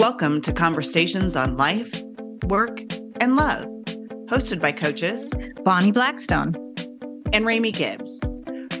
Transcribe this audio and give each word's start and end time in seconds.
Welcome 0.00 0.40
to 0.40 0.52
Conversations 0.54 1.36
on 1.36 1.58
Life, 1.58 2.02
Work, 2.46 2.80
and 3.20 3.36
Love, 3.36 3.66
hosted 4.30 4.58
by 4.58 4.72
coaches 4.72 5.30
Bonnie 5.62 5.92
Blackstone 5.92 6.56
and 7.34 7.44
Remi 7.44 7.70
Gibbs. 7.70 8.24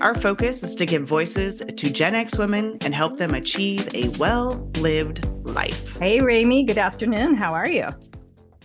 Our 0.00 0.14
focus 0.14 0.62
is 0.62 0.74
to 0.76 0.86
give 0.86 1.02
voices 1.06 1.58
to 1.58 1.90
Gen 1.90 2.14
X 2.14 2.38
women 2.38 2.78
and 2.80 2.94
help 2.94 3.18
them 3.18 3.34
achieve 3.34 3.94
a 3.94 4.08
well 4.16 4.66
lived 4.78 5.28
life. 5.44 5.98
Hey, 5.98 6.22
Remi. 6.22 6.62
Good 6.62 6.78
afternoon. 6.78 7.34
How 7.34 7.52
are 7.52 7.68
you? 7.68 7.88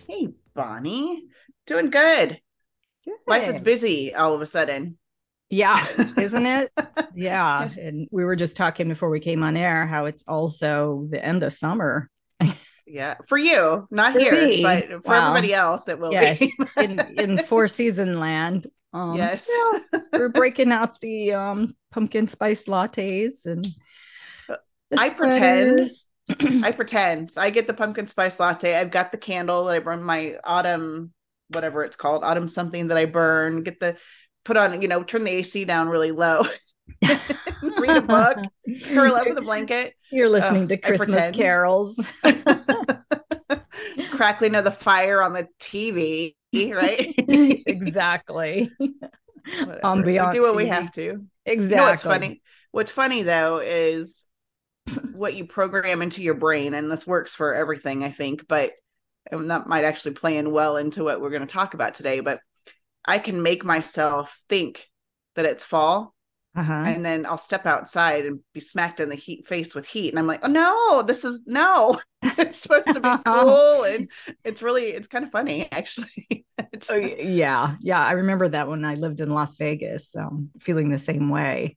Hey, 0.08 0.28
Bonnie. 0.54 1.24
Doing 1.66 1.90
good. 1.90 2.40
good. 3.04 3.14
Life 3.26 3.48
is 3.50 3.60
busy 3.60 4.14
all 4.14 4.32
of 4.32 4.40
a 4.40 4.46
sudden. 4.46 4.96
Yeah, 5.50 5.86
isn't 6.18 6.46
it? 6.46 6.72
yeah. 7.14 7.68
And 7.78 8.08
we 8.10 8.24
were 8.24 8.34
just 8.34 8.56
talking 8.56 8.88
before 8.88 9.10
we 9.10 9.20
came 9.20 9.42
on 9.42 9.58
air 9.58 9.86
how 9.86 10.06
it's 10.06 10.24
also 10.26 11.06
the 11.10 11.22
end 11.22 11.42
of 11.42 11.52
summer. 11.52 12.08
Yeah, 12.86 13.16
for 13.26 13.38
you, 13.38 13.86
not 13.90 14.12
for 14.12 14.20
here, 14.20 14.32
me. 14.32 14.62
but 14.62 14.88
for 14.88 15.10
well, 15.10 15.28
everybody 15.28 15.54
else, 15.54 15.88
it 15.88 15.98
will 15.98 16.12
yes, 16.12 16.38
be 16.38 16.54
in 16.78 17.00
in 17.18 17.38
four 17.38 17.68
season 17.68 18.18
land. 18.18 18.66
Um, 18.92 19.16
yes, 19.16 19.48
yeah, 19.50 20.00
we're 20.12 20.28
breaking 20.28 20.72
out 20.72 21.00
the 21.00 21.32
um, 21.32 21.76
pumpkin 21.92 22.28
spice 22.28 22.66
lattes 22.66 23.46
and. 23.46 23.66
I 24.96 25.10
pretend. 25.10 25.88
I 26.64 26.72
pretend. 26.72 27.32
I 27.36 27.50
get 27.50 27.66
the 27.66 27.74
pumpkin 27.74 28.06
spice 28.06 28.38
latte. 28.38 28.74
I've 28.74 28.90
got 28.90 29.10
the 29.10 29.18
candle 29.18 29.64
that 29.64 29.74
I 29.74 29.78
burn 29.80 30.02
my 30.02 30.36
autumn, 30.44 31.12
whatever 31.48 31.84
it's 31.84 31.96
called, 31.96 32.22
autumn 32.22 32.46
something 32.46 32.88
that 32.88 32.96
I 32.96 33.04
burn. 33.04 33.64
Get 33.64 33.80
the 33.80 33.96
put 34.44 34.56
on, 34.56 34.80
you 34.80 34.88
know, 34.88 35.02
turn 35.02 35.24
the 35.24 35.30
AC 35.30 35.64
down 35.64 35.88
really 35.88 36.12
low. 36.12 36.44
read 37.78 37.96
a 37.96 38.02
book, 38.02 38.38
curl 38.84 39.14
up 39.14 39.26
with 39.26 39.38
a 39.38 39.42
blanket. 39.42 39.94
You're 40.10 40.28
listening 40.28 40.68
to 40.68 40.76
Christmas 40.76 41.30
carols. 41.30 42.00
Crackling 44.10 44.54
of 44.54 44.64
the 44.64 44.70
fire 44.70 45.22
on 45.22 45.32
the 45.32 45.48
TV, 45.60 46.34
right? 46.54 47.14
exactly. 47.18 48.70
Ambient. 49.84 50.28
We 50.28 50.34
do 50.34 50.42
what 50.42 50.54
TV. 50.54 50.56
we 50.56 50.68
have 50.68 50.92
to. 50.92 51.26
Exactly. 51.44 51.76
You 51.76 51.82
know 51.82 51.90
what's 51.90 52.02
funny? 52.02 52.42
What's 52.72 52.90
funny 52.90 53.22
though 53.22 53.58
is 53.58 54.26
what 55.14 55.34
you 55.34 55.46
program 55.46 56.02
into 56.02 56.22
your 56.22 56.34
brain, 56.34 56.74
and 56.74 56.90
this 56.90 57.06
works 57.06 57.34
for 57.34 57.54
everything, 57.54 58.04
I 58.04 58.10
think, 58.10 58.46
but 58.48 58.72
that 59.30 59.66
might 59.66 59.84
actually 59.84 60.14
play 60.14 60.36
in 60.36 60.52
well 60.52 60.76
into 60.76 61.04
what 61.04 61.20
we're 61.20 61.30
going 61.30 61.40
to 61.42 61.52
talk 61.52 61.74
about 61.74 61.94
today. 61.94 62.20
But 62.20 62.40
I 63.04 63.18
can 63.18 63.42
make 63.42 63.64
myself 63.64 64.36
think 64.48 64.88
that 65.34 65.44
it's 65.44 65.64
fall 65.64 66.14
uh-huh. 66.56 66.84
and 66.86 67.04
then 67.04 67.26
I'll 67.26 67.38
step 67.38 67.66
outside 67.66 68.24
and 68.24 68.40
be 68.54 68.60
smacked 68.60 69.00
in 69.00 69.10
the 69.10 69.14
heat 69.14 69.46
face 69.46 69.74
with 69.74 69.86
heat, 69.86 70.10
and 70.10 70.18
I'm 70.18 70.26
like, 70.26 70.40
oh 70.42 70.48
no, 70.48 71.02
this 71.02 71.24
is 71.24 71.42
no, 71.46 72.00
it's 72.22 72.58
supposed 72.58 72.94
to 72.94 73.00
be 73.00 73.16
cool, 73.26 73.84
and 73.84 74.10
it's 74.44 74.62
really 74.62 74.86
it's 74.86 75.08
kind 75.08 75.24
of 75.24 75.30
funny 75.30 75.70
actually. 75.70 76.46
oh, 76.90 76.96
yeah, 76.96 77.76
yeah, 77.80 78.04
I 78.04 78.12
remember 78.12 78.48
that 78.48 78.68
when 78.68 78.84
I 78.84 78.94
lived 78.94 79.20
in 79.20 79.30
Las 79.30 79.56
Vegas, 79.56 80.16
um, 80.16 80.50
feeling 80.58 80.90
the 80.90 80.98
same 80.98 81.28
way. 81.28 81.76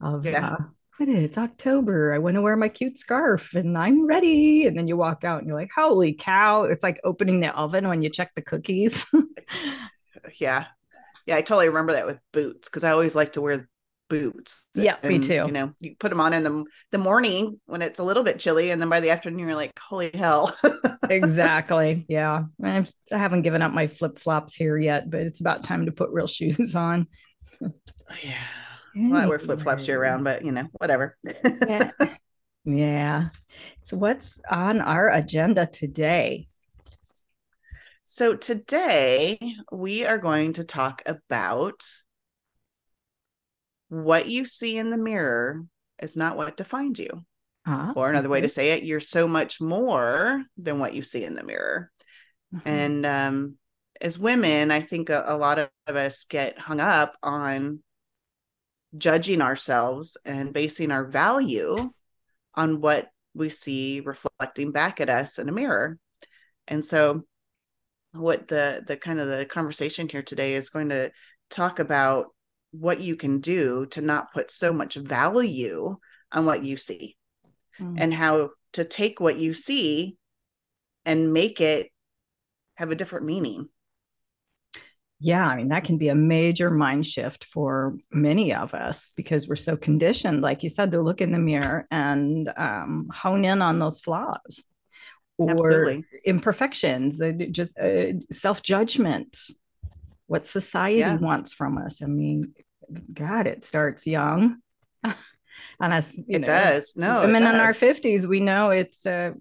Of 0.00 0.24
yeah. 0.26 0.54
Uh, 0.54 0.64
it's 1.08 1.38
October. 1.38 2.12
I 2.12 2.18
want 2.18 2.34
to 2.36 2.42
wear 2.42 2.56
my 2.56 2.68
cute 2.68 2.98
scarf 2.98 3.54
and 3.54 3.76
I'm 3.76 4.06
ready. 4.06 4.66
And 4.66 4.78
then 4.78 4.86
you 4.86 4.96
walk 4.96 5.24
out 5.24 5.38
and 5.38 5.48
you're 5.48 5.56
like, 5.56 5.72
holy 5.74 6.12
cow. 6.12 6.64
It's 6.64 6.82
like 6.82 7.00
opening 7.02 7.40
the 7.40 7.54
oven 7.56 7.88
when 7.88 8.02
you 8.02 8.10
check 8.10 8.32
the 8.34 8.42
cookies. 8.42 9.04
yeah. 10.38 10.66
Yeah. 11.26 11.36
I 11.36 11.42
totally 11.42 11.68
remember 11.68 11.92
that 11.94 12.06
with 12.06 12.18
boots 12.32 12.68
because 12.68 12.84
I 12.84 12.92
always 12.92 13.16
like 13.16 13.32
to 13.32 13.40
wear 13.40 13.68
boots. 14.12 14.66
Yeah, 14.74 14.96
and, 15.02 15.10
me 15.10 15.18
too. 15.18 15.44
You 15.46 15.52
know, 15.52 15.72
you 15.80 15.96
put 15.98 16.10
them 16.10 16.20
on 16.20 16.34
in 16.34 16.44
the 16.44 16.64
the 16.90 16.98
morning 16.98 17.58
when 17.64 17.80
it's 17.80 17.98
a 17.98 18.04
little 18.04 18.22
bit 18.22 18.38
chilly, 18.38 18.70
and 18.70 18.80
then 18.80 18.90
by 18.90 19.00
the 19.00 19.08
afternoon 19.08 19.48
you're 19.48 19.56
like, 19.56 19.72
holy 19.78 20.10
hell. 20.12 20.54
exactly. 21.08 22.04
Yeah, 22.08 22.44
I'm, 22.62 22.86
I 23.10 23.16
haven't 23.16 23.42
given 23.42 23.62
up 23.62 23.72
my 23.72 23.86
flip 23.86 24.18
flops 24.18 24.54
here 24.54 24.76
yet, 24.76 25.10
but 25.10 25.20
it's 25.20 25.40
about 25.40 25.64
time 25.64 25.86
to 25.86 25.92
put 25.92 26.10
real 26.10 26.26
shoes 26.38 26.76
on. 26.76 27.06
Oh, 27.62 27.70
yeah. 28.22 28.34
Well, 28.94 29.22
I 29.22 29.26
wear 29.26 29.38
flip 29.38 29.62
flops 29.62 29.88
year 29.88 30.00
round, 30.00 30.24
but 30.24 30.44
you 30.44 30.52
know, 30.52 30.68
whatever. 30.72 31.16
yeah. 31.66 31.90
Yeah. 32.64 33.30
So, 33.80 33.96
what's 33.96 34.38
on 34.48 34.80
our 34.80 35.10
agenda 35.10 35.66
today? 35.66 36.46
So, 38.04 38.36
today 38.36 39.40
we 39.72 40.06
are 40.06 40.18
going 40.18 40.52
to 40.52 40.62
talk 40.62 41.02
about 41.04 41.82
what 43.92 44.26
you 44.26 44.46
see 44.46 44.78
in 44.78 44.88
the 44.88 44.96
mirror 44.96 45.62
is 46.00 46.16
not 46.16 46.38
what 46.38 46.56
defines 46.56 46.98
you. 46.98 47.10
Uh-huh. 47.66 47.92
Or 47.94 48.08
another 48.08 48.30
way 48.30 48.40
to 48.40 48.48
say 48.48 48.70
it, 48.70 48.84
you're 48.84 49.00
so 49.00 49.28
much 49.28 49.60
more 49.60 50.42
than 50.56 50.78
what 50.78 50.94
you 50.94 51.02
see 51.02 51.24
in 51.24 51.34
the 51.34 51.42
mirror. 51.42 51.90
Uh-huh. 52.54 52.62
And 52.64 53.04
um, 53.04 53.56
as 54.00 54.18
women, 54.18 54.70
I 54.70 54.80
think 54.80 55.10
a, 55.10 55.24
a 55.26 55.36
lot 55.36 55.58
of 55.58 55.68
us 55.94 56.24
get 56.24 56.58
hung 56.58 56.80
up 56.80 57.16
on 57.22 57.80
judging 58.96 59.42
ourselves 59.42 60.16
and 60.24 60.54
basing 60.54 60.90
our 60.90 61.04
value 61.04 61.92
on 62.54 62.80
what 62.80 63.08
we 63.34 63.50
see 63.50 64.00
reflecting 64.00 64.72
back 64.72 65.02
at 65.02 65.10
us 65.10 65.38
in 65.38 65.50
a 65.50 65.52
mirror. 65.52 65.98
And 66.66 66.82
so 66.82 67.24
what 68.12 68.48
the 68.48 68.82
the 68.86 68.96
kind 68.96 69.20
of 69.20 69.28
the 69.28 69.44
conversation 69.44 70.08
here 70.08 70.22
today 70.22 70.54
is 70.54 70.70
going 70.70 70.88
to 70.88 71.10
talk 71.50 71.78
about 71.78 72.28
what 72.72 73.00
you 73.00 73.16
can 73.16 73.40
do 73.40 73.86
to 73.86 74.00
not 74.00 74.32
put 74.32 74.50
so 74.50 74.72
much 74.72 74.94
value 74.94 75.96
on 76.32 76.46
what 76.46 76.64
you 76.64 76.76
see 76.76 77.16
mm. 77.78 77.94
and 77.98 78.12
how 78.12 78.50
to 78.72 78.84
take 78.84 79.20
what 79.20 79.38
you 79.38 79.54
see 79.54 80.16
and 81.04 81.32
make 81.32 81.60
it 81.60 81.90
have 82.74 82.90
a 82.90 82.94
different 82.94 83.26
meaning. 83.26 83.68
Yeah, 85.20 85.46
I 85.46 85.56
mean, 85.56 85.68
that 85.68 85.84
can 85.84 85.98
be 85.98 86.08
a 86.08 86.16
major 86.16 86.68
mind 86.68 87.06
shift 87.06 87.44
for 87.44 87.96
many 88.10 88.52
of 88.54 88.74
us 88.74 89.12
because 89.16 89.46
we're 89.46 89.54
so 89.54 89.76
conditioned, 89.76 90.42
like 90.42 90.64
you 90.64 90.68
said, 90.68 90.90
to 90.90 91.00
look 91.00 91.20
in 91.20 91.30
the 91.30 91.38
mirror 91.38 91.86
and 91.92 92.52
um, 92.56 93.08
hone 93.12 93.44
in 93.44 93.62
on 93.62 93.78
those 93.78 94.00
flaws 94.00 94.64
or 95.38 95.50
Absolutely. 95.50 96.04
imperfections, 96.24 97.20
just 97.52 97.78
uh, 97.78 98.14
self 98.30 98.62
judgment 98.62 99.36
what 100.26 100.46
society 100.46 101.00
yeah. 101.00 101.18
wants 101.18 101.52
from 101.52 101.76
us. 101.76 102.02
I 102.02 102.06
mean, 102.06 102.54
God, 103.12 103.46
it 103.46 103.64
starts 103.64 104.06
young. 104.06 104.58
and 105.04 105.92
us, 105.92 106.18
it 106.28 106.40
know, 106.40 106.46
does. 106.46 106.94
No, 106.96 107.20
women 107.20 107.42
does. 107.42 107.54
in 107.54 107.60
our 107.60 107.72
50s, 107.72 108.26
we 108.26 108.40
know 108.40 108.70
it's 108.70 109.06
uh, 109.06 109.32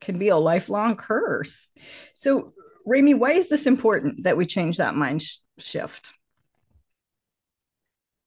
can 0.00 0.18
be 0.18 0.28
a 0.28 0.36
lifelong 0.36 0.96
curse. 0.96 1.70
So, 2.14 2.52
Remi, 2.86 3.14
why 3.14 3.32
is 3.32 3.48
this 3.48 3.66
important 3.66 4.24
that 4.24 4.36
we 4.36 4.46
change 4.46 4.78
that 4.78 4.94
mind 4.94 5.22
sh- 5.22 5.38
shift? 5.58 6.12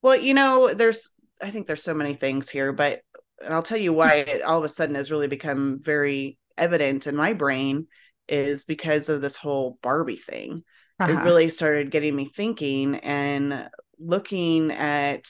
Well, 0.02 0.18
you 0.18 0.34
know, 0.34 0.74
there's, 0.74 1.10
I 1.42 1.50
think 1.50 1.68
there's 1.68 1.84
so 1.84 1.94
many 1.94 2.14
things 2.14 2.50
here, 2.50 2.74
but 2.74 3.02
and 3.44 3.54
I'll 3.54 3.64
tell 3.64 3.78
you 3.78 3.94
why 3.94 4.16
it 4.16 4.42
all 4.42 4.60
of 4.60 4.64
a 4.64 4.70
sudden 4.70 4.96
has 4.96 5.12
really 5.12 5.28
become 5.28 5.80
very 5.82 6.38
evident 6.58 7.08
in 7.08 7.16
my 7.16 7.34
brain 7.34 7.88
is 8.28 8.64
because 8.64 9.10
of 9.10 9.22
this 9.22 9.36
whole 9.36 9.78
Barbie 9.82 10.16
thing 10.16 10.64
uh-huh. 11.00 11.12
it 11.12 11.24
really 11.24 11.50
started 11.50 11.92
getting 11.92 12.16
me 12.16 12.26
thinking 12.26 12.96
and 12.96 13.70
looking 14.04 14.72
at 14.72 15.28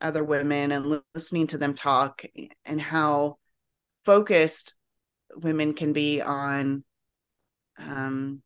other 0.00 0.24
women 0.24 0.72
and 0.72 1.00
listening 1.14 1.46
to 1.48 1.58
them 1.58 1.74
talk 1.74 2.24
and 2.64 2.80
how 2.80 3.38
focused 4.04 4.74
women 5.34 5.74
can 5.74 5.92
be 5.92 6.20
on 6.20 6.84
um, 7.78 8.42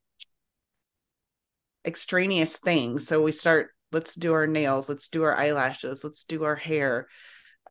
extraneous 1.84 2.58
things. 2.58 3.06
So 3.06 3.22
we 3.22 3.32
start, 3.32 3.70
let's 3.92 4.14
do 4.14 4.32
our 4.32 4.46
nails, 4.46 4.88
let's 4.88 5.08
do 5.08 5.22
our 5.22 5.36
eyelashes, 5.36 6.04
let's 6.04 6.24
do 6.24 6.44
our 6.44 6.56
hair. 6.56 7.08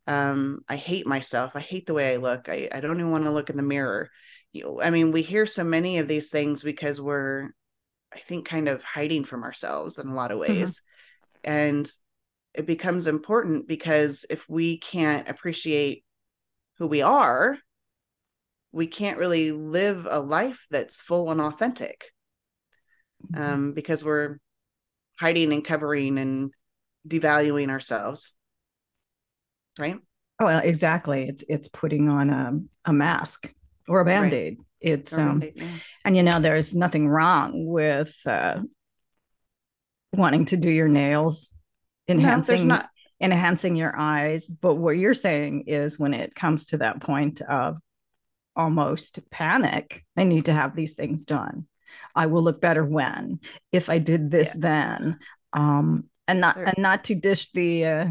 Um, 0.07 0.61
I 0.67 0.75
hate 0.75 1.05
myself. 1.05 1.55
I 1.55 1.59
hate 1.59 1.85
the 1.85 1.93
way 1.93 2.13
I 2.13 2.17
look. 2.17 2.49
I, 2.49 2.69
I 2.71 2.79
don't 2.79 2.99
even 2.99 3.11
want 3.11 3.25
to 3.25 3.31
look 3.31 3.49
in 3.49 3.57
the 3.57 3.63
mirror. 3.63 4.09
You, 4.51 4.81
I 4.81 4.89
mean, 4.89 5.11
we 5.11 5.21
hear 5.21 5.45
so 5.45 5.63
many 5.63 5.99
of 5.99 6.07
these 6.07 6.29
things 6.29 6.63
because 6.63 6.99
we're 6.99 7.51
I 8.13 8.19
think, 8.19 8.47
kind 8.47 8.67
of 8.67 8.83
hiding 8.83 9.23
from 9.23 9.43
ourselves 9.43 9.99
in 9.99 10.07
a 10.07 10.15
lot 10.15 10.31
of 10.31 10.39
mm-hmm. 10.39 10.53
ways. 10.53 10.81
And 11.43 11.89
it 12.53 12.65
becomes 12.65 13.07
important 13.07 13.67
because 13.67 14.25
if 14.29 14.47
we 14.49 14.79
can't 14.79 15.29
appreciate 15.29 16.03
who 16.77 16.87
we 16.87 17.01
are, 17.01 17.57
we 18.71 18.87
can't 18.87 19.17
really 19.17 19.51
live 19.51 20.07
a 20.09 20.19
life 20.19 20.65
that's 20.69 21.01
full 21.01 21.31
and 21.31 21.41
authentic 21.41 22.11
mm-hmm. 23.33 23.41
um, 23.41 23.73
because 23.73 24.03
we're 24.03 24.39
hiding 25.19 25.51
and 25.51 25.65
covering 25.65 26.17
and 26.17 26.51
devaluing 27.07 27.69
ourselves. 27.69 28.33
Right? 29.79 29.97
Oh, 30.39 30.45
well, 30.45 30.61
exactly. 30.63 31.27
It's 31.27 31.43
it's 31.47 31.67
putting 31.67 32.09
on 32.09 32.29
a, 32.29 32.59
a 32.85 32.93
mask 32.93 33.51
or 33.87 34.01
a 34.01 34.05
band-aid. 34.05 34.57
Right. 34.57 34.65
It's 34.81 35.17
um, 35.17 35.43
and 36.05 36.15
you 36.15 36.23
know, 36.23 36.39
there's 36.39 36.73
nothing 36.73 37.07
wrong 37.07 37.65
with 37.65 38.15
uh, 38.25 38.59
wanting 40.13 40.45
to 40.45 40.57
do 40.57 40.69
your 40.69 40.87
nails, 40.87 41.53
enhancing 42.07 42.67
no, 42.67 42.75
not. 42.75 42.89
enhancing 43.21 43.75
your 43.75 43.97
eyes. 43.97 44.47
But 44.47 44.75
what 44.75 44.97
you're 44.97 45.13
saying 45.13 45.65
is 45.67 45.99
when 45.99 46.13
it 46.13 46.35
comes 46.35 46.67
to 46.67 46.77
that 46.77 47.01
point 47.01 47.41
of 47.41 47.77
almost 48.55 49.19
panic. 49.31 50.05
I 50.17 50.25
need 50.25 50.45
to 50.45 50.53
have 50.53 50.75
these 50.75 50.93
things 50.93 51.25
done. 51.25 51.65
I 52.13 52.25
will 52.27 52.43
look 52.43 52.61
better 52.61 52.83
when. 52.83 53.39
If 53.71 53.89
I 53.89 53.99
did 53.99 54.29
this 54.29 54.53
yeah. 54.55 54.61
then. 54.61 55.19
Um, 55.53 56.05
and 56.27 56.41
not 56.41 56.57
and 56.57 56.75
not 56.77 57.05
to 57.05 57.15
dish 57.15 57.51
the 57.53 57.85
uh, 57.85 58.07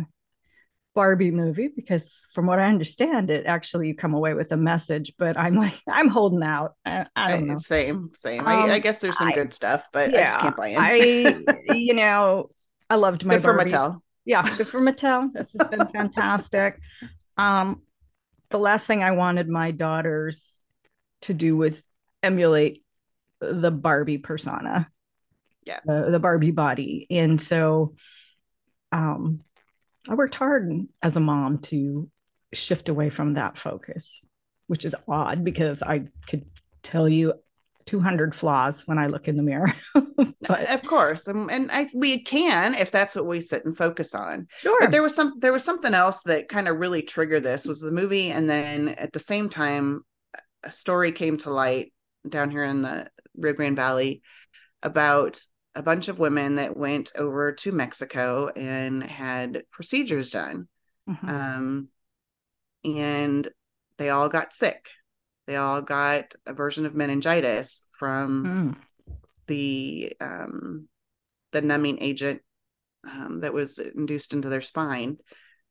Barbie 0.98 1.30
movie 1.30 1.68
because 1.68 2.26
from 2.32 2.46
what 2.46 2.58
I 2.58 2.64
understand, 2.64 3.30
it 3.30 3.46
actually 3.46 3.86
you 3.86 3.94
come 3.94 4.14
away 4.14 4.34
with 4.34 4.50
a 4.50 4.56
message. 4.56 5.12
But 5.16 5.38
I'm 5.38 5.54
like, 5.54 5.80
I'm 5.88 6.08
holding 6.08 6.42
out. 6.42 6.74
I, 6.84 7.06
I 7.14 7.36
don't 7.36 7.46
know. 7.46 7.58
Same, 7.58 8.10
same. 8.16 8.40
Um, 8.40 8.48
I, 8.48 8.72
I, 8.72 8.78
guess 8.80 9.00
there's 9.00 9.16
some 9.16 9.28
I, 9.28 9.32
good 9.32 9.54
stuff, 9.54 9.86
but 9.92 10.10
yeah, 10.10 10.22
I 10.22 10.24
just 10.24 10.40
can't 10.40 10.56
buy 10.56 10.68
it. 10.70 11.44
I, 11.70 11.72
you 11.76 11.94
know, 11.94 12.50
I 12.90 12.96
loved 12.96 13.24
my 13.24 13.34
good 13.34 13.44
for 13.44 13.54
Mattel. 13.54 14.00
Yeah, 14.24 14.42
good 14.56 14.66
for 14.66 14.80
Mattel. 14.80 15.30
This 15.34 15.54
has 15.56 15.68
been 15.68 15.86
fantastic. 15.86 16.80
Um, 17.36 17.82
the 18.50 18.58
last 18.58 18.88
thing 18.88 19.04
I 19.04 19.12
wanted 19.12 19.48
my 19.48 19.70
daughters 19.70 20.60
to 21.20 21.32
do 21.32 21.56
was 21.56 21.88
emulate 22.24 22.82
the 23.38 23.70
Barbie 23.70 24.18
persona. 24.18 24.88
Yeah. 25.64 25.78
The, 25.84 26.08
the 26.10 26.18
Barbie 26.18 26.50
body. 26.50 27.06
And 27.08 27.40
so 27.40 27.94
um 28.90 29.44
I 30.08 30.14
worked 30.14 30.34
hard 30.34 30.72
as 31.02 31.16
a 31.16 31.20
mom 31.20 31.58
to 31.58 32.10
shift 32.52 32.88
away 32.88 33.10
from 33.10 33.34
that 33.34 33.58
focus, 33.58 34.26
which 34.66 34.84
is 34.84 34.96
odd 35.06 35.44
because 35.44 35.82
I 35.82 36.05
could 36.26 36.46
tell 36.82 37.08
you 37.08 37.34
200 37.87 38.34
flaws 38.34 38.87
when 38.87 38.99
I 38.99 39.06
look 39.06 39.28
in 39.28 39.37
the 39.37 39.43
mirror. 39.43 39.72
but 39.94 40.70
of 40.70 40.82
course, 40.82 41.26
and, 41.26 41.50
and 41.50 41.70
I, 41.70 41.88
we 41.94 42.22
can 42.22 42.75
if 42.75 42.90
that's 42.90 43.16
what 43.16 43.26
we 43.26 43.40
sit 43.40 43.64
and 43.64 43.76
focus 43.76 44.14
on. 44.14 44.46
Sure. 44.58 44.78
But 44.81 44.90
there 44.90 45.02
was 45.02 45.14
some 45.14 45.34
there 45.38 45.52
was 45.52 45.64
something 45.64 45.94
else 45.94 46.22
that 46.25 46.49
kind 46.49 46.69
of 46.69 46.78
really 46.78 47.02
triggered 47.02 47.43
this 47.43 47.66
was 47.66 47.81
the 47.81 47.90
movie, 47.90 48.31
and 48.31 48.49
then 48.49 48.88
at 48.88 49.12
the 49.12 49.20
same 49.20 49.49
time, 49.49 50.02
a 50.64 50.70
story 50.70 51.12
came 51.12 51.38
to 51.38 51.50
light 51.50 51.93
down 52.28 52.50
here 52.50 52.64
in 52.64 52.82
the 52.82 53.08
Rio 53.37 53.55
Grande 53.55 53.76
Valley 53.76 54.22
about 54.82 55.40
a 55.78 55.82
bunch 55.82 56.08
of 56.08 56.19
women 56.19 56.56
that 56.56 56.76
went 56.76 57.12
over 57.14 57.52
to 57.52 57.70
Mexico 57.70 58.48
and 58.48 59.00
had 59.00 59.62
procedures 59.70 60.30
done. 60.30 60.66
Mm-hmm. 61.08 61.28
Um, 61.28 61.88
and 62.84 63.48
they 63.96 64.10
all 64.10 64.28
got 64.28 64.52
sick. 64.52 64.88
They 65.46 65.54
all 65.54 65.80
got 65.80 66.34
a 66.46 66.52
version 66.52 66.84
of 66.84 66.96
meningitis 66.96 67.86
from 67.96 68.76
mm. 69.06 69.14
the 69.46 70.12
um, 70.20 70.88
the 71.52 71.62
numbing 71.62 72.02
agent 72.02 72.42
um, 73.08 73.40
that 73.42 73.54
was 73.54 73.78
induced 73.78 74.32
into 74.32 74.48
their 74.48 74.60
spine. 74.60 75.19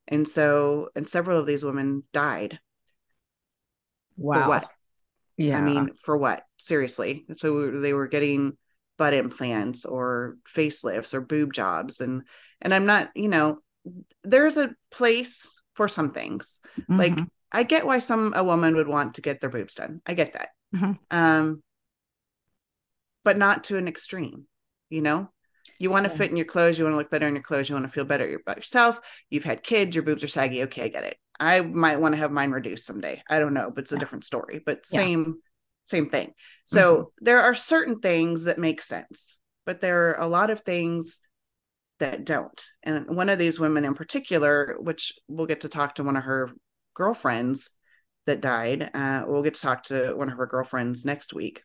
And 0.07 0.25
so, 0.25 0.87
and 0.95 1.05
several 1.05 1.37
of 1.37 1.45
these 1.45 1.65
women 1.65 2.03
died. 2.13 2.59
Wow. 4.15 4.43
For 4.43 4.47
what? 4.47 4.67
Yeah. 5.35 5.57
I 5.57 5.61
mean, 5.61 5.89
for 6.01 6.15
what? 6.15 6.43
Seriously. 6.55 7.25
So 7.35 7.71
they 7.71 7.91
were 7.91 8.07
getting 8.07 8.57
butt 8.97 9.13
implants 9.13 9.85
or 9.85 10.37
facelifts 10.53 11.13
or 11.13 11.21
boob 11.21 11.53
jobs. 11.53 12.01
And 12.01 12.23
and 12.61 12.73
i'm 12.73 12.85
not 12.85 13.09
you 13.15 13.29
know 13.29 13.59
there's 14.23 14.57
a 14.57 14.73
place 14.91 15.49
for 15.75 15.87
some 15.87 16.11
things. 16.11 16.59
Mm-hmm. 16.79 16.97
like 16.97 17.19
i 17.51 17.63
get 17.63 17.85
why 17.85 17.99
some 17.99 18.33
a 18.35 18.43
woman 18.43 18.75
would 18.75 18.87
want 18.87 19.15
to 19.15 19.21
get 19.21 19.41
their 19.41 19.49
boobs 19.49 19.75
done. 19.75 20.01
I 20.05 20.13
get 20.13 20.33
that. 20.33 20.49
Mm-hmm. 20.75 20.91
um 21.11 21.63
but 23.23 23.37
not 23.37 23.65
to 23.65 23.77
an 23.77 23.87
extreme 23.87 24.47
you 24.89 25.01
know? 25.01 25.29
You 25.79 25.91
want 25.91 26.05
to 26.05 26.09
fit 26.09 26.31
in 26.31 26.37
your 26.37 26.45
clothes 26.45 26.77
you 26.77 26.85
want 26.85 26.93
to 26.93 26.97
look 26.97 27.11
better 27.11 27.27
in 27.27 27.35
your 27.35 27.43
clothes 27.43 27.69
you 27.69 27.75
want 27.75 27.85
to 27.85 27.91
feel 27.91 28.05
better 28.05 28.39
about 28.41 28.57
yourself. 28.57 28.99
You've 29.29 29.43
had 29.43 29.63
kids 29.63 29.95
your 29.95 30.03
boobs 30.03 30.23
are 30.23 30.27
saggy. 30.27 30.63
Okay 30.63 30.83
i 30.83 30.87
get 30.87 31.03
it. 31.03 31.17
I 31.39 31.61
might 31.61 31.99
want 31.99 32.15
to 32.15 32.19
have 32.19 32.31
mine 32.31 32.51
reduced 32.51 32.85
someday. 32.85 33.21
I 33.29 33.37
don't 33.37 33.53
know 33.53 33.69
but 33.69 33.83
it's 33.83 33.91
a 33.91 33.95
yeah. 33.95 33.99
different 33.99 34.25
story. 34.25 34.61
But 34.65 34.85
same 34.87 35.37
same 35.87 36.09
thing. 36.09 36.33
So 36.65 36.95
mm-hmm. 36.95 37.25
there 37.25 37.41
are 37.41 37.55
certain 37.55 37.99
things 37.99 38.43
that 38.43 38.57
make 38.57 38.81
sense, 38.81 39.39
but 39.65 39.81
there 39.81 40.09
are 40.09 40.21
a 40.21 40.27
lot 40.27 40.49
of 40.49 40.61
things 40.61 41.19
that 41.99 42.25
don't. 42.25 42.61
And 42.83 43.15
one 43.15 43.29
of 43.29 43.39
these 43.39 43.59
women 43.59 43.85
in 43.85 43.93
particular, 43.93 44.75
which 44.79 45.13
we'll 45.27 45.47
get 45.47 45.61
to 45.61 45.69
talk 45.69 45.95
to 45.95 46.03
one 46.03 46.17
of 46.17 46.23
her 46.23 46.51
girlfriends 46.93 47.71
that 48.25 48.41
died, 48.41 48.91
uh, 48.93 49.23
we'll 49.25 49.43
get 49.43 49.55
to 49.55 49.61
talk 49.61 49.83
to 49.83 50.13
one 50.13 50.29
of 50.29 50.37
her 50.37 50.45
girlfriends 50.45 51.05
next 51.05 51.33
week. 51.33 51.63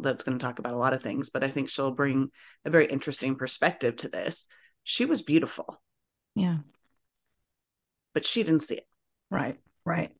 that's 0.00 0.22
going 0.22 0.38
to 0.38 0.42
talk 0.42 0.58
about 0.58 0.72
a 0.72 0.78
lot 0.78 0.92
of 0.92 1.02
things, 1.02 1.30
but 1.30 1.42
I 1.42 1.48
think 1.48 1.68
she'll 1.68 1.90
bring 1.90 2.30
a 2.64 2.70
very 2.70 2.86
interesting 2.86 3.36
perspective 3.36 3.96
to 3.96 4.08
this. 4.08 4.46
She 4.84 5.04
was 5.04 5.22
beautiful. 5.22 5.82
Yeah. 6.34 6.58
But 8.14 8.24
she 8.24 8.42
didn't 8.42 8.62
see 8.62 8.76
it. 8.76 8.86
Right. 9.30 9.58
Right. 9.88 10.10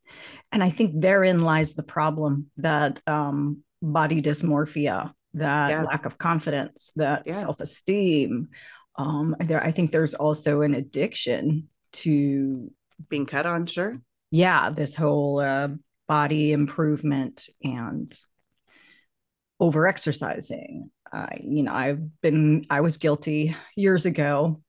And 0.50 0.62
I 0.62 0.70
think 0.70 1.00
therein 1.00 1.40
lies 1.40 1.74
the 1.74 1.82
problem 1.82 2.50
that 2.56 3.00
um, 3.06 3.62
body 3.82 4.22
dysmorphia, 4.22 5.12
that 5.34 5.70
yeah. 5.70 5.82
lack 5.82 6.06
of 6.06 6.16
confidence, 6.16 6.92
that 6.96 7.24
yeah. 7.26 7.32
self 7.32 7.60
esteem. 7.60 8.48
Um, 8.96 9.36
there, 9.38 9.62
I 9.62 9.70
think 9.70 9.92
there's 9.92 10.14
also 10.14 10.62
an 10.62 10.74
addiction 10.74 11.68
to 11.92 12.70
being 13.08 13.26
cut 13.26 13.46
on, 13.46 13.66
sure. 13.66 14.00
Yeah. 14.30 14.70
This 14.70 14.94
whole 14.94 15.40
uh, 15.40 15.68
body 16.08 16.52
improvement 16.52 17.48
and 17.62 18.14
over 19.60 19.86
exercising. 19.86 20.90
Uh, 21.12 21.26
you 21.40 21.62
know, 21.62 21.72
I've 21.72 22.20
been, 22.20 22.64
I 22.70 22.80
was 22.80 22.96
guilty 22.96 23.54
years 23.76 24.06
ago 24.06 24.62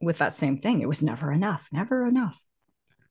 with 0.00 0.18
that 0.18 0.34
same 0.34 0.60
thing. 0.60 0.80
It 0.80 0.88
was 0.88 1.02
never 1.02 1.32
enough, 1.32 1.68
never 1.72 2.06
enough 2.06 2.38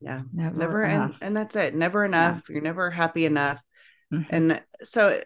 yeah 0.01 0.21
never, 0.33 0.57
never 0.57 0.83
and, 0.83 1.15
and 1.21 1.35
that's 1.35 1.55
it 1.55 1.73
never 1.73 2.05
enough 2.05 2.43
yeah. 2.47 2.53
you're 2.53 2.63
never 2.63 2.91
happy 2.91 3.25
enough 3.25 3.61
mm-hmm. 4.13 4.23
and 4.29 4.61
so 4.83 5.21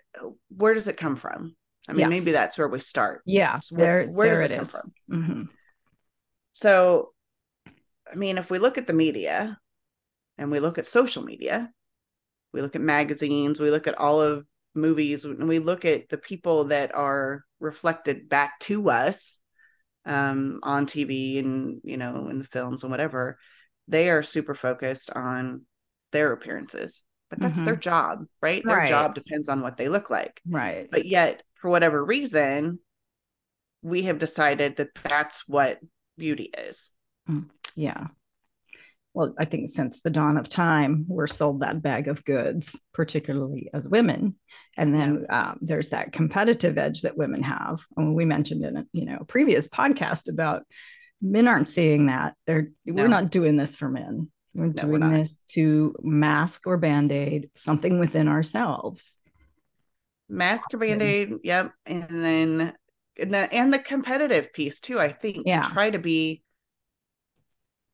where 0.50 0.74
does 0.74 0.88
it 0.88 0.98
come 0.98 1.16
from 1.16 1.56
i 1.88 1.92
mean 1.92 2.02
yes. 2.02 2.10
maybe 2.10 2.32
that's 2.32 2.58
where 2.58 2.68
we 2.68 2.80
start 2.80 3.22
yeah 3.26 3.60
so 3.60 3.76
where, 3.76 4.06
there, 4.06 4.12
where 4.12 4.38
there 4.38 4.48
does 4.48 4.74
it, 4.74 4.78
it 4.78 4.82
come 4.82 4.94
from 5.10 5.24
mm-hmm. 5.24 5.44
so 6.54 7.10
i 8.12 8.16
mean 8.16 8.38
if 8.38 8.50
we 8.50 8.60
look 8.60 8.78
at 8.78 8.88
the 8.88 8.94
media 8.94 9.58
and 10.38 10.52
we 10.52 10.60
look 10.60 10.78
at 10.78 10.86
social 10.86 11.24
media 11.24 11.70
we 12.54 12.62
look 12.62 12.76
at 12.76 12.82
magazines 12.82 13.60
we 13.60 13.72
look 13.72 13.88
at 13.88 13.98
all 13.98 14.22
of 14.22 14.46
movies 14.74 15.26
and 15.26 15.50
we 15.50 15.60
look 15.60 15.84
at 15.84 16.08
the 16.08 16.18
people 16.18 16.66
that 16.66 16.96
are 16.96 17.44
reflected 17.60 18.30
back 18.30 18.58
to 18.60 18.90
us 18.90 19.38
um, 20.06 20.60
on 20.64 20.86
tv 20.86 21.40
and 21.40 21.82
you 21.84 21.98
know 21.98 22.30
in 22.30 22.40
the 22.40 22.46
films 22.46 22.84
and 22.84 22.92
whatever 22.92 23.38
they 23.88 24.10
are 24.10 24.24
super 24.24 24.56
focused 24.56 25.12
on 25.12 25.64
their 26.12 26.32
appearances 26.32 27.04
but 27.32 27.40
that's 27.40 27.56
mm-hmm. 27.56 27.66
their 27.66 27.76
job 27.78 28.26
right? 28.42 28.64
Their 28.64 28.78
right. 28.78 28.88
job 28.88 29.16
depends 29.16 29.50
on 29.50 29.62
what 29.62 29.78
they 29.78 29.90
look 29.90 30.12
like. 30.12 30.40
Right. 30.48 30.88
But 30.92 31.06
yet 31.06 31.42
for 31.56 31.72
whatever 31.72 32.04
reason 32.04 32.80
we 33.82 34.04
have 34.04 34.20
decided 34.20 34.76
that 34.76 34.94
that's 35.02 35.48
what 35.48 35.80
beauty 36.18 36.52
is. 36.56 36.92
Mm, 37.28 37.50
yeah. 37.76 38.08
Well 39.14 39.34
i 39.40 39.46
think 39.46 39.70
since 39.70 40.02
the 40.02 40.10
dawn 40.10 40.38
of 40.38 40.48
time 40.48 41.06
we're 41.08 41.28
sold 41.28 41.62
that 41.62 41.82
bag 41.82 42.08
of 42.08 42.24
goods 42.24 42.80
particularly 42.94 43.70
as 43.74 43.88
women. 43.88 44.36
And 44.78 44.94
then 44.94 45.26
yeah. 45.30 45.52
um, 45.52 45.60
there's 45.62 45.90
that 45.92 46.12
competitive 46.12 46.78
edge 46.78 47.02
that 47.02 47.18
women 47.18 47.44
have. 47.44 47.80
And 47.96 48.14
we 48.14 48.26
mentioned 48.26 48.64
in 48.66 48.78
a 48.78 48.86
you 48.92 49.06
know 49.06 49.24
previous 49.28 49.70
podcast 49.70 50.30
about 50.30 50.64
men 51.22 51.48
aren't 51.48 51.70
seeing 51.70 52.08
that. 52.08 52.36
They're 52.48 52.72
no. 52.86 53.04
we're 53.04 53.10
not 53.10 53.32
doing 53.32 53.56
this 53.56 53.76
for 53.76 53.90
men. 53.90 54.30
We're 54.54 54.68
no, 54.68 54.74
doing 54.74 55.02
we're 55.02 55.18
this 55.18 55.44
to 55.52 55.96
mask 56.02 56.68
or 56.68 56.78
band-aid 56.78 57.52
something 57.56 58.00
within 58.00 58.28
ourselves. 58.28 59.18
Mask 60.28 60.74
or 60.74 60.78
band-aid, 60.78 61.36
yep. 61.44 61.72
And 61.86 62.08
then 62.10 62.74
and 63.20 63.34
the, 63.34 63.54
and 63.54 63.74
the 63.74 63.80
competitive 63.80 64.54
piece 64.54 64.80
too, 64.80 65.00
I 65.00 65.12
think, 65.12 65.44
yeah. 65.46 65.64
to 65.64 65.70
try 65.70 65.90
to 65.90 66.00
be 66.00 66.44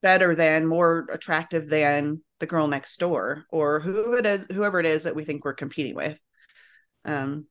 better 0.02 0.34
than, 0.34 0.66
more 0.66 1.06
attractive 1.12 1.68
than 1.68 2.22
the 2.40 2.46
girl 2.46 2.68
next 2.68 2.98
door 2.98 3.44
or 3.50 3.80
who 3.80 4.14
it 4.14 4.26
is, 4.26 4.46
whoever 4.50 4.78
it 4.80 4.86
is 4.86 5.04
that 5.04 5.16
we 5.16 5.24
think 5.24 5.44
we're 5.44 5.54
competing 5.54 5.94
with. 5.94 6.18
Um, 7.04 7.46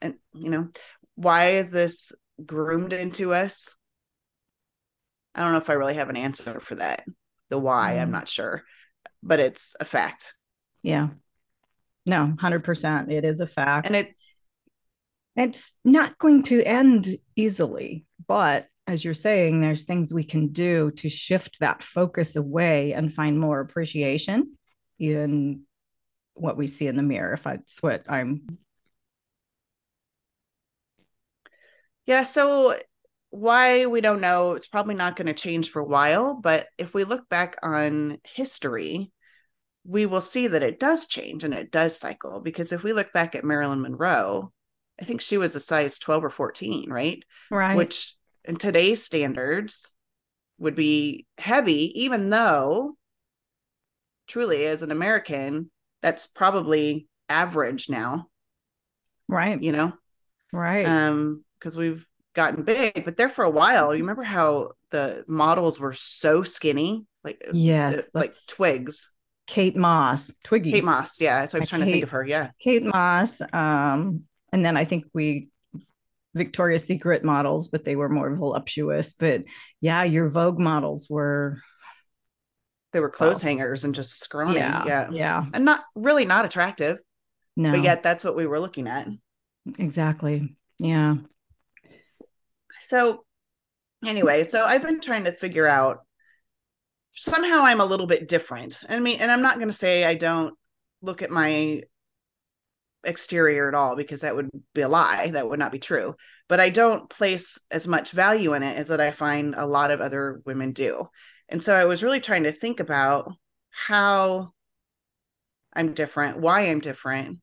and 0.00 0.14
you 0.32 0.50
know, 0.50 0.68
why 1.14 1.52
is 1.52 1.70
this 1.70 2.12
groomed 2.44 2.92
into 2.92 3.32
us? 3.32 3.76
I 5.34 5.42
don't 5.42 5.52
know 5.52 5.58
if 5.58 5.70
I 5.70 5.74
really 5.74 5.94
have 5.94 6.10
an 6.10 6.16
answer 6.16 6.60
for 6.60 6.76
that. 6.76 7.04
The 7.50 7.58
why. 7.58 7.92
I'm 7.92 8.04
mm-hmm. 8.04 8.12
not 8.12 8.28
sure, 8.28 8.62
but 9.22 9.40
it's 9.40 9.74
a 9.80 9.84
fact. 9.84 10.34
Yeah. 10.82 11.08
No, 12.06 12.34
100%. 12.36 13.10
It 13.10 13.24
is 13.24 13.40
a 13.40 13.46
fact. 13.46 13.86
And 13.86 13.96
it, 13.96 14.14
it's 15.36 15.72
not 15.84 16.18
going 16.18 16.42
to 16.44 16.62
end 16.62 17.08
easily, 17.34 18.06
but 18.26 18.68
as 18.86 19.04
you're 19.04 19.14
saying, 19.14 19.60
there's 19.60 19.84
things 19.84 20.12
we 20.12 20.24
can 20.24 20.48
do 20.48 20.90
to 20.96 21.08
shift 21.08 21.60
that 21.60 21.82
focus 21.82 22.36
away 22.36 22.92
and 22.92 23.12
find 23.12 23.40
more 23.40 23.60
appreciation 23.60 24.56
in 24.98 25.62
what 26.34 26.56
we 26.56 26.66
see 26.66 26.86
in 26.86 26.96
the 26.96 27.02
mirror. 27.02 27.32
If 27.32 27.44
that's 27.44 27.82
what 27.82 28.04
I'm. 28.08 28.58
Yeah. 32.06 32.24
So 32.24 32.76
why 33.34 33.86
we 33.86 34.00
don't 34.00 34.20
know 34.20 34.52
it's 34.52 34.66
probably 34.66 34.94
not 34.94 35.16
going 35.16 35.26
to 35.26 35.34
change 35.34 35.70
for 35.70 35.80
a 35.80 35.86
while 35.86 36.34
but 36.34 36.66
if 36.78 36.94
we 36.94 37.04
look 37.04 37.28
back 37.28 37.56
on 37.62 38.18
history 38.22 39.10
we 39.84 40.06
will 40.06 40.20
see 40.20 40.46
that 40.46 40.62
it 40.62 40.80
does 40.80 41.06
change 41.06 41.44
and 41.44 41.52
it 41.52 41.70
does 41.70 41.98
cycle 41.98 42.40
because 42.40 42.72
if 42.72 42.82
we 42.82 42.92
look 42.92 43.12
back 43.12 43.34
at 43.34 43.44
Marilyn 43.44 43.82
Monroe, 43.82 44.50
I 45.00 45.04
think 45.04 45.20
she 45.20 45.36
was 45.36 45.54
a 45.54 45.60
size 45.60 45.98
12 45.98 46.24
or 46.24 46.30
14, 46.30 46.90
right? 46.90 47.22
Right. 47.50 47.76
Which 47.76 48.14
in 48.44 48.56
today's 48.56 49.02
standards 49.02 49.94
would 50.58 50.74
be 50.74 51.26
heavy, 51.36 52.02
even 52.02 52.30
though 52.30 52.96
truly 54.26 54.64
as 54.64 54.82
an 54.82 54.90
American, 54.90 55.70
that's 56.00 56.26
probably 56.26 57.06
average 57.28 57.90
now. 57.90 58.28
Right. 59.28 59.62
You 59.62 59.72
know? 59.72 59.92
Right. 60.52 60.86
Um, 60.86 61.44
because 61.58 61.76
we've 61.76 62.06
gotten 62.34 62.62
big, 62.62 63.04
but 63.04 63.16
there 63.16 63.28
for 63.28 63.44
a 63.44 63.50
while, 63.50 63.94
you 63.94 64.02
remember 64.02 64.22
how 64.22 64.72
the 64.90 65.24
models 65.26 65.80
were 65.80 65.94
so 65.94 66.42
skinny? 66.42 67.06
Like 67.22 67.42
yes, 67.52 68.10
uh, 68.14 68.18
like 68.18 68.34
twigs. 68.48 69.10
Kate 69.46 69.76
Moss, 69.76 70.32
Twiggy. 70.42 70.72
Kate 70.72 70.84
Moss, 70.84 71.20
yeah. 71.20 71.44
So 71.46 71.58
I 71.58 71.60
was 71.60 71.68
trying 71.68 71.82
Kate, 71.82 71.86
to 71.86 71.92
think 71.92 72.04
of 72.04 72.10
her. 72.10 72.26
Yeah. 72.26 72.50
Kate 72.58 72.82
Moss. 72.82 73.42
Um, 73.52 74.22
and 74.52 74.64
then 74.64 74.76
I 74.76 74.84
think 74.84 75.04
we 75.12 75.48
Victoria's 76.34 76.84
Secret 76.84 77.24
models, 77.24 77.68
but 77.68 77.84
they 77.84 77.96
were 77.96 78.08
more 78.08 78.34
voluptuous. 78.34 79.12
But 79.12 79.42
yeah, 79.80 80.02
your 80.02 80.28
Vogue 80.28 80.58
models 80.58 81.08
were 81.10 81.58
they 82.92 83.00
were 83.00 83.10
clothes 83.10 83.42
well, 83.42 83.50
hangers 83.50 83.84
and 83.84 83.94
just 83.94 84.22
scrawny. 84.22 84.56
Yeah, 84.56 84.84
yeah. 84.86 85.10
Yeah. 85.10 85.44
And 85.52 85.64
not 85.64 85.80
really 85.94 86.24
not 86.24 86.44
attractive. 86.44 86.98
No. 87.56 87.70
But 87.70 87.82
yet 87.82 88.02
that's 88.02 88.24
what 88.24 88.36
we 88.36 88.46
were 88.46 88.60
looking 88.60 88.86
at. 88.86 89.08
Exactly. 89.78 90.56
Yeah. 90.78 91.16
So 92.94 93.24
anyway, 94.06 94.44
so 94.44 94.64
I've 94.64 94.82
been 94.82 95.00
trying 95.00 95.24
to 95.24 95.32
figure 95.32 95.66
out 95.66 96.06
somehow 97.10 97.64
I'm 97.64 97.80
a 97.80 97.84
little 97.84 98.06
bit 98.06 98.28
different. 98.28 98.84
I 98.88 99.00
mean, 99.00 99.18
and 99.18 99.32
I'm 99.32 99.42
not 99.42 99.56
going 99.56 99.66
to 99.66 99.74
say 99.74 100.04
I 100.04 100.14
don't 100.14 100.54
look 101.02 101.20
at 101.20 101.32
my 101.32 101.82
exterior 103.02 103.66
at 103.66 103.74
all 103.74 103.96
because 103.96 104.20
that 104.20 104.36
would 104.36 104.48
be 104.74 104.82
a 104.82 104.88
lie. 104.88 105.30
That 105.30 105.48
would 105.48 105.58
not 105.58 105.72
be 105.72 105.80
true. 105.80 106.14
But 106.48 106.60
I 106.60 106.68
don't 106.68 107.10
place 107.10 107.58
as 107.68 107.88
much 107.88 108.12
value 108.12 108.54
in 108.54 108.62
it 108.62 108.78
as 108.78 108.86
that 108.88 109.00
I 109.00 109.10
find 109.10 109.56
a 109.56 109.66
lot 109.66 109.90
of 109.90 110.00
other 110.00 110.40
women 110.46 110.70
do. 110.70 111.08
And 111.48 111.60
so 111.60 111.74
I 111.74 111.86
was 111.86 112.04
really 112.04 112.20
trying 112.20 112.44
to 112.44 112.52
think 112.52 112.78
about 112.78 113.32
how 113.70 114.52
I'm 115.72 115.94
different, 115.94 116.38
why 116.38 116.60
I'm 116.60 116.78
different. 116.78 117.40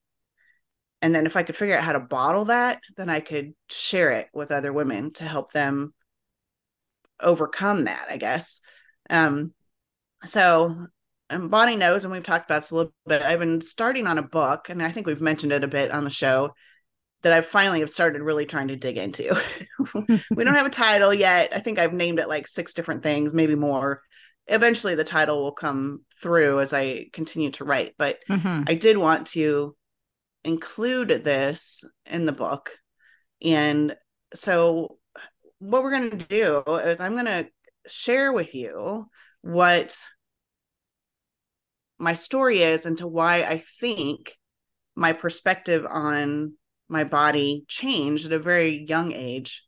And 1.02 1.14
then 1.16 1.26
if 1.26 1.36
I 1.36 1.44
could 1.44 1.58
figure 1.58 1.76
out 1.76 1.84
how 1.84 1.94
to 1.94 2.00
bottle 2.00 2.46
that, 2.46 2.82
then 2.96 3.10
I 3.10 3.20
could 3.20 3.54
share 3.70 4.12
it 4.12 4.28
with 4.34 4.52
other 4.52 4.72
women 4.72 5.14
to 5.14 5.24
help 5.24 5.52
them 5.52 5.94
overcome 7.20 7.86
that, 7.86 8.08
I 8.10 8.18
guess. 8.18 8.62
Um, 9.10 9.54
so 10.26 10.88
and 11.32 11.50
Bonnie 11.50 11.78
knows, 11.78 12.04
and 12.04 12.12
we've 12.12 12.24
talked 12.24 12.50
about 12.50 12.62
this 12.62 12.72
a 12.72 12.76
little 12.76 12.94
bit. 13.08 13.22
I've 13.22 13.40
been 13.40 13.62
starting 13.62 14.06
on 14.06 14.18
a 14.18 14.24
book, 14.24 14.70
and 14.70 14.84
I 14.84 14.92
think 14.92 15.08
we've 15.08 15.22
mentioned 15.22 15.54
it 15.54 15.64
a 15.64 15.68
bit 15.68 15.92
on 15.92 16.04
the 16.04 16.10
show 16.10 16.54
that 17.22 17.34
I 17.34 17.42
finally 17.42 17.80
have 17.80 17.90
started 17.90 18.22
really 18.22 18.46
trying 18.46 18.68
to 18.68 18.76
dig 18.76 18.98
into. 18.98 19.40
we 20.32 20.44
don't 20.44 20.56
have 20.56 20.66
a 20.66 20.72
title 20.72 21.14
yet. 21.14 21.54
I 21.56 21.60
think 21.60 21.80
I've 21.80 21.94
named 21.94 22.20
it 22.20 22.28
like 22.28 22.48
six 22.48 22.74
different 22.74 23.02
things, 23.02 23.32
maybe 23.32 23.56
more. 23.56 24.02
Eventually, 24.48 24.96
the 24.96 25.04
title 25.04 25.42
will 25.42 25.52
come 25.54 26.02
through 26.22 26.60
as 26.60 26.74
I 26.74 27.06
continue 27.14 27.52
to 27.52 27.64
write. 27.64 27.94
But 27.98 28.20
mm-hmm. 28.30 28.64
I 28.68 28.74
did 28.74 28.98
want 28.98 29.28
to 29.28 29.76
include 30.44 31.24
this 31.24 31.84
in 32.06 32.26
the 32.26 32.32
book. 32.32 32.72
And 33.42 33.96
so, 34.34 34.98
what 35.60 35.84
we're 35.84 35.92
going 35.92 36.12
to 36.12 36.26
do 36.26 36.64
is 36.78 37.00
I'm 37.00 37.14
going 37.14 37.26
to 37.26 37.48
share 37.88 38.34
with 38.34 38.56
you 38.56 39.08
what 39.42 39.98
my 42.00 42.14
story 42.14 42.62
is 42.62 42.86
and 42.86 42.98
to 42.98 43.08
why 43.08 43.44
I 43.44 43.60
think 43.80 44.36
my 44.96 45.14
perspective 45.14 45.86
on 45.88 46.54
my 46.90 47.04
body 47.04 47.64
changed 47.68 48.26
at 48.26 48.34
a 48.34 48.40
very 48.40 48.86
young 48.88 49.14
age. 49.14 49.64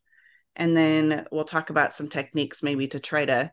And 0.56 0.76
then 0.76 1.26
we'll 1.30 1.44
talk 1.44 1.70
about 1.70 1.92
some 1.92 2.08
techniques 2.08 2.62
maybe 2.62 2.88
to 2.88 3.00
try 3.00 3.24
to 3.24 3.50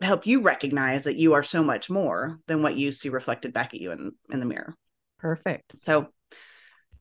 help 0.00 0.26
you 0.26 0.42
recognize 0.42 1.04
that 1.04 1.16
you 1.16 1.34
are 1.34 1.42
so 1.42 1.62
much 1.62 1.88
more 1.88 2.40
than 2.46 2.62
what 2.62 2.76
you 2.76 2.92
see 2.92 3.08
reflected 3.08 3.52
back 3.54 3.72
at 3.72 3.80
you 3.80 3.92
in, 3.92 4.12
in 4.30 4.40
the 4.40 4.46
mirror. 4.46 4.74
Perfect. 5.18 5.80
So, 5.80 6.08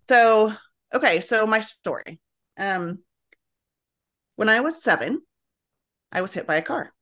so, 0.08 0.54
okay. 0.94 1.22
So 1.22 1.46
my 1.46 1.60
story, 1.60 2.20
um, 2.58 3.00
when 4.36 4.50
I 4.50 4.62
was 4.62 4.84
seven, 4.84 5.22
I 6.12 6.22
was 6.22 6.34
hit 6.34 6.48
by 6.48 6.56
a 6.56 6.62
car. 6.62 6.94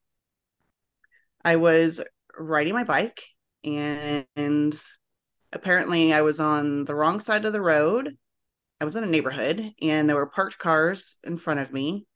I 1.43 1.58
was 1.58 2.01
riding 2.38 2.74
my 2.74 2.84
bike 2.84 3.22
and 3.63 4.75
apparently 5.51 6.13
I 6.13 6.22
was 6.22 6.39
on 6.39 6.86
the 6.86 6.96
wrong 6.96 7.20
side 7.20 7.46
of 7.46 7.53
the 7.53 7.62
road. 7.62 8.17
I 8.82 8.86
was 8.86 8.96
in 8.96 9.03
a 9.03 9.08
neighborhood 9.08 9.72
and 9.82 10.10
there 10.10 10.15
were 10.15 10.27
parked 10.27 10.58
cars 10.58 11.17
in 11.24 11.38
front 11.38 11.60
of 11.60 11.72
me. 11.72 12.08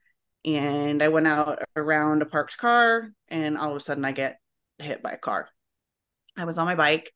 And 0.46 1.04
I 1.04 1.10
went 1.10 1.28
out 1.28 1.60
around 1.76 2.22
a 2.22 2.26
parked 2.26 2.58
car 2.58 3.10
and 3.28 3.58
all 3.58 3.72
of 3.72 3.78
a 3.78 3.80
sudden 3.80 4.06
I 4.06 4.12
get 4.12 4.40
hit 4.80 5.04
by 5.04 5.12
a 5.12 5.18
car. 5.18 5.50
I 6.38 6.46
was 6.46 6.58
on 6.58 6.66
my 6.66 6.76
bike 6.76 7.12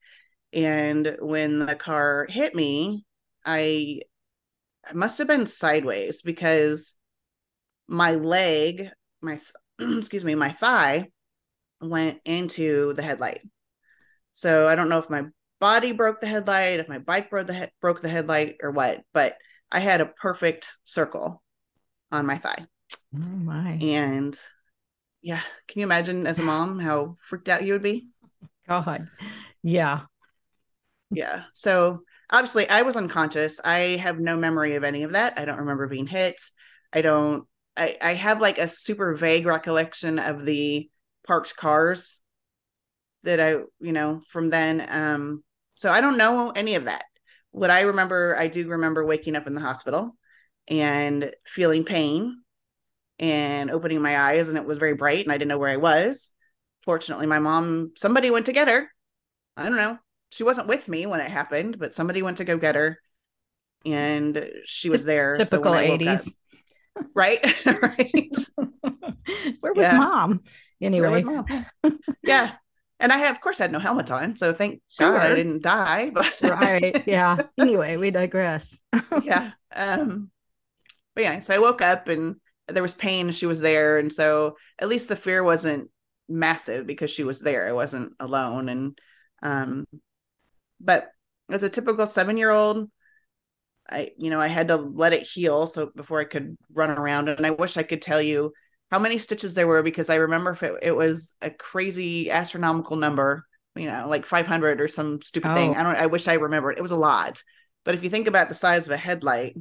and 0.52 1.16
when 1.20 1.58
the 1.60 1.74
car 1.74 2.26
hit 2.28 2.54
me, 2.54 3.04
I, 3.44 4.00
I 4.88 4.92
must 4.92 5.18
have 5.18 5.28
been 5.28 5.46
sideways 5.46 6.22
because 6.22 6.96
my 7.88 8.14
leg, 8.14 8.90
my 9.20 9.40
excuse 9.78 10.24
me, 10.24 10.34
my 10.34 10.52
thigh 10.52 11.08
went 11.80 12.18
into 12.24 12.92
the 12.94 13.02
headlight. 13.02 13.40
So 14.32 14.68
I 14.68 14.74
don't 14.74 14.88
know 14.88 14.98
if 14.98 15.10
my 15.10 15.24
body 15.60 15.92
broke 15.92 16.20
the 16.20 16.26
headlight, 16.26 16.80
if 16.80 16.88
my 16.88 16.98
bike 16.98 17.30
broke 17.30 17.46
the 17.46 17.54
he- 17.54 17.72
broke 17.80 18.00
the 18.00 18.08
headlight 18.08 18.56
or 18.62 18.70
what, 18.70 19.02
but 19.12 19.36
I 19.70 19.80
had 19.80 20.00
a 20.00 20.06
perfect 20.06 20.72
circle 20.84 21.42
on 22.10 22.26
my 22.26 22.38
thigh. 22.38 22.66
Oh 23.14 23.18
my. 23.18 23.78
And 23.80 24.38
yeah, 25.22 25.40
can 25.68 25.80
you 25.80 25.86
imagine 25.86 26.26
as 26.26 26.38
a 26.38 26.42
mom 26.42 26.78
how 26.78 27.16
freaked 27.20 27.48
out 27.48 27.64
you 27.64 27.74
would 27.74 27.82
be? 27.82 28.08
God. 28.68 29.08
Yeah. 29.62 30.02
Yeah. 31.12 31.44
So 31.52 32.00
obviously 32.30 32.68
I 32.68 32.82
was 32.82 32.96
unconscious. 32.96 33.60
I 33.64 33.96
have 34.02 34.18
no 34.18 34.36
memory 34.36 34.74
of 34.74 34.84
any 34.84 35.02
of 35.02 35.12
that. 35.12 35.38
I 35.38 35.44
don't 35.44 35.58
remember 35.58 35.86
being 35.86 36.06
hit. 36.06 36.40
I 36.92 37.02
don't 37.02 37.46
I, 37.76 37.96
I 38.00 38.14
have 38.14 38.40
like 38.40 38.58
a 38.58 38.68
super 38.68 39.14
vague 39.14 39.46
recollection 39.46 40.18
of 40.18 40.44
the 40.44 40.90
parked 41.26 41.56
cars 41.56 42.20
that 43.22 43.40
I, 43.40 43.50
you 43.80 43.92
know, 43.92 44.22
from 44.28 44.50
then. 44.50 44.84
Um, 44.88 45.44
so 45.74 45.90
I 45.90 46.00
don't 46.00 46.18
know 46.18 46.50
any 46.50 46.74
of 46.74 46.84
that. 46.84 47.04
What 47.50 47.70
I 47.70 47.82
remember, 47.82 48.36
I 48.38 48.48
do 48.48 48.68
remember 48.68 49.04
waking 49.04 49.36
up 49.36 49.46
in 49.46 49.54
the 49.54 49.60
hospital 49.60 50.16
and 50.68 51.32
feeling 51.46 51.84
pain 51.84 52.42
and 53.18 53.70
opening 53.70 54.00
my 54.02 54.18
eyes, 54.18 54.48
and 54.48 54.56
it 54.56 54.64
was 54.64 54.78
very 54.78 54.94
bright, 54.94 55.24
and 55.24 55.32
I 55.32 55.38
didn't 55.38 55.48
know 55.48 55.58
where 55.58 55.70
I 55.70 55.76
was. 55.76 56.32
Fortunately, 56.82 57.26
my 57.26 57.38
mom, 57.38 57.92
somebody 57.96 58.30
went 58.30 58.46
to 58.46 58.52
get 58.52 58.68
her. 58.68 58.88
I 59.56 59.64
don't 59.64 59.76
know. 59.76 59.98
She 60.32 60.44
wasn't 60.44 60.66
with 60.66 60.88
me 60.88 61.04
when 61.04 61.20
it 61.20 61.30
happened, 61.30 61.78
but 61.78 61.94
somebody 61.94 62.22
went 62.22 62.38
to 62.38 62.44
go 62.44 62.56
get 62.56 62.74
her, 62.74 62.98
and 63.84 64.50
she 64.64 64.88
was 64.88 65.04
there. 65.04 65.34
Typical 65.34 65.74
so 65.74 65.78
80s. 65.78 66.28
Up, 66.96 67.06
right? 67.14 67.66
right. 67.82 68.36
Where 69.60 69.74
was 69.74 69.86
yeah. 69.86 69.98
mom? 69.98 70.40
Anyway. 70.80 71.10
Was 71.10 71.24
mom? 71.24 71.46
yeah. 72.24 72.52
And 72.98 73.12
I 73.12 73.18
have, 73.18 73.36
of 73.36 73.42
course, 73.42 73.58
had 73.58 73.72
no 73.72 73.78
helmet 73.78 74.10
on. 74.10 74.36
So 74.36 74.54
thank 74.54 74.80
sure. 74.88 75.10
God 75.12 75.32
I 75.32 75.34
didn't 75.34 75.62
die. 75.62 76.10
But 76.14 76.40
right. 76.42 77.06
Yeah. 77.06 77.42
Anyway, 77.58 77.98
we 77.98 78.10
digress. 78.10 78.78
yeah. 79.22 79.50
Um, 79.74 80.30
but 81.14 81.24
yeah, 81.24 81.40
so 81.40 81.54
I 81.54 81.58
woke 81.58 81.82
up 81.82 82.08
and 82.08 82.36
there 82.68 82.82
was 82.82 82.94
pain. 82.94 83.30
She 83.32 83.44
was 83.44 83.60
there. 83.60 83.98
And 83.98 84.10
so 84.10 84.56
at 84.78 84.88
least 84.88 85.08
the 85.08 85.16
fear 85.16 85.42
wasn't 85.42 85.90
massive 86.26 86.86
because 86.86 87.10
she 87.10 87.24
was 87.24 87.40
there. 87.40 87.68
I 87.68 87.72
wasn't 87.72 88.14
alone. 88.18 88.70
And 88.70 88.98
um, 89.42 89.86
but 90.82 91.10
as 91.50 91.62
a 91.62 91.68
typical 91.68 92.06
seven 92.06 92.36
year 92.36 92.50
old, 92.50 92.90
I, 93.88 94.10
you 94.16 94.30
know, 94.30 94.40
I 94.40 94.48
had 94.48 94.68
to 94.68 94.76
let 94.76 95.12
it 95.12 95.22
heal 95.22 95.66
so 95.66 95.90
before 95.94 96.20
I 96.20 96.24
could 96.24 96.56
run 96.72 96.90
around. 96.90 97.28
And 97.28 97.46
I 97.46 97.50
wish 97.50 97.76
I 97.76 97.82
could 97.82 98.02
tell 98.02 98.22
you 98.22 98.52
how 98.90 98.98
many 98.98 99.18
stitches 99.18 99.54
there 99.54 99.66
were 99.66 99.82
because 99.82 100.10
I 100.10 100.16
remember 100.16 100.52
if 100.52 100.62
it, 100.62 100.74
it 100.82 100.92
was 100.92 101.34
a 101.40 101.50
crazy 101.50 102.30
astronomical 102.30 102.96
number, 102.96 103.44
you 103.74 103.86
know, 103.86 104.06
like 104.08 104.26
500 104.26 104.80
or 104.80 104.88
some 104.88 105.20
stupid 105.20 105.50
oh. 105.50 105.54
thing. 105.54 105.76
I 105.76 105.82
don't, 105.82 105.96
I 105.96 106.06
wish 106.06 106.28
I 106.28 106.34
remembered. 106.34 106.78
It 106.78 106.82
was 106.82 106.90
a 106.90 106.96
lot. 106.96 107.42
But 107.84 107.94
if 107.94 108.02
you 108.02 108.10
think 108.10 108.28
about 108.28 108.48
the 108.48 108.54
size 108.54 108.86
of 108.86 108.92
a 108.92 108.96
headlight 108.96 109.56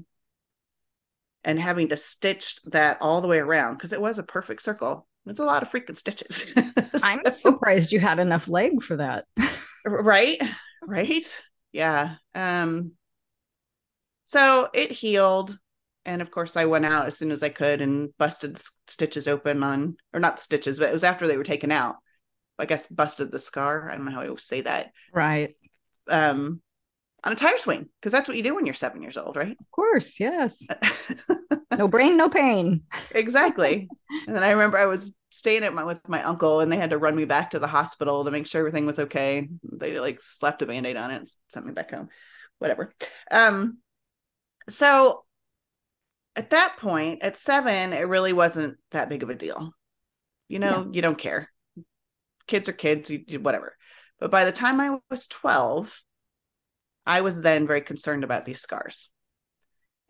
and 1.44 1.60
having 1.60 1.90
to 1.90 1.98
stitch 1.98 2.60
that 2.66 3.00
all 3.02 3.22
the 3.22 3.28
way 3.28 3.40
around, 3.40 3.78
because 3.78 3.94
it 3.94 4.02
was 4.02 4.20
a 4.20 4.24
perfect 4.24 4.62
circle, 4.62 5.08
it's 5.26 5.40
a 5.40 5.46
lot 5.46 5.64
of 5.64 5.72
freaking 5.72 5.98
stitches. 5.98 6.46
so, 6.56 7.00
I'm 7.04 7.26
surprised 7.32 7.92
you 7.92 8.00
had 8.00 8.20
enough 8.20 8.48
leg 8.48 8.84
for 8.84 8.98
that. 8.98 9.26
right? 9.86 10.42
Right? 10.82 11.42
Yeah. 11.72 12.16
Um, 12.36 12.94
so 14.26 14.70
it 14.74 14.92
healed 14.92 15.58
and 16.06 16.22
of 16.22 16.32
course 16.32 16.56
i 16.58 16.66
went 16.66 16.86
out 16.86 17.06
as 17.06 17.16
soon 17.18 17.32
as 17.32 17.44
i 17.44 17.50
could 17.50 17.80
and 17.82 18.10
busted 18.18 18.60
stitches 18.88 19.28
open 19.28 19.62
on 19.62 19.96
or 20.14 20.20
not 20.20 20.40
stitches 20.40 20.80
but 20.80 20.90
it 20.90 20.94
was 20.94 21.04
after 21.04 21.28
they 21.28 21.38
were 21.38 21.44
taken 21.44 21.72
out 21.72 21.98
I 22.62 22.66
guess 22.66 22.88
busted 22.88 23.32
the 23.32 23.40
scar. 23.40 23.90
I 23.90 23.96
don't 23.96 24.06
know 24.06 24.12
how 24.12 24.22
I 24.22 24.36
say 24.38 24.62
that. 24.62 24.92
Right. 25.12 25.56
Um, 26.08 26.62
on 27.24 27.32
a 27.32 27.36
tire 27.36 27.58
swing 27.58 27.88
because 28.00 28.12
that's 28.12 28.28
what 28.28 28.38
you 28.38 28.44
do 28.44 28.56
when 28.56 28.66
you're 28.66 28.74
seven 28.74 29.02
years 29.02 29.18
old, 29.18 29.36
right? 29.36 29.56
Of 29.60 29.72
course, 29.72 30.20
yes. 30.20 30.66
no 31.78 31.88
brain, 31.88 32.18
no 32.18 32.30
pain. 32.30 32.84
exactly. 33.14 33.88
And 34.28 34.36
then 34.36 34.44
I 34.44 34.52
remember 34.52 34.78
I 34.78 34.88
was 34.88 35.16
staying 35.30 35.64
at 35.64 35.74
my 35.74 35.86
with 35.86 35.98
my 36.06 36.22
uncle, 36.22 36.60
and 36.60 36.70
they 36.70 36.76
had 36.76 36.90
to 36.90 36.98
run 36.98 37.16
me 37.16 37.24
back 37.24 37.52
to 37.52 37.60
the 37.60 37.68
hospital 37.68 38.26
to 38.26 38.32
make 38.32 38.46
sure 38.46 38.60
everything 38.60 38.86
was 38.86 39.00
okay. 39.00 39.48
They 39.64 39.98
like 40.02 40.22
slapped 40.22 40.62
a 40.62 40.66
band-aid 40.66 40.98
on 40.98 41.12
it 41.12 41.16
and 41.16 41.32
sent 41.48 41.66
me 41.66 41.72
back 41.72 41.92
home. 41.92 42.10
Whatever. 42.60 42.94
Um, 43.32 43.78
so 44.68 45.24
at 46.36 46.50
that 46.52 46.76
point, 46.78 47.24
at 47.24 47.38
seven, 47.38 47.94
it 47.94 48.08
really 48.08 48.34
wasn't 48.34 48.78
that 48.92 49.10
big 49.10 49.24
of 49.24 49.30
a 49.30 49.36
deal. 49.36 49.74
You 50.50 50.60
know, 50.60 50.84
yeah. 50.86 50.92
you 50.92 51.02
don't 51.02 51.18
care. 51.18 51.50
Kids 52.48 52.68
are 52.68 52.74
kids, 52.74 53.10
you, 53.10 53.40
whatever. 53.40 53.78
But 54.20 54.32
by 54.32 54.46
the 54.46 54.52
time 54.52 54.80
I 54.80 54.98
was 55.10 55.28
12, 55.28 56.02
I 57.12 57.20
was 57.20 57.42
then 57.42 57.68
very 57.68 57.82
concerned 57.82 58.24
about 58.24 58.46
these 58.46 58.62
scars 58.62 59.10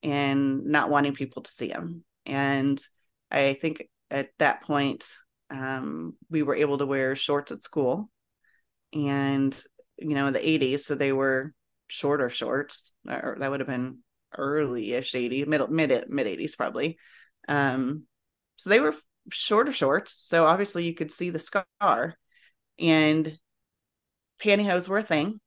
and 0.04 0.66
not 0.66 0.92
wanting 0.92 1.16
people 1.16 1.42
to 1.42 1.50
see 1.50 1.70
them. 1.70 2.04
And 2.28 2.80
I 3.32 3.58
think 3.60 3.90
at 4.12 4.30
that 4.38 4.62
point, 4.62 5.08
um, 5.50 6.14
we 6.30 6.44
were 6.44 6.54
able 6.54 6.78
to 6.78 6.86
wear 6.86 7.16
shorts 7.16 7.52
at 7.52 7.64
school. 7.64 8.12
And, 8.94 9.60
you 9.98 10.14
know, 10.14 10.28
in 10.28 10.34
the 10.34 10.40
80s, 10.46 10.82
so 10.82 10.94
they 10.94 11.12
were 11.12 11.56
shorter 11.88 12.30
shorts, 12.30 12.94
or 13.10 13.36
that 13.40 13.50
would 13.50 13.62
have 13.62 13.68
been 13.68 14.04
early-ish 14.38 15.14
80s, 15.14 15.48
middle 15.48 15.70
mid 15.70 16.08
mid 16.08 16.28
80s 16.28 16.56
probably. 16.56 17.00
Um, 17.48 18.04
so 18.58 18.70
they 18.70 18.80
were 18.80 18.94
shorter 19.32 19.72
shorts. 19.72 20.14
So 20.14 20.46
obviously 20.46 20.86
you 20.86 20.94
could 20.94 21.12
see 21.12 21.32
the 21.32 21.40
scar. 21.40 22.16
And 22.78 23.36
pantyhose 24.40 24.88
were 24.88 25.00
a 25.00 25.04
thing 25.04 25.40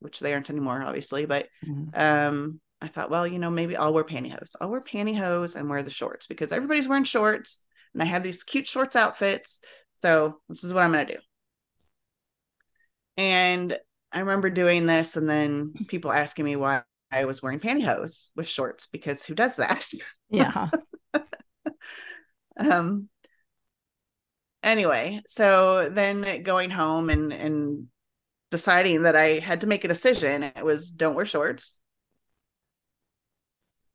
which 0.00 0.20
they 0.20 0.32
aren't 0.32 0.50
anymore, 0.50 0.82
obviously. 0.82 1.26
But 1.26 1.46
mm-hmm. 1.66 1.88
um, 1.94 2.60
I 2.80 2.88
thought, 2.88 3.10
well, 3.10 3.26
you 3.26 3.38
know, 3.38 3.50
maybe 3.50 3.76
I'll 3.76 3.92
wear 3.92 4.04
pantyhose. 4.04 4.52
I'll 4.60 4.70
wear 4.70 4.80
pantyhose 4.80 5.56
and 5.56 5.68
wear 5.68 5.82
the 5.82 5.90
shorts 5.90 6.26
because 6.26 6.52
everybody's 6.52 6.88
wearing 6.88 7.04
shorts, 7.04 7.64
and 7.94 8.02
I 8.02 8.06
have 8.06 8.22
these 8.22 8.42
cute 8.42 8.68
shorts 8.68 8.96
outfits. 8.96 9.60
So 9.96 10.40
this 10.48 10.62
is 10.62 10.72
what 10.72 10.82
I'm 10.82 10.92
going 10.92 11.06
to 11.06 11.14
do. 11.14 11.20
And 13.16 13.78
I 14.12 14.20
remember 14.20 14.50
doing 14.50 14.86
this, 14.86 15.16
and 15.16 15.28
then 15.28 15.72
people 15.88 16.12
asking 16.12 16.44
me 16.44 16.56
why 16.56 16.82
I 17.10 17.24
was 17.24 17.42
wearing 17.42 17.60
pantyhose 17.60 18.28
with 18.36 18.48
shorts 18.48 18.86
because 18.86 19.24
who 19.24 19.34
does 19.34 19.56
that? 19.56 19.90
Yeah. 20.28 20.70
um. 22.58 23.08
Anyway, 24.64 25.22
so 25.28 25.88
then 25.88 26.42
going 26.42 26.70
home 26.70 27.10
and 27.10 27.32
and 27.32 27.86
deciding 28.50 29.02
that 29.02 29.16
I 29.16 29.38
had 29.38 29.60
to 29.62 29.66
make 29.66 29.84
a 29.84 29.88
decision. 29.88 30.42
It 30.42 30.64
was 30.64 30.90
don't 30.90 31.14
wear 31.14 31.24
shorts 31.24 31.78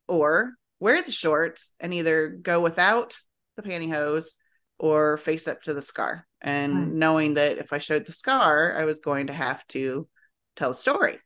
or 0.08 0.54
wear 0.80 1.02
the 1.02 1.12
shorts 1.12 1.74
and 1.80 1.94
either 1.94 2.30
go 2.30 2.60
without 2.60 3.18
the 3.56 3.62
pantyhose 3.62 4.32
or 4.78 5.18
face 5.18 5.48
up 5.48 5.62
to 5.64 5.74
the 5.74 5.82
scar. 5.82 6.28
And 6.42 6.76
right. 6.76 6.88
knowing 6.88 7.36
that 7.36 7.60
if 7.60 7.72
I 7.72 7.78
showed 7.78 8.06
the 8.06 8.12
scar, 8.12 8.76
I 8.78 8.86
was 8.86 9.00
going 9.00 9.28
to 9.28 9.34
have 9.34 9.66
to 9.68 10.08
tell 10.56 10.72
a 10.72 10.76
story. 10.76 11.20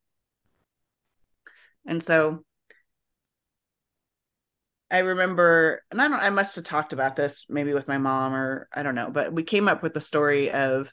And 1.88 2.03
so 2.03 2.44
I 4.91 5.00
remember, 5.00 5.82
and 5.89 6.01
I 6.01 6.08
don't, 6.08 6.22
I 6.22 6.29
must 6.29 6.55
have 6.55 6.65
talked 6.65 6.94
about 6.94 7.15
this 7.15 7.46
maybe 7.50 7.74
with 7.74 7.88
my 7.88 7.98
mom 7.98 8.34
or 8.34 8.67
I 8.74 8.84
don't 8.84 8.96
know, 8.96 9.10
but 9.10 9.34
we 9.34 9.44
came 9.44 9.67
up 9.67 9.82
with 9.82 9.94
the 9.94 10.01
story 10.01 10.51
of 10.51 10.91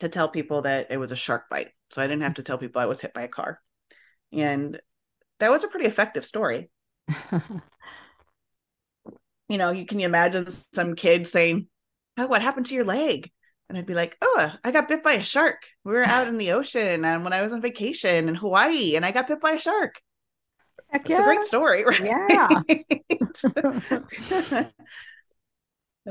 to 0.00 0.08
tell 0.08 0.28
people 0.28 0.62
that 0.62 0.88
it 0.90 0.98
was 0.98 1.12
a 1.12 1.16
shark 1.16 1.48
bite. 1.50 1.70
So 1.90 2.02
I 2.02 2.06
didn't 2.06 2.22
have 2.22 2.34
to 2.34 2.42
tell 2.42 2.58
people 2.58 2.80
I 2.80 2.86
was 2.86 3.00
hit 3.00 3.14
by 3.14 3.22
a 3.22 3.28
car. 3.28 3.60
And 4.32 4.80
that 5.40 5.50
was 5.50 5.64
a 5.64 5.68
pretty 5.68 5.86
effective 5.86 6.24
story. 6.24 6.70
you 9.48 9.58
know, 9.58 9.70
you 9.70 9.86
can 9.86 10.00
imagine 10.00 10.48
some 10.74 10.94
kid 10.94 11.26
saying, 11.26 11.68
Oh, 12.18 12.26
what 12.26 12.42
happened 12.42 12.66
to 12.66 12.74
your 12.74 12.84
leg? 12.84 13.30
And 13.68 13.78
I'd 13.78 13.86
be 13.86 13.94
like, 13.94 14.16
Oh, 14.22 14.52
I 14.62 14.70
got 14.70 14.88
bit 14.88 15.02
by 15.02 15.12
a 15.12 15.22
shark. 15.22 15.66
We 15.84 15.92
were 15.92 16.04
out 16.04 16.28
in 16.28 16.38
the 16.38 16.52
ocean 16.52 17.04
and 17.04 17.24
when 17.24 17.32
I 17.32 17.42
was 17.42 17.52
on 17.52 17.60
vacation 17.60 18.28
in 18.28 18.34
Hawaii 18.34 18.96
and 18.96 19.04
I 19.04 19.10
got 19.10 19.28
bit 19.28 19.40
by 19.40 19.52
a 19.52 19.58
shark. 19.58 20.00
Heck 20.88 21.08
it's 21.08 21.18
yeah. 21.18 21.24
a 21.24 21.24
great 21.24 21.44
story, 21.44 21.84
right? 21.86 22.02
Yeah. 22.02 22.48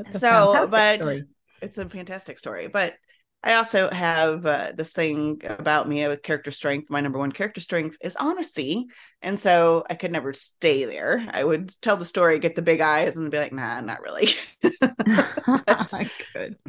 so, 0.10 0.66
but 0.70 1.00
story. 1.00 1.24
it's 1.60 1.78
a 1.78 1.88
fantastic 1.88 2.38
story. 2.38 2.68
But 2.68 2.94
I 3.42 3.54
also 3.54 3.88
have 3.88 4.44
uh, 4.46 4.72
this 4.74 4.92
thing 4.92 5.40
about 5.44 5.88
me 5.88 6.06
with 6.08 6.22
character 6.22 6.50
strength. 6.50 6.90
My 6.90 7.00
number 7.00 7.20
one 7.20 7.30
character 7.30 7.60
strength 7.60 7.96
is 8.00 8.16
honesty. 8.16 8.86
And 9.22 9.38
so 9.38 9.84
I 9.88 9.94
could 9.94 10.10
never 10.10 10.32
stay 10.32 10.84
there. 10.86 11.24
I 11.30 11.44
would 11.44 11.70
tell 11.80 11.96
the 11.96 12.04
story, 12.04 12.40
get 12.40 12.56
the 12.56 12.62
big 12.62 12.80
eyes, 12.80 13.16
and 13.16 13.30
be 13.30 13.38
like, 13.38 13.52
nah, 13.52 13.80
not 13.80 14.00
really. 14.00 14.30
Good. 16.34 16.56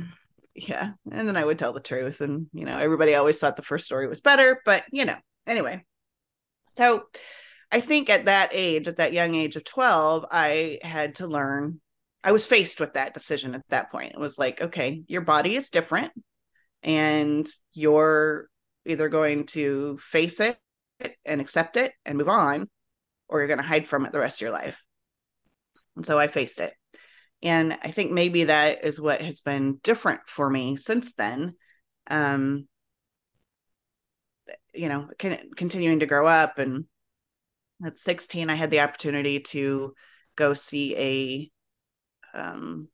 Yeah. 0.56 0.92
And 1.10 1.26
then 1.26 1.38
I 1.38 1.46
would 1.46 1.58
tell 1.58 1.72
the 1.72 1.80
truth. 1.80 2.20
And, 2.20 2.48
you 2.52 2.66
know, 2.66 2.78
everybody 2.78 3.16
always 3.16 3.40
thought 3.40 3.56
the 3.56 3.62
first 3.62 3.86
story 3.86 4.10
was 4.10 4.20
better. 4.20 4.60
But, 4.66 4.84
you 4.92 5.06
know, 5.06 5.16
anyway. 5.48 5.86
So 6.72 7.04
I 7.72 7.80
think 7.80 8.10
at 8.10 8.26
that 8.26 8.50
age, 8.52 8.90
at 8.90 8.98
that 8.98 9.14
young 9.14 9.36
age 9.36 9.56
of 9.56 9.64
12, 9.64 10.26
I 10.30 10.80
had 10.82 11.16
to 11.16 11.28
learn. 11.28 11.80
I 12.26 12.34
was 12.34 12.46
faced 12.46 12.82
with 12.82 12.96
that 12.96 13.14
decision 13.14 13.56
at 13.56 13.62
that 13.70 13.90
point. 13.90 14.12
It 14.16 14.20
was 14.20 14.38
like, 14.38 14.60
okay, 14.60 15.02
your 15.08 15.22
body 15.22 15.56
is 15.56 15.70
different 15.70 16.12
and 16.84 17.48
you're 17.74 18.50
either 18.86 19.10
going 19.10 19.46
to 19.46 19.98
face 20.02 20.40
it 20.40 20.58
and 21.26 21.42
accept 21.42 21.78
it 21.78 21.94
and 22.06 22.18
move 22.18 22.30
on 22.30 22.68
or 23.28 23.40
you're 23.40 23.48
going 23.48 23.60
to 23.60 23.64
hide 23.64 23.88
from 23.88 24.06
it 24.06 24.12
the 24.12 24.20
rest 24.20 24.38
of 24.38 24.42
your 24.42 24.52
life. 24.52 24.84
And 25.96 26.06
so 26.06 26.18
i 26.18 26.28
faced 26.28 26.60
it. 26.60 26.74
And 27.42 27.78
i 27.84 27.92
think 27.92 28.12
maybe 28.12 28.46
that 28.46 28.84
is 28.84 29.00
what 29.00 29.22
has 29.22 29.42
been 29.42 29.80
different 29.84 30.22
for 30.28 30.50
me 30.50 30.76
since 30.76 31.14
then. 31.14 31.56
Um 32.10 32.68
you 34.74 34.90
know 34.90 35.08
can, 35.18 35.38
continuing 35.56 36.00
to 36.00 36.06
grow 36.06 36.28
up 36.28 36.60
and 36.60 36.86
at 37.86 38.00
16 38.00 38.50
i 38.50 38.56
had 38.56 38.72
the 38.72 38.82
opportunity 38.82 39.40
to 39.40 39.94
go 40.36 40.54
see 40.54 40.96
a 42.36 42.38
um 42.38 42.88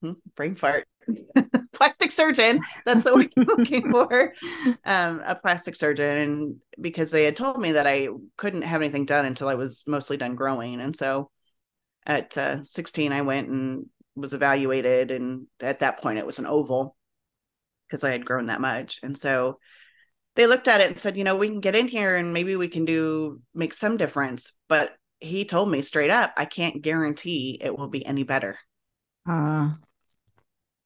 hmm, 0.00 0.12
brain 0.34 0.54
fart 0.54 0.86
plastic 1.72 2.12
surgeon. 2.12 2.60
That's 2.84 3.04
what 3.04 3.16
we're 3.16 3.44
looking 3.44 3.90
for. 3.90 4.34
Um, 4.84 5.22
a 5.24 5.34
plastic 5.34 5.76
surgeon. 5.76 6.60
Because 6.80 7.10
they 7.10 7.24
had 7.24 7.36
told 7.36 7.60
me 7.60 7.72
that 7.72 7.86
I 7.86 8.08
couldn't 8.36 8.62
have 8.62 8.80
anything 8.82 9.06
done 9.06 9.24
until 9.24 9.48
I 9.48 9.54
was 9.54 9.84
mostly 9.86 10.16
done 10.16 10.34
growing. 10.34 10.80
And 10.80 10.96
so 10.96 11.30
at 12.06 12.36
uh, 12.36 12.64
16, 12.64 13.12
I 13.12 13.22
went 13.22 13.48
and 13.48 13.86
was 14.16 14.32
evaluated. 14.32 15.10
And 15.10 15.46
at 15.60 15.80
that 15.80 16.00
point, 16.00 16.18
it 16.18 16.26
was 16.26 16.38
an 16.38 16.46
oval 16.46 16.96
because 17.86 18.04
I 18.04 18.12
had 18.12 18.24
grown 18.24 18.46
that 18.46 18.60
much. 18.60 19.00
And 19.02 19.16
so 19.16 19.58
they 20.36 20.46
looked 20.46 20.68
at 20.68 20.80
it 20.80 20.90
and 20.90 21.00
said, 21.00 21.16
you 21.16 21.24
know, 21.24 21.36
we 21.36 21.48
can 21.48 21.60
get 21.60 21.76
in 21.76 21.88
here 21.88 22.16
and 22.16 22.32
maybe 22.32 22.56
we 22.56 22.68
can 22.68 22.84
do 22.84 23.40
make 23.54 23.74
some 23.74 23.96
difference. 23.96 24.52
But 24.68 24.90
he 25.20 25.44
told 25.44 25.70
me 25.70 25.82
straight 25.82 26.10
up, 26.10 26.32
I 26.36 26.44
can't 26.44 26.82
guarantee 26.82 27.58
it 27.60 27.76
will 27.76 27.88
be 27.88 28.04
any 28.04 28.24
better. 28.24 28.58
Uh, 29.28 29.70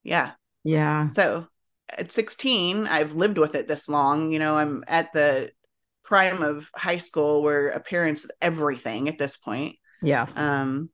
yeah. 0.08 0.32
Yeah. 0.64 1.08
So 1.08 1.46
at 1.88 2.12
16, 2.12 2.86
I've 2.86 3.12
lived 3.12 3.38
with 3.38 3.54
it 3.54 3.68
this 3.68 3.88
long. 3.88 4.32
You 4.32 4.38
know, 4.38 4.56
I'm 4.56 4.84
at 4.86 5.12
the 5.12 5.50
prime 6.04 6.42
of 6.42 6.70
high 6.74 6.96
school 6.96 7.42
where 7.42 7.68
appearance 7.68 8.24
is 8.24 8.30
everything 8.40 9.08
at 9.08 9.18
this 9.18 9.36
point. 9.36 9.76
Yes. 10.02 10.36
Um, 10.36 10.90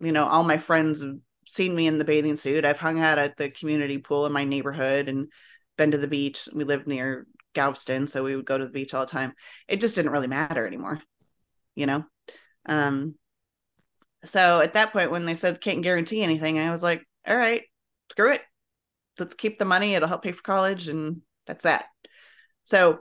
you 0.00 0.12
know, 0.12 0.26
all 0.26 0.44
my 0.44 0.58
friends 0.58 1.02
have 1.02 1.16
seen 1.46 1.74
me 1.74 1.86
in 1.86 1.98
the 1.98 2.04
bathing 2.04 2.36
suit. 2.36 2.64
I've 2.64 2.78
hung 2.78 2.98
out 2.98 3.18
at 3.18 3.36
the 3.36 3.50
community 3.50 3.98
pool 3.98 4.26
in 4.26 4.32
my 4.32 4.44
neighborhood 4.44 5.08
and 5.08 5.28
been 5.76 5.92
to 5.92 5.98
the 5.98 6.08
beach. 6.08 6.48
We 6.54 6.64
lived 6.64 6.86
near 6.86 7.26
Galveston, 7.54 8.06
so 8.06 8.24
we 8.24 8.36
would 8.36 8.46
go 8.46 8.58
to 8.58 8.64
the 8.64 8.70
beach 8.70 8.94
all 8.94 9.04
the 9.04 9.10
time. 9.10 9.34
It 9.68 9.80
just 9.80 9.94
didn't 9.94 10.12
really 10.12 10.26
matter 10.26 10.66
anymore, 10.66 11.00
you 11.74 11.86
know? 11.86 12.04
Um, 12.66 13.14
so 14.24 14.60
at 14.60 14.74
that 14.74 14.92
point, 14.92 15.10
when 15.10 15.24
they 15.24 15.34
said 15.34 15.60
can't 15.60 15.82
guarantee 15.82 16.22
anything, 16.22 16.58
I 16.58 16.72
was 16.72 16.82
like, 16.82 17.06
all 17.26 17.36
right, 17.36 17.62
screw 18.10 18.32
it. 18.32 18.42
Let's 19.18 19.34
keep 19.34 19.58
the 19.58 19.64
money. 19.64 19.94
It'll 19.94 20.08
help 20.08 20.22
pay 20.22 20.32
for 20.32 20.42
college. 20.42 20.88
And 20.88 21.22
that's 21.46 21.64
that. 21.64 21.86
So 22.64 23.00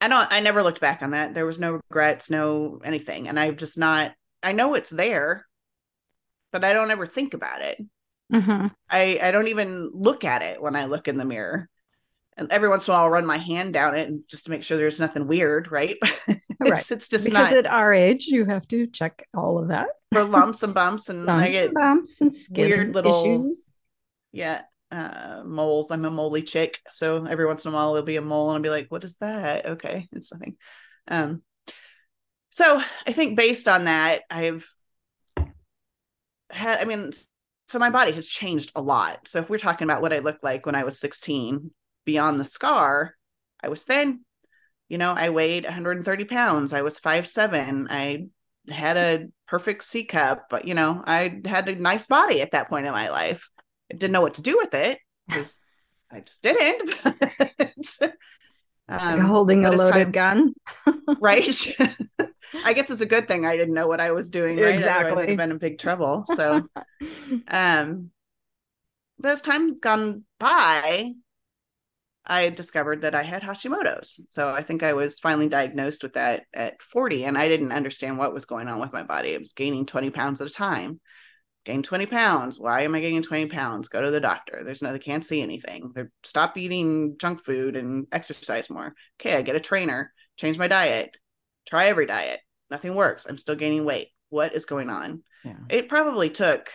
I 0.00 0.08
don't, 0.08 0.32
I 0.32 0.40
never 0.40 0.62
looked 0.62 0.80
back 0.80 1.02
on 1.02 1.12
that. 1.12 1.34
There 1.34 1.46
was 1.46 1.58
no 1.58 1.80
regrets, 1.90 2.30
no 2.30 2.80
anything. 2.84 3.28
And 3.28 3.38
I've 3.38 3.56
just 3.56 3.78
not, 3.78 4.12
I 4.42 4.52
know 4.52 4.74
it's 4.74 4.90
there, 4.90 5.46
but 6.52 6.64
I 6.64 6.72
don't 6.72 6.90
ever 6.90 7.06
think 7.06 7.34
about 7.34 7.62
it. 7.62 7.78
Mm-hmm. 8.32 8.68
I, 8.90 9.18
I 9.22 9.30
don't 9.30 9.48
even 9.48 9.90
look 9.92 10.24
at 10.24 10.42
it 10.42 10.62
when 10.62 10.76
I 10.76 10.84
look 10.84 11.08
in 11.08 11.16
the 11.16 11.24
mirror. 11.24 11.68
And 12.36 12.52
every 12.52 12.68
once 12.68 12.86
in 12.86 12.92
a 12.92 12.96
while, 12.96 13.04
I'll 13.04 13.10
run 13.10 13.26
my 13.26 13.38
hand 13.38 13.72
down 13.72 13.96
it 13.96 14.08
and 14.08 14.22
just 14.28 14.44
to 14.44 14.50
make 14.50 14.62
sure 14.62 14.76
there's 14.76 15.00
nothing 15.00 15.26
weird, 15.26 15.72
right? 15.72 15.96
it's, 16.60 16.70
right. 16.70 16.90
it's 16.90 17.08
just 17.08 17.24
because 17.24 17.50
not, 17.50 17.52
at 17.52 17.66
our 17.66 17.92
age, 17.92 18.26
you 18.26 18.44
have 18.44 18.66
to 18.68 18.86
check 18.86 19.26
all 19.34 19.58
of 19.58 19.68
that 19.68 19.88
for 20.12 20.24
lumps 20.24 20.62
and 20.62 20.74
bumps, 20.74 21.08
and 21.08 21.26
lumps 21.26 21.54
and 21.54 21.74
bumps 21.74 22.20
and 22.20 22.34
skin 22.34 22.68
weird 22.68 22.94
little 22.94 23.24
issues. 23.24 23.72
Yeah. 24.32 24.62
Uh, 24.90 25.42
moles. 25.44 25.90
I'm 25.90 26.04
a 26.06 26.10
moley 26.10 26.42
chick. 26.42 26.80
So 26.88 27.24
every 27.26 27.46
once 27.46 27.64
in 27.64 27.72
a 27.72 27.74
while 27.74 27.92
there'll 27.92 28.06
be 28.06 28.16
a 28.16 28.22
mole 28.22 28.48
and 28.50 28.56
I'll 28.56 28.62
be 28.62 28.70
like, 28.70 28.86
what 28.88 29.04
is 29.04 29.16
that? 29.16 29.66
Okay. 29.66 30.08
It's 30.12 30.32
nothing. 30.32 30.56
Um, 31.08 31.42
so 32.50 32.80
I 33.06 33.12
think 33.12 33.36
based 33.36 33.68
on 33.68 33.84
that, 33.84 34.22
I've 34.30 34.66
had, 36.50 36.80
I 36.80 36.84
mean, 36.84 37.12
so 37.66 37.78
my 37.78 37.90
body 37.90 38.12
has 38.12 38.26
changed 38.26 38.72
a 38.74 38.80
lot. 38.80 39.28
So 39.28 39.40
if 39.40 39.50
we're 39.50 39.58
talking 39.58 39.84
about 39.84 40.00
what 40.00 40.14
I 40.14 40.20
looked 40.20 40.42
like 40.42 40.64
when 40.64 40.74
I 40.74 40.84
was 40.84 40.98
16, 40.98 41.70
beyond 42.06 42.40
the 42.40 42.46
scar, 42.46 43.14
I 43.62 43.68
was 43.68 43.82
thin. 43.82 44.20
You 44.88 44.98
know, 44.98 45.12
I 45.12 45.30
weighed 45.30 45.64
130 45.64 46.24
pounds. 46.24 46.72
I 46.72 46.82
was 46.82 46.98
five 46.98 47.26
seven. 47.26 47.88
I 47.90 48.28
had 48.68 48.96
a 48.96 49.28
perfect 49.46 49.84
C 49.84 50.04
cup, 50.04 50.46
but 50.50 50.66
you 50.66 50.74
know, 50.74 51.02
I 51.04 51.40
had 51.44 51.68
a 51.68 51.74
nice 51.74 52.06
body 52.06 52.40
at 52.40 52.52
that 52.52 52.68
point 52.68 52.86
in 52.86 52.92
my 52.92 53.10
life. 53.10 53.48
I 53.90 53.96
didn't 53.96 54.12
know 54.12 54.20
what 54.20 54.34
to 54.34 54.42
do 54.42 54.56
with 54.56 54.74
it 54.74 54.98
because 55.26 55.56
I 56.10 56.20
just 56.20 56.42
didn't. 56.42 57.06
um, 58.88 59.18
like 59.18 59.20
holding 59.20 59.64
a 59.64 59.70
loaded 59.70 59.92
time, 59.92 60.10
gun, 60.12 60.54
right? 61.20 61.76
I 62.64 62.72
guess 62.72 62.90
it's 62.90 63.00
a 63.00 63.06
good 63.06 63.28
thing 63.28 63.44
I 63.44 63.56
didn't 63.56 63.74
know 63.74 63.88
what 63.88 64.00
I 64.00 64.12
was 64.12 64.30
doing. 64.30 64.56
Right? 64.56 64.72
Exactly, 64.72 65.22
I'd 65.22 65.28
have 65.30 65.38
been 65.38 65.50
in 65.50 65.58
big 65.58 65.78
trouble. 65.78 66.24
So, 66.34 66.66
um, 67.48 68.10
as 69.22 69.42
time 69.42 69.78
gone 69.78 70.24
by, 70.38 71.12
I 72.28 72.50
discovered 72.50 73.02
that 73.02 73.14
I 73.14 73.22
had 73.22 73.42
Hashimoto's. 73.42 74.24
So 74.30 74.48
I 74.48 74.62
think 74.62 74.82
I 74.82 74.92
was 74.92 75.18
finally 75.18 75.48
diagnosed 75.48 76.02
with 76.02 76.12
that 76.12 76.44
at 76.52 76.82
40, 76.82 77.24
and 77.24 77.38
I 77.38 77.48
didn't 77.48 77.72
understand 77.72 78.18
what 78.18 78.34
was 78.34 78.44
going 78.44 78.68
on 78.68 78.80
with 78.80 78.92
my 78.92 79.02
body. 79.02 79.34
I 79.34 79.38
was 79.38 79.52
gaining 79.52 79.86
20 79.86 80.10
pounds 80.10 80.40
at 80.40 80.46
a 80.46 80.50
time. 80.50 81.00
Gain 81.64 81.82
20 81.82 82.06
pounds. 82.06 82.58
Why 82.58 82.82
am 82.82 82.94
I 82.94 83.00
gaining 83.00 83.22
20 83.22 83.46
pounds? 83.46 83.88
Go 83.88 84.02
to 84.02 84.10
the 84.10 84.20
doctor. 84.20 84.62
There's 84.64 84.82
no, 84.82 84.92
they 84.92 84.98
can't 84.98 85.24
see 85.24 85.42
anything. 85.42 85.92
They're, 85.94 86.10
stop 86.22 86.56
eating 86.56 87.16
junk 87.18 87.44
food 87.44 87.76
and 87.76 88.06
exercise 88.12 88.70
more. 88.70 88.94
Okay, 89.20 89.36
I 89.36 89.42
get 89.42 89.56
a 89.56 89.60
trainer, 89.60 90.12
change 90.36 90.58
my 90.58 90.68
diet, 90.68 91.16
try 91.66 91.88
every 91.88 92.06
diet. 92.06 92.40
Nothing 92.70 92.94
works. 92.94 93.26
I'm 93.26 93.38
still 93.38 93.56
gaining 93.56 93.84
weight. 93.84 94.08
What 94.28 94.54
is 94.54 94.66
going 94.66 94.90
on? 94.90 95.22
Yeah. 95.44 95.56
It 95.70 95.88
probably 95.88 96.30
took 96.30 96.70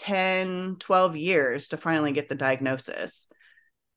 10, 0.00 0.76
12 0.78 1.16
years 1.16 1.68
to 1.68 1.76
finally 1.76 2.12
get 2.12 2.30
the 2.30 2.34
diagnosis, 2.34 3.28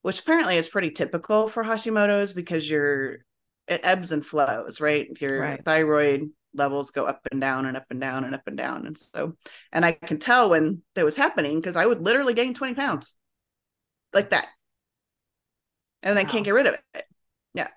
which 0.02 0.20
apparently 0.20 0.58
is 0.58 0.68
pretty 0.68 0.92
typical 0.92 1.48
for 1.48 1.64
Hashimoto's 1.64 2.34
because 2.34 2.70
your 2.70 3.20
it 3.68 3.80
ebbs 3.84 4.12
and 4.12 4.26
flows, 4.26 4.82
right? 4.82 5.08
Your 5.22 5.40
right. 5.40 5.64
thyroid 5.64 6.30
levels 6.54 6.92
go 6.92 7.06
up 7.06 7.26
and 7.32 7.40
down 7.40 7.66
and 7.66 7.78
up 7.78 7.86
and 7.90 8.02
down 8.02 8.26
and 8.26 8.36
up 8.36 8.46
and 8.46 8.58
down. 8.58 8.86
And 8.86 8.98
so, 8.98 9.38
and 9.72 9.86
I 9.86 9.94
can 9.94 10.20
tell 10.20 10.50
when 10.50 10.82
that 10.96 11.06
was 11.06 11.16
happening 11.16 11.62
because 11.62 11.78
I 11.78 11.86
would 11.86 12.02
literally 12.02 12.34
gain 12.34 12.54
20 12.54 12.74
pounds 12.74 13.16
like 14.14 14.32
that. 14.32 14.48
And 16.02 16.16
wow. 16.16 16.22
I 16.22 16.26
can't 16.26 16.44
get 16.44 16.54
rid 16.54 16.68
of 16.68 16.74
it. 16.94 17.06
Yeah. 17.54 17.70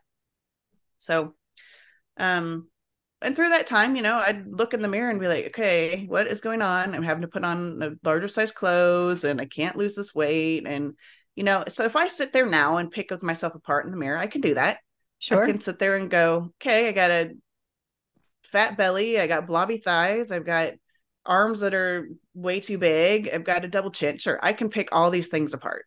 So, 0.98 1.34
um, 2.16 2.66
and 3.22 3.34
through 3.34 3.48
that 3.48 3.66
time, 3.66 3.96
you 3.96 4.02
know, 4.02 4.16
I'd 4.16 4.46
look 4.46 4.74
in 4.74 4.82
the 4.82 4.88
mirror 4.88 5.10
and 5.10 5.20
be 5.20 5.28
like, 5.28 5.46
okay, 5.46 6.04
what 6.06 6.26
is 6.26 6.40
going 6.40 6.60
on? 6.60 6.94
I'm 6.94 7.02
having 7.02 7.22
to 7.22 7.28
put 7.28 7.44
on 7.44 7.82
a 7.82 7.92
larger 8.06 8.28
size 8.28 8.52
clothes 8.52 9.24
and 9.24 9.40
I 9.40 9.46
can't 9.46 9.76
lose 9.76 9.94
this 9.94 10.14
weight. 10.14 10.64
And, 10.66 10.94
you 11.34 11.42
know, 11.42 11.64
so 11.68 11.84
if 11.84 11.96
I 11.96 12.08
sit 12.08 12.32
there 12.32 12.46
now 12.46 12.76
and 12.76 12.90
pick 12.90 13.10
myself 13.22 13.54
apart 13.54 13.86
in 13.86 13.90
the 13.90 13.96
mirror, 13.96 14.18
I 14.18 14.26
can 14.26 14.42
do 14.42 14.54
that. 14.54 14.78
Sure. 15.18 15.44
I 15.44 15.50
can 15.50 15.60
sit 15.60 15.78
there 15.78 15.96
and 15.96 16.10
go, 16.10 16.52
okay, 16.60 16.88
I 16.88 16.92
got 16.92 17.10
a 17.10 17.30
fat 18.44 18.76
belly. 18.76 19.18
I 19.18 19.26
got 19.26 19.46
blobby 19.46 19.78
thighs. 19.78 20.30
I've 20.30 20.44
got 20.44 20.74
arms 21.24 21.60
that 21.60 21.74
are 21.74 22.10
way 22.34 22.60
too 22.60 22.76
big. 22.76 23.30
I've 23.32 23.44
got 23.44 23.64
a 23.64 23.68
double 23.68 23.90
chin. 23.90 24.18
Sure. 24.18 24.38
I 24.42 24.52
can 24.52 24.68
pick 24.68 24.90
all 24.92 25.10
these 25.10 25.28
things 25.28 25.54
apart. 25.54 25.86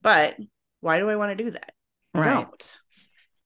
But 0.00 0.36
why 0.80 0.98
do 0.98 1.10
I 1.10 1.16
want 1.16 1.36
to 1.36 1.44
do 1.44 1.50
that? 1.50 1.72
Right. 2.14 2.28
I 2.28 2.34
don't 2.34 2.80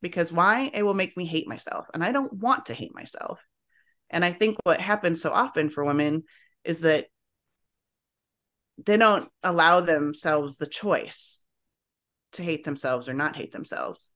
because 0.03 0.33
why? 0.33 0.71
It 0.73 0.83
will 0.83 0.95
make 0.95 1.17
me 1.17 1.27
hate 1.27 1.49
myself. 1.49 1.87
And 1.93 2.05
I 2.05 2.13
don't 2.13 2.33
want 2.33 2.67
to 2.67 2.75
hate 2.75 2.95
myself. 2.95 3.41
And 4.11 4.25
I 4.25 4.33
think 4.33 4.57
what 4.65 4.81
happens 4.81 5.21
so 5.21 5.31
often 5.33 5.71
for 5.71 5.85
women 5.85 6.25
is 6.65 6.83
that 6.83 7.07
they 8.85 8.97
don't 8.97 9.29
allow 9.43 9.81
themselves 9.81 10.59
the 10.59 10.67
choice 10.67 11.43
to 12.33 12.43
hate 12.43 12.65
themselves 12.65 13.09
or 13.09 13.15
not 13.15 13.37
hate 13.37 13.53
themselves. 13.53 14.13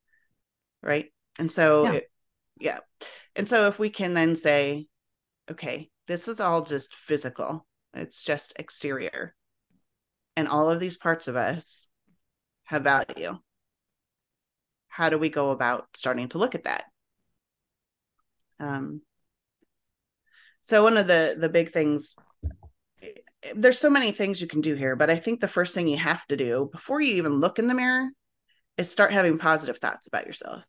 Right. 0.82 1.06
And 1.38 1.50
so, 1.50 1.84
yeah. 1.84 1.92
It, 1.92 2.10
yeah. 2.58 2.78
And 3.34 3.48
so 3.48 3.68
if 3.68 3.78
we 3.78 3.90
can 3.90 4.14
then 4.14 4.36
say, 4.36 4.86
okay, 5.50 5.90
this 6.06 6.28
is 6.28 6.40
all 6.40 6.62
just 6.62 6.94
physical, 6.94 7.66
it's 7.94 8.22
just 8.22 8.52
exterior. 8.56 9.34
And 10.36 10.46
all 10.46 10.70
of 10.70 10.80
these 10.80 10.96
parts 10.96 11.28
of 11.28 11.36
us 11.36 11.88
have 12.64 12.84
value 12.84 13.38
how 15.00 15.08
do 15.08 15.18
we 15.18 15.28
go 15.28 15.50
about 15.50 15.86
starting 15.94 16.28
to 16.28 16.38
look 16.38 16.54
at 16.54 16.64
that? 16.64 16.84
Um, 18.58 19.00
so 20.60 20.82
one 20.82 20.96
of 20.96 21.06
the 21.06 21.36
the 21.38 21.48
big 21.48 21.70
things 21.70 22.16
there's 23.54 23.78
so 23.78 23.88
many 23.88 24.12
things 24.12 24.38
you 24.40 24.46
can 24.46 24.60
do 24.60 24.74
here 24.74 24.94
but 24.94 25.08
i 25.08 25.16
think 25.16 25.40
the 25.40 25.48
first 25.48 25.74
thing 25.74 25.88
you 25.88 25.96
have 25.96 26.26
to 26.26 26.36
do 26.36 26.68
before 26.70 27.00
you 27.00 27.14
even 27.14 27.40
look 27.40 27.58
in 27.58 27.66
the 27.66 27.72
mirror 27.72 28.10
is 28.80 28.90
start 28.90 29.12
having 29.12 29.38
positive 29.38 29.78
thoughts 29.78 30.08
about 30.08 30.26
yourself. 30.26 30.62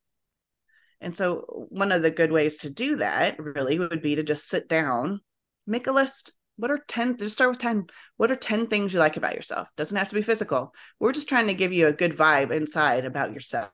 And 1.00 1.16
so 1.16 1.68
one 1.70 1.92
of 1.92 2.02
the 2.02 2.12
good 2.12 2.32
ways 2.32 2.58
to 2.58 2.70
do 2.70 2.98
that 2.98 3.40
really 3.40 3.80
would 3.80 4.02
be 4.02 4.16
to 4.16 4.24
just 4.24 4.48
sit 4.48 4.68
down 4.68 5.22
make 5.66 5.88
a 5.88 5.92
list. 5.92 6.34
What 6.58 6.70
are 6.70 6.84
10 6.88 7.18
just 7.18 7.36
start 7.36 7.52
with 7.52 7.60
10 7.60 7.88
what 8.18 8.30
are 8.30 8.36
10 8.36 8.68
things 8.68 8.94
you 8.94 9.00
like 9.00 9.18
about 9.18 9.36
yourself? 9.36 9.68
Doesn't 9.78 9.98
have 9.98 10.10
to 10.10 10.16
be 10.16 10.22
physical. 10.22 10.74
We're 11.00 11.14
just 11.14 11.30
trying 11.30 11.48
to 11.48 11.54
give 11.54 11.74
you 11.74 11.88
a 11.88 11.94
good 11.94 12.16
vibe 12.16 12.52
inside 12.52 13.06
about 13.06 13.34
yourself 13.34 13.72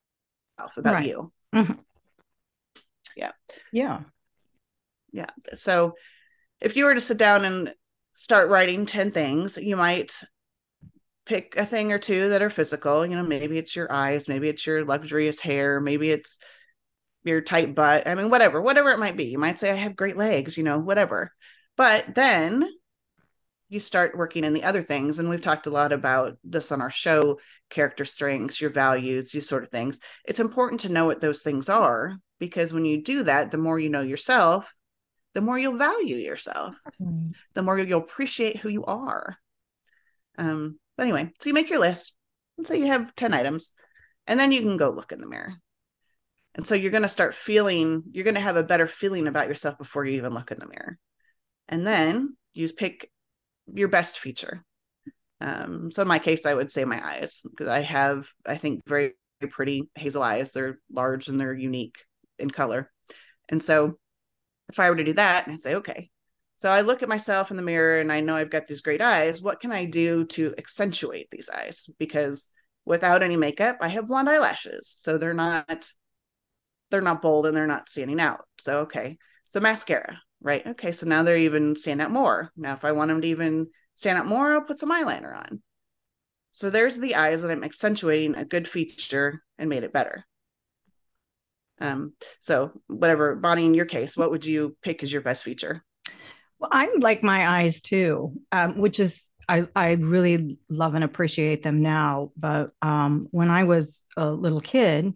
about 0.57 0.93
right. 0.93 1.07
you. 1.07 1.31
Mm-hmm. 1.53 1.73
Yeah. 3.15 3.31
Yeah. 3.71 4.01
Yeah. 5.11 5.29
So 5.55 5.95
if 6.61 6.75
you 6.75 6.85
were 6.85 6.93
to 6.93 7.01
sit 7.01 7.17
down 7.17 7.45
and 7.45 7.73
start 8.13 8.49
writing 8.49 8.85
10 8.85 9.11
things, 9.11 9.57
you 9.57 9.75
might 9.75 10.13
pick 11.25 11.55
a 11.57 11.65
thing 11.65 11.91
or 11.91 11.99
two 11.99 12.29
that 12.29 12.41
are 12.41 12.49
physical. 12.49 13.05
You 13.05 13.15
know, 13.15 13.23
maybe 13.23 13.57
it's 13.57 13.75
your 13.75 13.91
eyes, 13.91 14.27
maybe 14.27 14.49
it's 14.49 14.65
your 14.65 14.85
luxurious 14.85 15.39
hair, 15.39 15.79
maybe 15.79 16.09
it's 16.09 16.39
your 17.23 17.41
tight 17.41 17.75
butt. 17.75 18.07
I 18.07 18.15
mean, 18.15 18.29
whatever, 18.29 18.61
whatever 18.61 18.89
it 18.91 18.99
might 18.99 19.17
be. 19.17 19.25
You 19.25 19.37
might 19.37 19.59
say, 19.59 19.69
I 19.69 19.75
have 19.75 19.95
great 19.95 20.17
legs, 20.17 20.57
you 20.57 20.63
know, 20.63 20.79
whatever. 20.79 21.31
But 21.75 22.15
then 22.15 22.67
you 23.69 23.79
start 23.79 24.17
working 24.17 24.43
in 24.43 24.53
the 24.53 24.63
other 24.63 24.81
things. 24.81 25.19
And 25.19 25.29
we've 25.29 25.41
talked 25.41 25.67
a 25.67 25.71
lot 25.71 25.91
about 25.91 26.37
this 26.43 26.71
on 26.71 26.81
our 26.81 26.89
show 26.89 27.39
character 27.69 28.05
strengths, 28.05 28.61
your 28.61 28.69
values, 28.69 29.31
these 29.31 29.47
sort 29.47 29.63
of 29.63 29.69
things. 29.69 29.99
It's 30.25 30.39
important 30.39 30.81
to 30.81 30.91
know 30.91 31.05
what 31.05 31.21
those 31.21 31.41
things 31.41 31.69
are 31.69 32.17
because 32.39 32.73
when 32.73 32.85
you 32.85 33.01
do 33.01 33.23
that, 33.23 33.51
the 33.51 33.57
more 33.57 33.79
you 33.79 33.89
know 33.89 34.01
yourself, 34.01 34.73
the 35.33 35.41
more 35.41 35.57
you'll 35.57 35.77
value 35.77 36.17
yourself, 36.17 36.73
mm-hmm. 37.01 37.31
the 37.53 37.63
more 37.63 37.77
you'll 37.77 37.99
appreciate 37.99 38.57
who 38.57 38.69
you 38.69 38.85
are. 38.85 39.37
Um, 40.37 40.79
but 40.95 41.03
anyway, 41.03 41.31
so 41.39 41.49
you 41.49 41.53
make 41.53 41.69
your 41.69 41.79
list. 41.79 42.15
Let's 42.57 42.69
say 42.69 42.79
you 42.79 42.87
have 42.87 43.15
10 43.15 43.33
items, 43.33 43.73
and 44.25 44.39
then 44.39 44.51
you 44.51 44.61
can 44.61 44.77
go 44.77 44.89
look 44.89 45.11
in 45.11 45.21
the 45.21 45.29
mirror. 45.29 45.53
And 46.55 46.65
so 46.65 46.73
you're 46.73 46.91
going 46.91 47.03
to 47.03 47.09
start 47.09 47.35
feeling, 47.35 48.03
you're 48.11 48.23
going 48.23 48.33
to 48.33 48.41
have 48.41 48.55
a 48.55 48.63
better 48.63 48.87
feeling 48.87 49.27
about 49.27 49.47
yourself 49.47 49.77
before 49.77 50.05
you 50.05 50.17
even 50.17 50.33
look 50.33 50.51
in 50.51 50.57
the 50.57 50.67
mirror. 50.67 50.97
And 51.69 51.85
then 51.85 52.35
you 52.53 52.67
pick 52.73 53.11
your 53.71 53.89
best 53.89 54.17
feature. 54.17 54.63
Um, 55.39 55.91
so 55.91 56.01
in 56.01 56.07
my 56.07 56.19
case, 56.19 56.45
I 56.45 56.53
would 56.53 56.71
say 56.71 56.85
my 56.85 57.05
eyes 57.05 57.41
because 57.43 57.67
I 57.67 57.81
have, 57.81 58.27
I 58.45 58.57
think, 58.57 58.83
very, 58.87 59.13
very 59.39 59.51
pretty 59.51 59.89
hazel 59.95 60.23
eyes. 60.23 60.51
They're 60.51 60.79
large 60.91 61.27
and 61.27 61.39
they're 61.39 61.53
unique 61.53 61.97
in 62.39 62.49
color. 62.49 62.91
And 63.49 63.63
so 63.63 63.97
if 64.69 64.79
I 64.79 64.89
were 64.89 64.95
to 64.95 65.03
do 65.03 65.13
that, 65.13 65.47
I'd 65.47 65.61
say, 65.61 65.75
okay. 65.75 66.09
So 66.57 66.69
I 66.69 66.81
look 66.81 67.03
at 67.03 67.09
myself 67.09 67.51
in 67.51 67.57
the 67.57 67.63
mirror 67.63 67.99
and 67.99 68.11
I 68.11 68.21
know 68.21 68.35
I've 68.35 68.49
got 68.49 68.67
these 68.67 68.81
great 68.81 69.01
eyes. 69.01 69.41
What 69.41 69.59
can 69.59 69.71
I 69.71 69.85
do 69.85 70.25
to 70.25 70.55
accentuate 70.57 71.29
these 71.31 71.49
eyes? 71.49 71.87
Because 71.99 72.51
without 72.83 73.21
any 73.21 73.37
makeup, 73.37 73.77
I 73.79 73.89
have 73.89 74.07
blonde 74.07 74.29
eyelashes. 74.29 74.91
So 74.99 75.17
they're 75.17 75.33
not 75.33 75.87
they're 76.89 77.01
not 77.01 77.21
bold 77.21 77.45
and 77.45 77.55
they're 77.55 77.67
not 77.67 77.89
standing 77.89 78.19
out. 78.19 78.45
So 78.57 78.79
okay. 78.79 79.17
So 79.43 79.59
mascara 79.59 80.19
right? 80.41 80.65
Okay, 80.65 80.91
so 80.91 81.05
now 81.05 81.23
they're 81.23 81.37
even 81.37 81.75
stand 81.75 82.01
out 82.01 82.11
more. 82.11 82.51
Now, 82.55 82.73
if 82.73 82.85
I 82.85 82.91
want 82.91 83.09
them 83.09 83.21
to 83.21 83.27
even 83.27 83.67
stand 83.97 84.19
out 84.19 84.27
more, 84.27 84.53
I'll 84.53 84.61
put 84.61 84.79
some 84.79 84.91
eyeliner 84.91 85.35
on. 85.35 85.61
So 86.51 86.69
there's 86.69 86.97
the 86.97 87.15
eyes 87.15 87.41
that 87.41 87.51
I'm 87.51 87.63
accentuating 87.63 88.35
a 88.35 88.45
good 88.45 88.67
feature 88.67 89.43
and 89.57 89.69
made 89.69 89.83
it 89.83 89.91
better. 89.91 90.25
Um, 91.81 92.13
so 92.39 92.71
whatever, 92.87 93.35
Bonnie, 93.35 93.65
in 93.65 93.73
your 93.73 93.85
case, 93.85 94.15
what 94.15 94.31
would 94.31 94.45
you 94.45 94.77
pick 94.83 95.01
as 95.01 95.11
your 95.11 95.21
best 95.23 95.43
feature? 95.43 95.83
Well, 96.59 96.69
I 96.71 96.89
like 96.99 97.23
my 97.23 97.59
eyes 97.59 97.81
too, 97.81 98.33
um, 98.51 98.77
which 98.77 98.99
is 98.99 99.29
I, 99.49 99.67
I 99.75 99.91
really 99.93 100.59
love 100.69 100.93
and 100.93 101.03
appreciate 101.03 101.63
them 101.63 101.81
now. 101.81 102.31
But 102.37 102.71
um, 102.83 103.27
when 103.31 103.49
I 103.49 103.63
was 103.63 104.05
a 104.15 104.29
little 104.29 104.61
kid, 104.61 105.13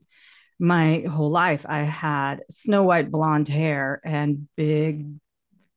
my 0.59 1.01
whole 1.09 1.31
life 1.31 1.65
I 1.67 1.79
had 1.79 2.43
snow 2.49 2.83
white 2.83 3.11
blonde 3.11 3.47
hair 3.47 4.01
and 4.03 4.47
big 4.55 5.07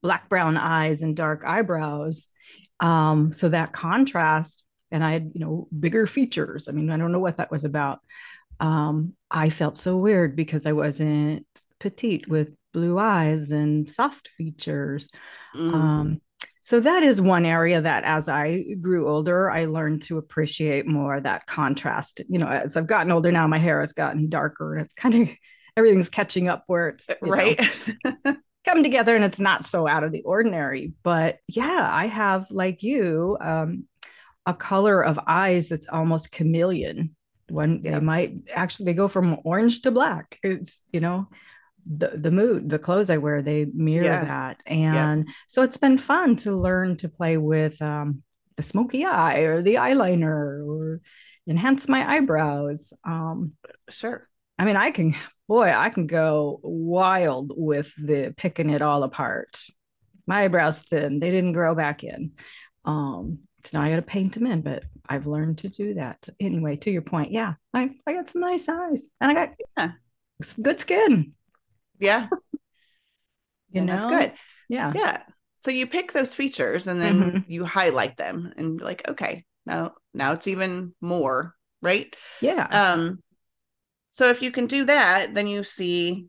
black 0.02 0.28
brown 0.28 0.58
eyes 0.58 1.00
and 1.00 1.16
dark 1.16 1.44
eyebrows. 1.46 2.28
Um, 2.80 3.32
so 3.32 3.48
that 3.48 3.72
contrast, 3.72 4.64
and 4.90 5.04
I 5.04 5.12
had, 5.12 5.32
you 5.34 5.40
know, 5.40 5.68
bigger 5.78 6.06
features. 6.06 6.68
I 6.68 6.72
mean, 6.72 6.90
I 6.90 6.96
don't 6.96 7.12
know 7.12 7.20
what 7.20 7.38
that 7.38 7.50
was 7.50 7.64
about. 7.64 8.00
Um, 8.60 9.14
I 9.30 9.50
felt 9.50 9.76
so 9.76 9.96
weird 9.96 10.36
because 10.36 10.66
I 10.66 10.72
wasn't 10.72 11.46
petite 11.80 12.28
with 12.28 12.54
blue 12.72 12.98
eyes 12.98 13.52
and 13.52 13.88
soft 13.88 14.28
features. 14.36 15.08
Mm. 15.54 15.74
Um, 15.74 16.20
so 16.60 16.80
that 16.80 17.02
is 17.02 17.20
one 17.20 17.44
area 17.44 17.80
that 17.80 18.04
as 18.04 18.28
I 18.28 18.64
grew 18.80 19.08
older, 19.08 19.50
I 19.50 19.66
learned 19.66 20.02
to 20.02 20.18
appreciate 20.18 20.86
more 20.86 21.20
that 21.20 21.46
contrast. 21.46 22.22
You 22.28 22.38
know, 22.38 22.48
as 22.48 22.76
I've 22.76 22.86
gotten 22.86 23.12
older 23.12 23.30
now, 23.30 23.46
my 23.46 23.58
hair 23.58 23.80
has 23.80 23.92
gotten 23.92 24.28
darker. 24.28 24.78
It's 24.78 24.94
kind 24.94 25.14
of 25.14 25.28
everything's 25.76 26.08
catching 26.08 26.48
up 26.48 26.64
where 26.66 26.88
it's 26.88 27.08
right. 27.20 27.60
come 28.64 28.82
together 28.82 29.14
and 29.14 29.24
it's 29.24 29.40
not 29.40 29.64
so 29.64 29.86
out 29.86 30.04
of 30.04 30.12
the 30.12 30.22
ordinary. 30.22 30.92
But 31.02 31.38
yeah, 31.48 31.88
I 31.90 32.06
have 32.06 32.50
like 32.50 32.82
you, 32.82 33.36
um, 33.40 33.84
a 34.46 34.54
color 34.54 35.02
of 35.02 35.18
eyes 35.26 35.68
that's 35.68 35.88
almost 35.88 36.32
chameleon. 36.32 37.16
When 37.50 37.82
yeah. 37.82 37.98
they 37.98 38.04
might 38.04 38.34
actually 38.54 38.86
they 38.86 38.94
go 38.94 39.08
from 39.08 39.38
orange 39.44 39.82
to 39.82 39.90
black. 39.90 40.38
It's 40.42 40.86
you 40.92 41.00
know, 41.00 41.28
the 41.86 42.12
the 42.16 42.30
mood 42.30 42.68
the 42.68 42.78
clothes 42.78 43.10
i 43.10 43.18
wear 43.18 43.42
they 43.42 43.66
mirror 43.74 44.04
yeah. 44.04 44.24
that 44.24 44.62
and 44.66 45.26
yeah. 45.26 45.32
so 45.46 45.62
it's 45.62 45.76
been 45.76 45.98
fun 45.98 46.34
to 46.36 46.56
learn 46.56 46.96
to 46.96 47.08
play 47.08 47.36
with 47.36 47.80
um, 47.82 48.22
the 48.56 48.62
smoky 48.62 49.04
eye 49.04 49.40
or 49.40 49.62
the 49.62 49.74
eyeliner 49.74 50.66
or 50.66 51.00
enhance 51.46 51.88
my 51.88 52.16
eyebrows 52.16 52.92
um, 53.04 53.52
sure 53.90 54.28
i 54.58 54.64
mean 54.64 54.76
i 54.76 54.90
can 54.90 55.14
boy 55.48 55.72
i 55.72 55.90
can 55.90 56.06
go 56.06 56.60
wild 56.62 57.52
with 57.54 57.92
the 57.96 58.34
picking 58.36 58.70
it 58.70 58.82
all 58.82 59.02
apart 59.02 59.56
my 60.26 60.44
eyebrows 60.44 60.80
thin 60.80 61.20
they 61.20 61.30
didn't 61.30 61.52
grow 61.52 61.74
back 61.74 62.04
in 62.04 62.32
um 62.84 63.38
so 63.64 63.78
now 63.78 63.84
i 63.84 63.90
gotta 63.90 64.02
paint 64.02 64.34
them 64.34 64.46
in 64.46 64.60
but 64.62 64.84
i've 65.08 65.26
learned 65.26 65.58
to 65.58 65.68
do 65.68 65.94
that 65.94 66.28
anyway 66.40 66.76
to 66.76 66.90
your 66.90 67.02
point 67.02 67.30
yeah 67.30 67.54
i, 67.72 67.90
I 68.06 68.12
got 68.12 68.28
some 68.28 68.42
nice 68.42 68.68
eyes 68.68 69.10
and 69.20 69.30
i 69.30 69.34
got 69.34 69.54
yeah, 69.76 69.92
good 70.62 70.80
skin 70.80 71.34
yeah. 71.98 72.28
you 73.70 73.80
and 73.80 73.86
know, 73.86 73.94
that's 73.94 74.06
good. 74.06 74.32
Yeah. 74.68 74.92
Yeah. 74.94 75.22
So 75.58 75.70
you 75.70 75.86
pick 75.86 76.12
those 76.12 76.34
features 76.34 76.86
and 76.86 77.00
then 77.00 77.20
mm-hmm. 77.20 77.50
you 77.50 77.64
highlight 77.64 78.16
them 78.16 78.52
and 78.56 78.80
like, 78.80 79.08
okay, 79.08 79.44
now 79.66 79.94
now 80.12 80.32
it's 80.32 80.46
even 80.46 80.94
more, 81.00 81.54
right? 81.80 82.14
Yeah. 82.40 82.66
Um 82.66 83.20
so 84.14 84.30
if 84.30 84.42
you 84.42 84.52
can 84.52 84.66
do 84.66 84.84
that, 84.84 85.34
then 85.34 85.48
you 85.48 85.64
see 85.64 86.28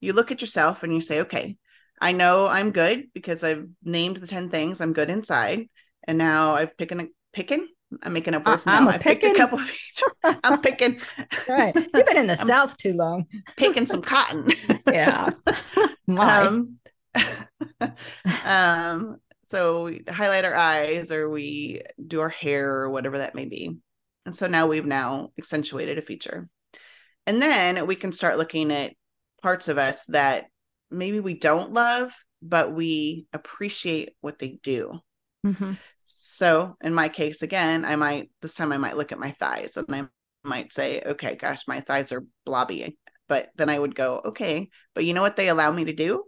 you 0.00 0.12
look 0.12 0.32
at 0.32 0.40
yourself 0.40 0.82
and 0.82 0.92
you 0.92 1.00
say, 1.00 1.20
okay, 1.20 1.56
I 2.00 2.10
know 2.10 2.48
I'm 2.48 2.72
good 2.72 3.04
because 3.14 3.44
I've 3.44 3.68
named 3.84 4.16
the 4.16 4.26
10 4.26 4.50
things 4.50 4.80
I'm 4.80 4.92
good 4.92 5.08
inside. 5.08 5.68
And 6.08 6.18
now 6.18 6.54
I've 6.54 6.76
picked 6.76 6.90
a 6.90 7.06
picking 7.32 7.68
I'm 8.02 8.14
making 8.14 8.34
up 8.34 8.44
words 8.44 8.66
uh, 8.66 8.80
now. 8.80 8.88
I 8.88 8.98
picked 8.98 9.22
a 9.22 9.32
couple 9.32 9.60
of 9.60 9.64
features. 9.64 10.10
I'm 10.42 10.60
picking. 10.60 11.00
right. 11.48 11.72
You've 11.76 12.04
been 12.04 12.16
in 12.16 12.26
the 12.26 12.34
South 12.34 12.76
too 12.76 12.94
long. 12.94 13.26
picking 13.56 13.86
some 13.86 14.02
cotton. 14.02 14.50
yeah. 14.84 15.30
Um, 16.08 16.78
um, 18.44 19.18
so 19.46 19.84
we 19.84 20.02
highlight 20.08 20.44
our 20.44 20.56
eyes 20.56 21.12
or 21.12 21.30
we 21.30 21.82
do 22.04 22.20
our 22.22 22.28
hair 22.28 22.72
or 22.80 22.90
whatever 22.90 23.18
that 23.18 23.36
may 23.36 23.44
be. 23.44 23.76
And 24.26 24.34
so 24.34 24.48
now 24.48 24.66
we've 24.66 24.84
now 24.84 25.30
accentuated 25.38 25.96
a 25.96 26.02
feature. 26.02 26.48
And 27.26 27.40
then 27.40 27.86
we 27.86 27.96
can 27.96 28.12
start 28.12 28.38
looking 28.38 28.70
at 28.70 28.92
parts 29.42 29.68
of 29.68 29.78
us 29.78 30.04
that 30.06 30.44
maybe 30.90 31.20
we 31.20 31.34
don't 31.34 31.72
love, 31.72 32.12
but 32.42 32.72
we 32.72 33.26
appreciate 33.32 34.10
what 34.20 34.38
they 34.38 34.58
do. 34.62 34.98
Mm-hmm. 35.44 35.72
So 35.98 36.76
in 36.82 36.94
my 36.94 37.08
case, 37.08 37.42
again, 37.42 37.84
I 37.84 37.96
might 37.96 38.30
this 38.42 38.54
time 38.54 38.72
I 38.72 38.76
might 38.76 38.96
look 38.96 39.12
at 39.12 39.18
my 39.18 39.32
thighs 39.38 39.76
and 39.76 39.86
I 39.94 40.04
might 40.42 40.72
say, 40.72 41.02
okay, 41.04 41.36
gosh, 41.36 41.66
my 41.66 41.80
thighs 41.80 42.12
are 42.12 42.24
blobby. 42.44 42.98
But 43.28 43.48
then 43.56 43.70
I 43.70 43.78
would 43.78 43.94
go, 43.94 44.20
okay, 44.26 44.68
but 44.94 45.04
you 45.04 45.14
know 45.14 45.22
what 45.22 45.36
they 45.36 45.48
allow 45.48 45.72
me 45.72 45.86
to 45.86 45.94
do? 45.94 46.24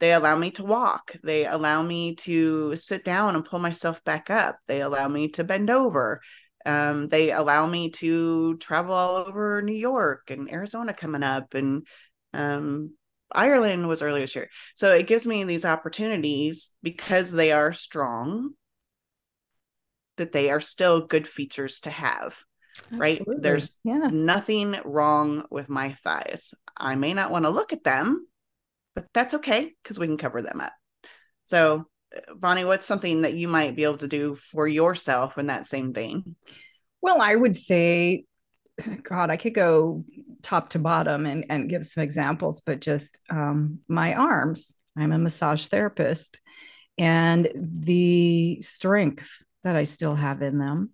They 0.00 0.12
allow 0.12 0.36
me 0.36 0.50
to 0.52 0.64
walk. 0.64 1.14
They 1.22 1.46
allow 1.46 1.82
me 1.82 2.14
to 2.16 2.76
sit 2.76 3.04
down 3.04 3.36
and 3.36 3.44
pull 3.44 3.58
myself 3.58 4.02
back 4.04 4.30
up. 4.30 4.56
They 4.66 4.80
allow 4.80 5.08
me 5.08 5.28
to 5.28 5.44
bend 5.44 5.70
over. 5.70 6.20
Um, 6.66 7.08
they 7.08 7.32
allow 7.32 7.66
me 7.66 7.90
to 7.90 8.56
travel 8.58 8.94
all 8.94 9.16
over 9.16 9.62
New 9.62 9.74
York 9.74 10.30
and 10.30 10.50
Arizona 10.50 10.92
coming 10.92 11.22
up 11.22 11.54
and 11.54 11.86
um, 12.32 12.92
Ireland 13.32 13.88
was 13.88 14.02
earlier 14.02 14.22
this 14.22 14.34
year. 14.34 14.50
So 14.74 14.94
it 14.94 15.06
gives 15.06 15.26
me 15.26 15.44
these 15.44 15.64
opportunities 15.64 16.70
because 16.82 17.32
they 17.32 17.52
are 17.52 17.72
strong 17.72 18.50
that 20.16 20.32
they 20.32 20.50
are 20.50 20.60
still 20.60 21.06
good 21.06 21.26
features 21.26 21.80
to 21.80 21.90
have. 21.90 22.36
Right? 22.92 23.22
There's 23.26 23.76
yeah. 23.84 24.08
nothing 24.10 24.76
wrong 24.84 25.44
with 25.50 25.68
my 25.68 25.94
thighs. 26.04 26.54
I 26.76 26.94
may 26.94 27.14
not 27.14 27.30
want 27.30 27.44
to 27.44 27.50
look 27.50 27.72
at 27.72 27.84
them, 27.84 28.26
but 28.94 29.06
that's 29.12 29.34
okay 29.34 29.74
because 29.82 29.98
we 29.98 30.06
can 30.06 30.16
cover 30.16 30.40
them 30.40 30.60
up. 30.60 30.72
So, 31.44 31.86
Bonnie, 32.34 32.64
what's 32.64 32.86
something 32.86 33.22
that 33.22 33.34
you 33.34 33.48
might 33.48 33.76
be 33.76 33.84
able 33.84 33.98
to 33.98 34.08
do 34.08 34.34
for 34.34 34.66
yourself 34.66 35.38
in 35.38 35.46
that 35.46 35.66
same 35.66 35.92
vein? 35.92 36.36
Well, 37.00 37.20
I 37.20 37.34
would 37.34 37.56
say 37.56 38.24
God, 39.02 39.30
I 39.30 39.36
could 39.36 39.54
go 39.54 40.04
top 40.42 40.70
to 40.70 40.78
bottom 40.78 41.26
and, 41.26 41.46
and 41.48 41.68
give 41.68 41.86
some 41.86 42.02
examples, 42.02 42.60
but 42.60 42.80
just 42.80 43.18
um, 43.30 43.80
my 43.88 44.14
arms. 44.14 44.74
I'm 44.96 45.12
a 45.12 45.18
massage 45.18 45.68
therapist, 45.68 46.40
and 46.98 47.48
the 47.54 48.60
strength 48.60 49.44
that 49.62 49.76
I 49.76 49.84
still 49.84 50.16
have 50.16 50.42
in 50.42 50.58
them. 50.58 50.90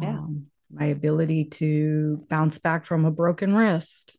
Yeah. 0.00 0.18
Um, 0.18 0.46
my 0.70 0.86
ability 0.86 1.46
to 1.46 2.24
bounce 2.28 2.58
back 2.58 2.84
from 2.84 3.04
a 3.04 3.10
broken 3.10 3.54
wrist. 3.54 4.18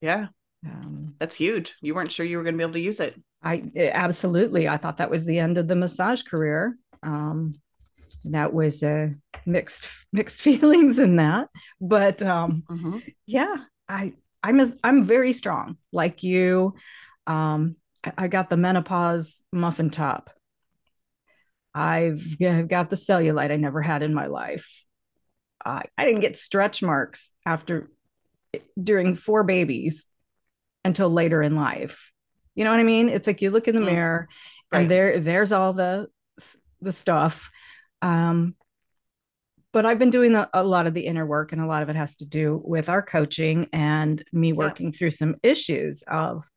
Yeah. 0.00 0.28
Um, 0.66 1.14
That's 1.18 1.34
huge. 1.34 1.74
You 1.80 1.94
weren't 1.94 2.12
sure 2.12 2.26
you 2.26 2.36
were 2.36 2.42
going 2.42 2.54
to 2.54 2.58
be 2.58 2.64
able 2.64 2.74
to 2.74 2.80
use 2.80 3.00
it. 3.00 3.20
I 3.44 3.70
absolutely. 3.76 4.68
I 4.68 4.78
thought 4.78 4.98
that 4.98 5.10
was 5.10 5.26
the 5.26 5.38
end 5.38 5.58
of 5.58 5.68
the 5.68 5.76
massage 5.76 6.22
career. 6.22 6.76
Um, 7.02 7.56
that 8.24 8.52
was 8.52 8.82
a 8.82 9.12
mixed 9.46 9.88
mixed 10.12 10.42
feelings 10.42 10.98
in 10.98 11.16
that 11.16 11.48
but 11.80 12.22
um 12.22 12.62
mm-hmm. 12.68 12.98
yeah 13.26 13.56
i 13.88 14.12
i'm 14.42 14.60
a, 14.60 14.68
i'm 14.82 15.04
very 15.04 15.32
strong 15.32 15.76
like 15.92 16.22
you 16.22 16.74
um 17.26 17.76
I, 18.04 18.12
I 18.18 18.28
got 18.28 18.50
the 18.50 18.56
menopause 18.56 19.44
muffin 19.52 19.90
top 19.90 20.30
i've 21.74 22.38
got 22.38 22.90
the 22.90 22.96
cellulite 22.96 23.50
i 23.50 23.56
never 23.56 23.82
had 23.82 24.02
in 24.02 24.14
my 24.14 24.26
life 24.26 24.84
i 25.64 25.82
i 25.98 26.04
didn't 26.04 26.20
get 26.20 26.36
stretch 26.36 26.82
marks 26.82 27.30
after 27.44 27.90
during 28.80 29.14
four 29.16 29.42
babies 29.42 30.06
until 30.84 31.10
later 31.10 31.42
in 31.42 31.56
life 31.56 32.12
you 32.54 32.64
know 32.64 32.70
what 32.70 32.80
i 32.80 32.84
mean 32.84 33.08
it's 33.08 33.26
like 33.26 33.42
you 33.42 33.50
look 33.50 33.68
in 33.68 33.74
the 33.74 33.80
mm-hmm. 33.80 33.94
mirror 33.94 34.28
right. 34.72 34.80
and 34.80 34.90
there 34.90 35.20
there's 35.20 35.52
all 35.52 35.72
the 35.72 36.08
the 36.80 36.92
stuff 36.92 37.50
um, 38.02 38.54
but 39.74 39.84
I've 39.84 39.98
been 39.98 40.10
doing 40.10 40.36
a, 40.36 40.48
a, 40.54 40.62
lot 40.62 40.86
of 40.86 40.94
the 40.94 41.06
inner 41.06 41.26
work, 41.26 41.50
and 41.50 41.60
a 41.60 41.66
lot 41.66 41.82
of 41.82 41.88
it 41.88 41.96
has 41.96 42.14
to 42.16 42.26
do 42.26 42.62
with 42.64 42.88
our 42.88 43.02
coaching 43.02 43.68
and 43.72 44.24
me 44.32 44.52
working 44.52 44.86
yeah. 44.86 44.92
through 44.96 45.10
some 45.10 45.34
issues 45.42 46.02
of 46.06 46.48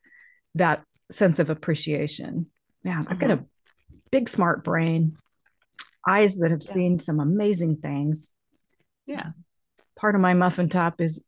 that 0.53 0.83
sense 1.10 1.39
of 1.39 1.49
appreciation. 1.49 2.45
Yeah, 2.83 3.03
I've 3.07 3.17
got 3.17 3.31
a 3.31 3.38
mm-hmm. 3.38 3.97
big, 4.12 4.29
smart 4.29 4.63
brain, 4.63 5.17
eyes 6.07 6.38
that 6.38 6.51
have 6.51 6.62
yeah. 6.63 6.71
seen 6.71 6.99
some 6.99 7.19
amazing 7.19 7.77
things. 7.77 8.33
Yeah. 9.07 9.31
Part 9.95 10.13
of 10.13 10.21
my 10.21 10.36
muffin 10.36 10.69
top 10.69 11.01
is 11.01 11.23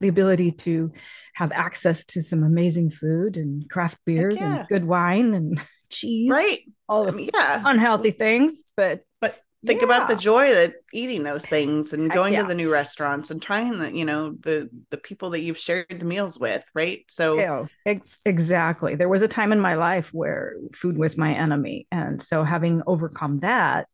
the 0.00 0.08
ability 0.08 0.52
to 0.52 0.92
have 1.34 1.52
access 1.52 2.04
to 2.06 2.20
some 2.20 2.42
amazing 2.42 2.90
food 2.90 3.36
and 3.36 3.68
craft 3.70 3.98
beers 4.04 4.40
yeah. 4.40 4.60
and 4.60 4.68
good 4.68 4.84
wine 4.84 5.34
and 5.34 5.60
cheese. 5.90 6.30
Right. 6.30 6.60
All 6.88 7.06
of 7.06 7.14
I 7.14 7.16
mean, 7.16 7.30
yeah. 7.32 7.62
unhealthy 7.64 8.10
things, 8.10 8.62
but 8.76 9.02
but 9.20 9.38
think 9.64 9.80
yeah. 9.80 9.86
about 9.86 10.08
the 10.08 10.16
joy 10.16 10.52
that 10.54 10.74
eating 10.92 11.22
those 11.22 11.44
things 11.44 11.92
and 11.92 12.10
going 12.10 12.32
yeah. 12.32 12.42
to 12.42 12.48
the 12.48 12.54
new 12.54 12.72
restaurants 12.72 13.30
and 13.30 13.42
trying 13.42 13.78
the 13.78 13.94
you 13.94 14.04
know 14.04 14.30
the 14.40 14.70
the 14.90 14.96
people 14.96 15.30
that 15.30 15.42
you've 15.42 15.58
shared 15.58 15.86
the 15.90 16.04
meals 16.04 16.38
with 16.38 16.64
right 16.74 17.04
so 17.08 17.38
yeah, 17.38 17.66
ex- 17.84 18.20
exactly 18.24 18.94
there 18.94 19.08
was 19.08 19.20
a 19.20 19.28
time 19.28 19.52
in 19.52 19.60
my 19.60 19.74
life 19.74 20.10
where 20.14 20.54
food 20.72 20.96
was 20.96 21.18
my 21.18 21.34
enemy 21.34 21.86
and 21.92 22.22
so 22.22 22.42
having 22.42 22.82
overcome 22.86 23.40
that 23.40 23.86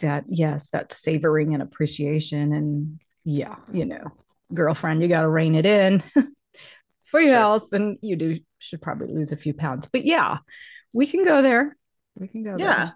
that 0.00 0.24
yes 0.28 0.70
that 0.70 0.92
savoring 0.92 1.54
and 1.54 1.62
appreciation 1.62 2.52
and 2.52 3.00
yeah 3.24 3.54
you 3.72 3.86
know 3.86 4.04
girlfriend 4.52 5.02
you 5.02 5.08
got 5.08 5.22
to 5.22 5.28
rein 5.28 5.54
it 5.54 5.66
in 5.66 6.02
for 7.04 7.20
your 7.20 7.30
sure. 7.30 7.38
health 7.38 7.72
and 7.72 7.98
you 8.02 8.16
do 8.16 8.38
should 8.58 8.82
probably 8.82 9.12
lose 9.12 9.32
a 9.32 9.36
few 9.36 9.54
pounds 9.54 9.86
but 9.86 10.04
yeah 10.04 10.38
we 10.92 11.06
can 11.06 11.24
go 11.24 11.42
there 11.42 11.76
we 12.16 12.28
can 12.28 12.42
go 12.42 12.56
yeah 12.58 12.90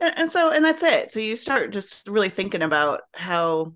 there 0.00 0.08
and, 0.08 0.18
and 0.18 0.32
so 0.32 0.50
and 0.50 0.64
that's 0.64 0.82
it 0.82 1.12
so 1.12 1.20
you 1.20 1.36
start 1.36 1.72
just 1.72 2.08
really 2.08 2.28
thinking 2.28 2.62
about 2.62 3.02
how 3.12 3.72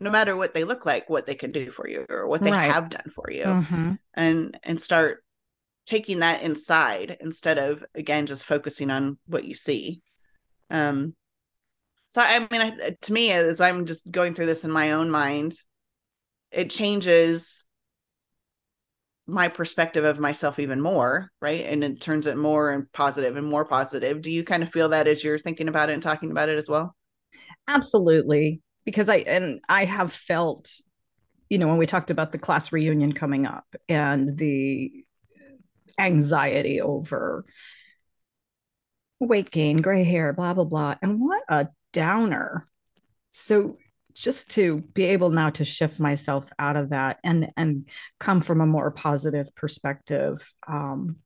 no 0.00 0.10
matter 0.10 0.36
what 0.36 0.54
they 0.54 0.64
look 0.64 0.86
like 0.86 1.10
what 1.10 1.26
they 1.26 1.34
can 1.34 1.50
do 1.50 1.70
for 1.70 1.88
you 1.88 2.06
or 2.08 2.26
what 2.26 2.42
they 2.42 2.52
right. 2.52 2.70
have 2.70 2.88
done 2.88 3.10
for 3.14 3.30
you 3.30 3.44
mm-hmm. 3.44 3.92
and 4.14 4.58
and 4.62 4.80
start 4.80 5.24
taking 5.86 6.20
that 6.20 6.42
inside 6.42 7.16
instead 7.20 7.58
of 7.58 7.84
again 7.94 8.26
just 8.26 8.44
focusing 8.44 8.90
on 8.90 9.18
what 9.26 9.44
you 9.44 9.54
see 9.54 10.02
um 10.70 11.14
so 12.08 12.20
i 12.20 12.40
mean 12.40 12.60
I, 12.60 12.96
to 13.02 13.12
me 13.12 13.30
as 13.30 13.60
i'm 13.60 13.86
just 13.86 14.10
going 14.10 14.34
through 14.34 14.46
this 14.46 14.64
in 14.64 14.70
my 14.70 14.92
own 14.92 15.10
mind 15.10 15.54
it 16.50 16.70
changes 16.70 17.64
my 19.28 19.46
perspective 19.46 20.04
of 20.04 20.18
myself 20.18 20.58
even 20.58 20.80
more 20.80 21.30
right? 21.40 21.66
And 21.66 21.84
it 21.84 22.00
turns 22.00 22.26
it 22.26 22.36
more 22.36 22.70
and 22.70 22.90
positive 22.92 23.36
and 23.36 23.46
more 23.46 23.64
positive. 23.64 24.22
Do 24.22 24.30
you 24.30 24.42
kind 24.42 24.62
of 24.62 24.72
feel 24.72 24.88
that 24.88 25.06
as 25.06 25.22
you're 25.22 25.38
thinking 25.38 25.68
about 25.68 25.90
it 25.90 25.92
and 25.92 26.02
talking 26.02 26.30
about 26.30 26.48
it 26.48 26.56
as 26.56 26.68
well? 26.68 26.96
Absolutely. 27.68 28.62
Because 28.84 29.10
i 29.10 29.16
and 29.16 29.60
i 29.68 29.84
have 29.84 30.14
felt 30.14 30.80
you 31.50 31.58
know 31.58 31.68
when 31.68 31.76
we 31.76 31.84
talked 31.84 32.10
about 32.10 32.32
the 32.32 32.38
class 32.38 32.72
reunion 32.72 33.12
coming 33.12 33.44
up 33.44 33.66
and 33.86 34.38
the 34.38 35.04
anxiety 35.98 36.80
over 36.80 37.44
weight 39.20 39.50
gain 39.50 39.78
gray 39.82 40.04
hair 40.04 40.32
blah 40.32 40.54
blah 40.54 40.64
blah 40.64 40.94
and 41.02 41.20
what 41.20 41.42
a 41.50 41.68
downer. 41.98 42.68
So 43.30 43.76
just 44.14 44.50
to 44.50 44.80
be 44.94 45.04
able 45.04 45.30
now 45.30 45.50
to 45.50 45.64
shift 45.64 45.98
myself 45.98 46.50
out 46.58 46.76
of 46.76 46.90
that 46.90 47.18
and 47.24 47.50
and 47.56 47.88
come 48.18 48.40
from 48.40 48.60
a 48.60 48.66
more 48.66 48.90
positive 48.90 49.54
perspective 49.54 50.52
um, 50.66 51.16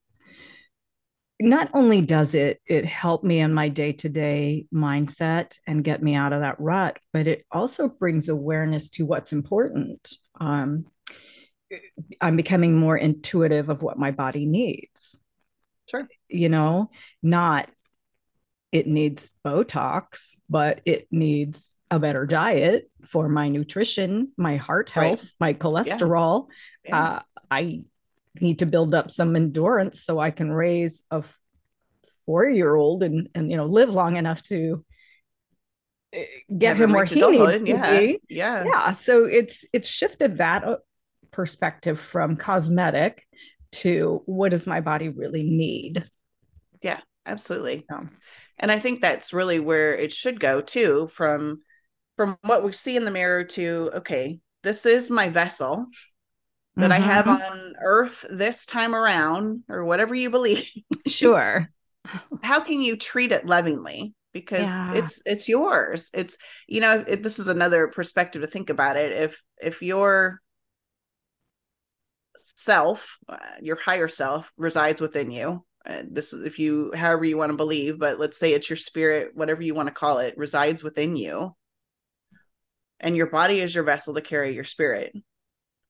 not 1.41 1.71
only 1.75 2.01
does 2.03 2.35
it 2.35 2.61
it 2.67 2.85
help 2.85 3.25
me 3.25 3.41
in 3.41 3.53
my 3.53 3.69
day-to-day 3.69 4.67
mindset 4.75 5.59
and 5.67 5.85
get 5.85 6.03
me 6.03 6.15
out 6.15 6.33
of 6.33 6.41
that 6.41 6.61
rut 6.61 6.99
but 7.13 7.27
it 7.27 7.45
also 7.51 7.89
brings 7.89 8.29
awareness 8.29 8.91
to 8.91 9.07
what's 9.07 9.33
important. 9.33 10.13
Um, 10.41 10.87
i'm 12.21 12.37
becoming 12.37 12.77
more 12.77 12.97
intuitive 12.97 13.71
of 13.71 13.83
what 13.83 13.99
my 13.99 14.11
body 14.11 14.45
needs. 14.47 15.19
Sure. 15.89 16.07
You 16.29 16.49
know 16.49 16.91
not 17.23 17.71
it 18.73 18.87
needs 18.87 19.31
botox 19.45 20.37
but 20.49 20.81
it 20.85 21.07
needs 21.11 21.79
a 21.93 21.99
better 21.99 22.25
diet 22.25 22.91
for 23.05 23.29
my 23.29 23.51
nutrition, 23.51 24.33
my 24.39 24.57
heart 24.57 24.89
health, 24.89 25.31
right. 25.39 25.53
my 25.53 25.55
cholesterol. 25.55 26.47
Yeah. 26.85 26.91
Yeah. 26.91 27.03
Uh, 27.03 27.23
I 27.51 27.85
need 28.41 28.61
to 28.61 28.67
build 28.67 28.95
up 28.95 29.11
some 29.11 29.37
endurance 29.37 30.03
so 30.03 30.19
I 30.19 30.31
can 30.31 30.51
raise 30.51 31.03
a 31.11 31.23
four 32.25 32.49
year 32.49 32.75
old 32.75 33.03
and, 33.03 33.29
and, 33.35 33.51
you 33.51 33.59
know, 33.59 33.67
live 33.67 33.91
long 33.91 34.17
enough 34.17 34.43
to 34.45 34.83
eh, 36.15 36.25
get 36.57 36.79
him 36.79 36.93
where 36.93 37.05
he 37.05 37.21
needs 37.21 37.63
to 37.63 37.69
yeah. 37.69 38.01
be. 38.01 38.21
Yeah. 38.31 38.65
Yeah. 38.65 38.93
So 38.93 39.27
it's, 39.27 39.67
it's 39.75 39.89
shifted 39.89 40.39
that 40.39 40.65
uh, 40.65 40.77
perspective 41.31 42.01
from 42.01 42.37
cosmetic 42.37 43.27
to 43.73 44.23
what 44.25 44.53
does 44.53 44.67
my 44.67 44.81
body 44.81 45.11
really 45.11 45.43
need? 45.43 46.09
Yeah, 46.81 47.01
absolutely. 47.27 47.85
Yeah. 47.91 48.05
And 48.59 48.71
I 48.71 48.79
think 48.79 49.01
that's 49.01 49.33
really 49.33 49.59
where 49.59 49.95
it 49.95 50.12
should 50.12 50.38
go 50.38 50.61
too 50.61 51.09
from 51.12 51.62
from 52.17 52.38
what 52.43 52.65
we 52.65 52.73
see 52.73 52.97
in 52.97 53.05
the 53.05 53.11
mirror 53.11 53.45
to 53.45 53.91
okay 53.95 54.38
this 54.62 54.87
is 54.87 55.11
my 55.11 55.29
vessel 55.29 55.87
that 56.77 56.91
mm-hmm. 56.91 57.03
i 57.03 57.05
have 57.05 57.25
mm-hmm. 57.25 57.53
on 57.53 57.75
earth 57.83 58.25
this 58.31 58.67
time 58.67 58.95
around 58.95 59.62
or 59.69 59.85
whatever 59.85 60.15
you 60.15 60.31
believe 60.31 60.71
sure 61.07 61.69
how 62.43 62.61
can 62.61 62.81
you 62.81 62.97
treat 62.97 63.33
it 63.33 63.47
lovingly 63.47 64.15
because 64.33 64.67
yeah. 64.67 64.95
it's 64.95 65.21
it's 65.27 65.49
yours 65.49 66.11
it's 66.15 66.37
you 66.67 66.81
know 66.81 67.05
it, 67.07 67.23
this 67.23 67.38
is 67.38 67.49
another 67.49 67.88
perspective 67.88 68.43
to 68.43 68.49
think 68.49 68.71
about 68.71 68.97
it 68.97 69.12
if 69.12 69.43
if 69.61 69.83
your 69.83 70.41
self 72.41 73.19
uh, 73.29 73.37
your 73.61 73.77
higher 73.77 74.09
self 74.09 74.53
resides 74.57 75.01
within 75.01 75.31
you 75.31 75.65
uh, 75.85 76.03
this 76.09 76.33
is 76.33 76.45
if 76.45 76.59
you 76.59 76.92
however 76.95 77.25
you 77.25 77.37
want 77.37 77.51
to 77.51 77.57
believe 77.57 77.99
but 77.99 78.18
let's 78.18 78.38
say 78.38 78.53
it's 78.53 78.71
your 78.71 78.77
spirit 78.77 79.33
whatever 79.35 79.62
you 79.62 79.75
want 79.75 79.88
to 79.88 79.95
call 79.95 80.18
it 80.18 80.37
resides 80.37 80.83
within 80.83 81.16
you. 81.16 81.55
And 83.01 83.16
your 83.16 83.27
body 83.27 83.61
is 83.61 83.75
your 83.75 83.83
vessel 83.83 84.14
to 84.14 84.21
carry 84.21 84.55
your 84.55 84.62
spirit. 84.62 85.12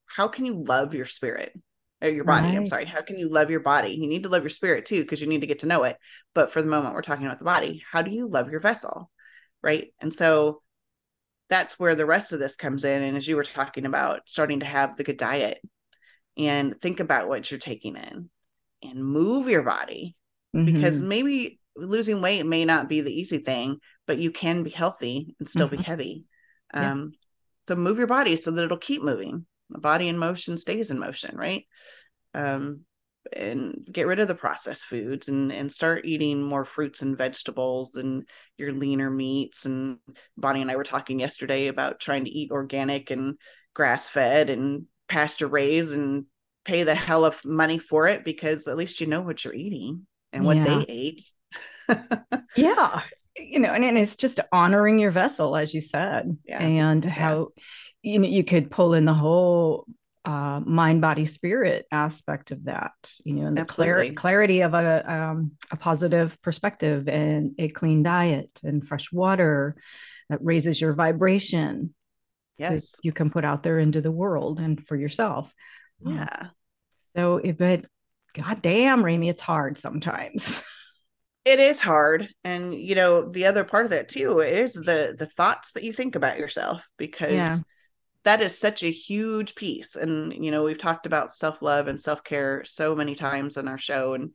How 0.06 0.28
can 0.28 0.46
you 0.46 0.62
love 0.62 0.94
your 0.94 1.04
spirit? 1.04 1.52
Or 2.00 2.08
your 2.08 2.24
body 2.24 2.48
right. 2.48 2.56
i'm 2.56 2.66
sorry. 2.66 2.84
How 2.84 3.02
can 3.02 3.16
you 3.16 3.28
love 3.28 3.50
your 3.50 3.60
body? 3.60 3.90
You 3.90 4.08
need 4.08 4.24
to 4.24 4.28
love 4.28 4.42
your 4.42 4.50
spirit 4.50 4.86
too 4.86 5.02
because 5.02 5.20
you 5.20 5.28
need 5.28 5.42
to 5.42 5.46
get 5.46 5.60
to 5.60 5.66
know 5.66 5.84
it. 5.84 5.98
But 6.34 6.50
for 6.50 6.62
the 6.62 6.68
moment 6.68 6.94
we're 6.94 7.02
talking 7.02 7.26
about 7.26 7.38
the 7.38 7.44
body. 7.44 7.82
How 7.90 8.02
do 8.02 8.10
you 8.10 8.28
love 8.28 8.50
your 8.50 8.60
vessel? 8.60 9.10
Right? 9.62 9.92
And 10.00 10.12
so 10.12 10.62
that's 11.48 11.78
where 11.78 11.94
the 11.94 12.06
rest 12.06 12.32
of 12.32 12.38
this 12.38 12.56
comes 12.56 12.84
in. 12.84 13.02
And 13.02 13.16
as 13.16 13.28
you 13.28 13.36
were 13.36 13.44
talking 13.44 13.84
about 13.84 14.22
starting 14.24 14.60
to 14.60 14.66
have 14.66 14.96
the 14.96 15.04
good 15.04 15.18
diet 15.18 15.60
and 16.38 16.80
think 16.80 16.98
about 16.98 17.28
what 17.28 17.50
you're 17.50 17.60
taking 17.60 17.94
in 17.96 18.30
and 18.82 19.04
move 19.04 19.48
your 19.48 19.62
body 19.62 20.16
mm-hmm. 20.54 20.66
because 20.66 21.00
maybe 21.00 21.58
losing 21.76 22.20
weight 22.20 22.44
may 22.44 22.64
not 22.64 22.88
be 22.88 23.00
the 23.00 23.12
easy 23.12 23.38
thing 23.38 23.78
but 24.06 24.18
you 24.18 24.30
can 24.30 24.62
be 24.62 24.70
healthy 24.70 25.34
and 25.38 25.48
still 25.48 25.66
mm-hmm. 25.66 25.76
be 25.76 25.82
heavy 25.82 26.24
um, 26.74 27.12
yeah. 27.12 27.18
So 27.68 27.76
move 27.76 27.98
your 27.98 28.06
body 28.06 28.36
so 28.36 28.50
that 28.50 28.64
it'll 28.64 28.78
keep 28.78 29.02
moving. 29.02 29.46
The 29.70 29.78
body 29.78 30.08
in 30.08 30.18
motion 30.18 30.58
stays 30.58 30.90
in 30.90 30.98
motion, 30.98 31.36
right? 31.36 31.64
Um, 32.34 32.80
and 33.32 33.86
get 33.90 34.08
rid 34.08 34.18
of 34.18 34.26
the 34.26 34.34
processed 34.34 34.84
foods 34.84 35.28
and 35.28 35.52
and 35.52 35.70
start 35.70 36.04
eating 36.04 36.42
more 36.42 36.64
fruits 36.64 37.02
and 37.02 37.16
vegetables 37.16 37.94
and 37.94 38.28
your 38.58 38.72
leaner 38.72 39.10
meats 39.10 39.64
and 39.64 39.98
Bonnie 40.36 40.60
and 40.60 40.70
I 40.70 40.76
were 40.76 40.82
talking 40.82 41.20
yesterday 41.20 41.68
about 41.68 42.00
trying 42.00 42.24
to 42.24 42.30
eat 42.30 42.50
organic 42.50 43.10
and 43.12 43.38
grass 43.74 44.08
fed 44.08 44.50
and 44.50 44.86
pasture 45.08 45.46
raised 45.46 45.94
and 45.94 46.24
pay 46.64 46.84
the 46.84 46.94
hell 46.94 47.24
of 47.24 47.44
money 47.44 47.78
for 47.78 48.08
it 48.08 48.24
because 48.24 48.68
at 48.68 48.76
least 48.76 49.00
you 49.00 49.06
know 49.06 49.20
what 49.20 49.44
you're 49.44 49.54
eating 49.54 50.06
and 50.32 50.44
what 50.44 50.56
yeah. 50.56 50.64
they 50.64 50.84
ate. 50.88 51.22
yeah 52.56 53.02
you 53.36 53.60
know, 53.60 53.72
and, 53.72 53.84
and 53.84 53.98
it's 53.98 54.16
just 54.16 54.40
honoring 54.52 54.98
your 54.98 55.10
vessel, 55.10 55.56
as 55.56 55.72
you 55.72 55.80
said, 55.80 56.36
yeah. 56.44 56.62
and 56.62 57.04
how 57.04 57.48
yeah. 58.02 58.12
you 58.12 58.18
know 58.18 58.28
you 58.28 58.44
could 58.44 58.70
pull 58.70 58.94
in 58.94 59.04
the 59.04 59.14
whole 59.14 59.86
uh, 60.24 60.60
mind, 60.64 61.00
body, 61.00 61.24
spirit 61.24 61.86
aspect 61.90 62.50
of 62.50 62.64
that, 62.64 62.92
you 63.24 63.34
know, 63.34 63.46
and 63.46 63.56
the 63.56 63.64
clar- 63.64 64.12
clarity 64.12 64.60
of 64.60 64.74
a 64.74 65.12
um, 65.12 65.52
a 65.70 65.76
positive 65.76 66.40
perspective 66.42 67.08
and 67.08 67.52
a 67.58 67.68
clean 67.68 68.02
diet 68.02 68.60
and 68.62 68.86
fresh 68.86 69.10
water 69.12 69.76
that 70.28 70.42
raises 70.42 70.80
your 70.80 70.92
vibration. 70.92 71.94
Yes, 72.58 72.96
you 73.02 73.12
can 73.12 73.30
put 73.30 73.44
out 73.44 73.62
there 73.62 73.78
into 73.78 74.00
the 74.00 74.12
world 74.12 74.60
and 74.60 74.84
for 74.86 74.94
yourself. 74.94 75.52
Yeah. 76.04 76.48
So, 77.16 77.40
but 77.58 77.86
God 78.34 78.62
damn, 78.62 79.04
Remi, 79.04 79.28
it's 79.28 79.42
hard 79.42 79.76
sometimes. 79.76 80.62
it 81.44 81.58
is 81.58 81.80
hard 81.80 82.28
and 82.44 82.74
you 82.74 82.94
know 82.94 83.28
the 83.28 83.46
other 83.46 83.64
part 83.64 83.84
of 83.84 83.90
that 83.90 84.08
too 84.08 84.40
is 84.40 84.74
the 84.74 85.14
the 85.18 85.26
thoughts 85.26 85.72
that 85.72 85.82
you 85.82 85.92
think 85.92 86.14
about 86.14 86.38
yourself 86.38 86.84
because 86.96 87.32
yeah. 87.32 87.56
that 88.24 88.40
is 88.40 88.58
such 88.58 88.82
a 88.82 88.90
huge 88.90 89.54
piece 89.54 89.96
and 89.96 90.32
you 90.32 90.50
know 90.50 90.62
we've 90.62 90.78
talked 90.78 91.06
about 91.06 91.34
self-love 91.34 91.88
and 91.88 92.00
self-care 92.00 92.62
so 92.64 92.94
many 92.94 93.14
times 93.14 93.56
on 93.56 93.66
our 93.66 93.78
show 93.78 94.14
and 94.14 94.34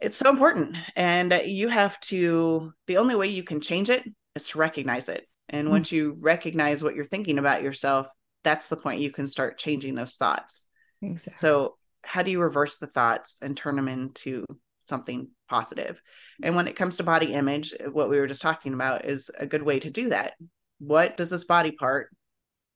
it's 0.00 0.16
so 0.16 0.30
important 0.30 0.76
and 0.94 1.32
you 1.46 1.68
have 1.68 1.98
to 1.98 2.72
the 2.86 2.98
only 2.98 3.16
way 3.16 3.26
you 3.26 3.42
can 3.42 3.60
change 3.60 3.90
it 3.90 4.04
is 4.36 4.48
to 4.48 4.58
recognize 4.58 5.08
it 5.08 5.26
and 5.48 5.64
mm-hmm. 5.64 5.72
once 5.72 5.90
you 5.90 6.16
recognize 6.20 6.80
what 6.80 6.94
you're 6.94 7.04
thinking 7.04 7.38
about 7.38 7.62
yourself 7.62 8.06
that's 8.48 8.68
the 8.68 8.76
point 8.76 9.00
you 9.00 9.10
can 9.10 9.26
start 9.26 9.58
changing 9.58 9.94
those 9.94 10.16
thoughts 10.16 10.64
exactly. 11.02 11.38
so 11.38 11.76
how 12.02 12.22
do 12.22 12.30
you 12.30 12.40
reverse 12.40 12.76
the 12.78 12.86
thoughts 12.86 13.38
and 13.42 13.56
turn 13.56 13.76
them 13.76 13.88
into 13.88 14.44
something 14.88 15.28
positive. 15.48 16.00
And 16.42 16.56
when 16.56 16.66
it 16.66 16.76
comes 16.76 16.96
to 16.96 17.02
body 17.02 17.32
image, 17.32 17.74
what 17.92 18.10
we 18.10 18.18
were 18.18 18.26
just 18.26 18.42
talking 18.42 18.74
about 18.74 19.04
is 19.04 19.30
a 19.38 19.46
good 19.46 19.62
way 19.62 19.78
to 19.80 19.90
do 19.90 20.08
that. 20.08 20.32
What 20.78 21.16
does 21.16 21.30
this 21.30 21.44
body 21.44 21.72
part, 21.72 22.10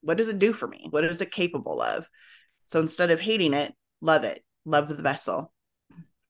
what 0.03 0.17
does 0.17 0.29
it 0.29 0.39
do 0.39 0.53
for 0.53 0.69
me? 0.69 0.87
What 0.91 1.05
is 1.05 1.21
it 1.21 1.33
capable 1.33 1.81
of? 1.81 2.09
So 2.65 2.81
instead 2.81 3.11
of 3.11 3.21
hating 3.21 3.55
it, 3.55 3.75
love 4.01 4.25
it. 4.25 4.45
Love 4.65 4.89
the 4.89 5.03
vessel. 5.03 5.53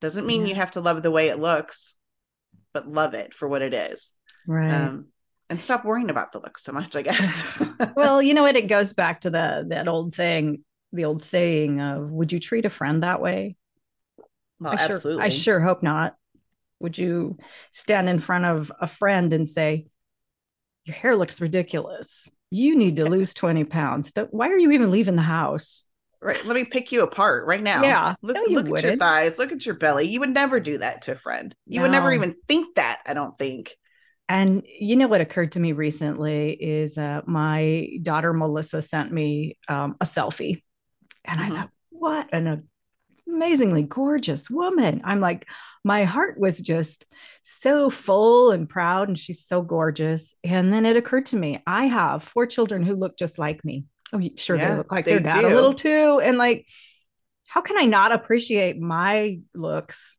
Doesn't 0.00 0.26
mean 0.26 0.42
yeah. 0.42 0.48
you 0.48 0.54
have 0.54 0.72
to 0.72 0.80
love 0.80 1.02
the 1.02 1.10
way 1.10 1.28
it 1.28 1.38
looks, 1.38 1.96
but 2.72 2.88
love 2.88 3.14
it 3.14 3.34
for 3.34 3.48
what 3.48 3.62
it 3.62 3.74
is. 3.74 4.12
Right. 4.46 4.72
Um, 4.72 5.06
and 5.52 5.62
stop 5.62 5.84
worrying 5.84 6.08
about 6.08 6.32
the 6.32 6.40
look 6.40 6.58
so 6.58 6.72
much, 6.72 6.96
I 6.96 7.02
guess. 7.02 7.62
well, 7.94 8.22
you 8.22 8.32
know 8.32 8.42
what? 8.42 8.56
It 8.56 8.68
goes 8.68 8.94
back 8.94 9.20
to 9.20 9.30
the 9.30 9.66
that 9.68 9.86
old 9.86 10.14
thing, 10.14 10.64
the 10.94 11.04
old 11.04 11.22
saying 11.22 11.78
of 11.78 12.10
would 12.10 12.32
you 12.32 12.40
treat 12.40 12.64
a 12.64 12.70
friend 12.70 13.02
that 13.02 13.20
way? 13.20 13.56
Well, 14.58 14.72
I 14.72 14.76
absolutely. 14.76 15.12
Sure, 15.12 15.22
I 15.22 15.28
sure 15.28 15.60
hope 15.60 15.82
not. 15.82 16.16
Would 16.80 16.96
you 16.96 17.36
stand 17.70 18.08
in 18.08 18.18
front 18.18 18.46
of 18.46 18.72
a 18.80 18.86
friend 18.86 19.30
and 19.34 19.46
say, 19.46 19.88
Your 20.86 20.96
hair 20.96 21.16
looks 21.16 21.38
ridiculous. 21.38 22.30
You 22.50 22.74
need 22.74 22.96
to 22.96 23.04
lose 23.04 23.34
20 23.34 23.64
pounds. 23.64 24.10
Why 24.30 24.48
are 24.48 24.56
you 24.56 24.70
even 24.72 24.90
leaving 24.90 25.16
the 25.16 25.22
house? 25.22 25.84
Right. 26.22 26.42
Let 26.46 26.54
me 26.54 26.64
pick 26.64 26.92
you 26.92 27.02
apart 27.02 27.46
right 27.46 27.62
now. 27.62 27.82
Yeah. 27.82 28.14
Look, 28.22 28.36
no, 28.36 28.42
look 28.48 28.78
at 28.78 28.84
your 28.84 28.96
thighs. 28.96 29.38
Look 29.38 29.52
at 29.52 29.66
your 29.66 29.74
belly. 29.74 30.08
You 30.08 30.20
would 30.20 30.32
never 30.32 30.60
do 30.60 30.78
that 30.78 31.02
to 31.02 31.12
a 31.12 31.18
friend. 31.18 31.54
You 31.66 31.80
no. 31.80 31.82
would 31.82 31.92
never 31.92 32.10
even 32.10 32.36
think 32.48 32.76
that, 32.76 33.00
I 33.04 33.12
don't 33.12 33.36
think. 33.36 33.76
And 34.28 34.62
you 34.66 34.96
know 34.96 35.08
what 35.08 35.20
occurred 35.20 35.52
to 35.52 35.60
me 35.60 35.72
recently 35.72 36.52
is 36.52 36.96
uh, 36.96 37.22
my 37.26 37.98
daughter 38.02 38.32
Melissa 38.32 38.80
sent 38.80 39.12
me 39.12 39.58
um, 39.68 39.96
a 40.00 40.04
selfie, 40.04 40.62
and 41.24 41.40
mm-hmm. 41.40 41.52
I 41.52 41.56
thought, 41.56 41.70
what 41.90 42.28
an 42.32 42.68
amazingly 43.28 43.82
gorgeous 43.82 44.48
woman. 44.48 45.02
I'm 45.04 45.20
like, 45.20 45.46
my 45.84 46.04
heart 46.04 46.38
was 46.38 46.60
just 46.60 47.06
so 47.42 47.90
full 47.90 48.52
and 48.52 48.68
proud, 48.68 49.08
and 49.08 49.18
she's 49.18 49.44
so 49.44 49.60
gorgeous. 49.60 50.34
And 50.44 50.72
then 50.72 50.86
it 50.86 50.96
occurred 50.96 51.26
to 51.26 51.36
me, 51.36 51.62
I 51.66 51.86
have 51.86 52.22
four 52.22 52.46
children 52.46 52.82
who 52.82 52.94
look 52.94 53.18
just 53.18 53.38
like 53.38 53.64
me. 53.64 53.84
Oh, 54.12 54.20
sure, 54.36 54.56
yeah, 54.56 54.70
they 54.70 54.76
look 54.76 54.92
like 54.92 55.04
they 55.04 55.12
their 55.12 55.20
dad 55.20 55.40
do. 55.42 55.48
a 55.48 55.54
little 55.54 55.74
too. 55.74 56.20
And 56.22 56.38
like, 56.38 56.66
how 57.48 57.60
can 57.60 57.76
I 57.76 57.84
not 57.84 58.12
appreciate 58.12 58.80
my 58.80 59.40
looks 59.54 60.18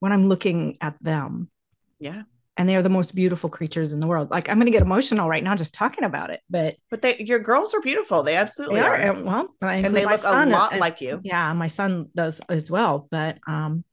when 0.00 0.12
I'm 0.12 0.28
looking 0.28 0.78
at 0.80 1.02
them? 1.02 1.50
Yeah 1.98 2.22
and 2.56 2.68
they 2.68 2.76
are 2.76 2.82
the 2.82 2.90
most 2.90 3.14
beautiful 3.14 3.48
creatures 3.48 3.92
in 3.92 4.00
the 4.00 4.06
world. 4.06 4.30
Like 4.30 4.48
I'm 4.48 4.56
going 4.56 4.66
to 4.66 4.72
get 4.72 4.82
emotional 4.82 5.28
right 5.28 5.42
now 5.42 5.54
just 5.54 5.74
talking 5.74 6.04
about 6.04 6.30
it, 6.30 6.40
but 6.50 6.76
but 6.90 7.02
they 7.02 7.18
your 7.18 7.38
girls 7.38 7.74
are 7.74 7.80
beautiful. 7.80 8.22
They 8.22 8.36
absolutely 8.36 8.80
they 8.80 8.86
are. 8.86 8.94
are. 8.94 9.12
And, 9.12 9.24
well, 9.24 9.54
and 9.62 9.94
they 9.94 10.04
look 10.04 10.22
a 10.22 10.46
lot 10.46 10.76
like 10.76 11.00
you. 11.00 11.20
Yeah, 11.22 11.52
my 11.54 11.68
son 11.68 12.08
does 12.14 12.40
as 12.48 12.70
well. 12.70 13.08
But 13.10 13.38
um, 13.46 13.84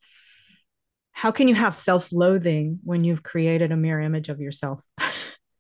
how 1.11 1.31
can 1.31 1.47
you 1.47 1.55
have 1.55 1.75
self-loathing 1.75 2.79
when 2.83 3.03
you've 3.03 3.23
created 3.23 3.71
a 3.71 3.77
mirror 3.77 4.01
image 4.01 4.29
of 4.29 4.41
yourself? 4.41 4.83
that 4.97 5.07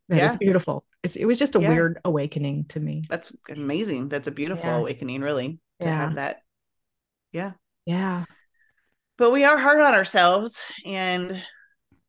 yeah. 0.09 0.25
is 0.25 0.35
beautiful. 0.37 0.83
It's, 1.03 1.15
it 1.15 1.25
was 1.25 1.39
just 1.39 1.55
a 1.55 1.61
yeah. 1.61 1.69
weird 1.69 1.99
awakening 2.03 2.65
to 2.69 2.79
me. 2.79 3.03
That's 3.09 3.35
amazing. 3.49 4.09
That's 4.09 4.27
a 4.27 4.31
beautiful 4.31 4.69
yeah. 4.69 4.77
awakening, 4.77 5.21
really, 5.21 5.59
to 5.79 5.89
have 5.89 6.15
that. 6.15 6.41
Yeah. 7.31 7.53
Yeah. 7.85 8.25
But 9.17 9.31
we 9.31 9.43
are 9.45 9.57
hard 9.57 9.79
on 9.79 9.93
ourselves 9.93 10.61
and 10.85 11.41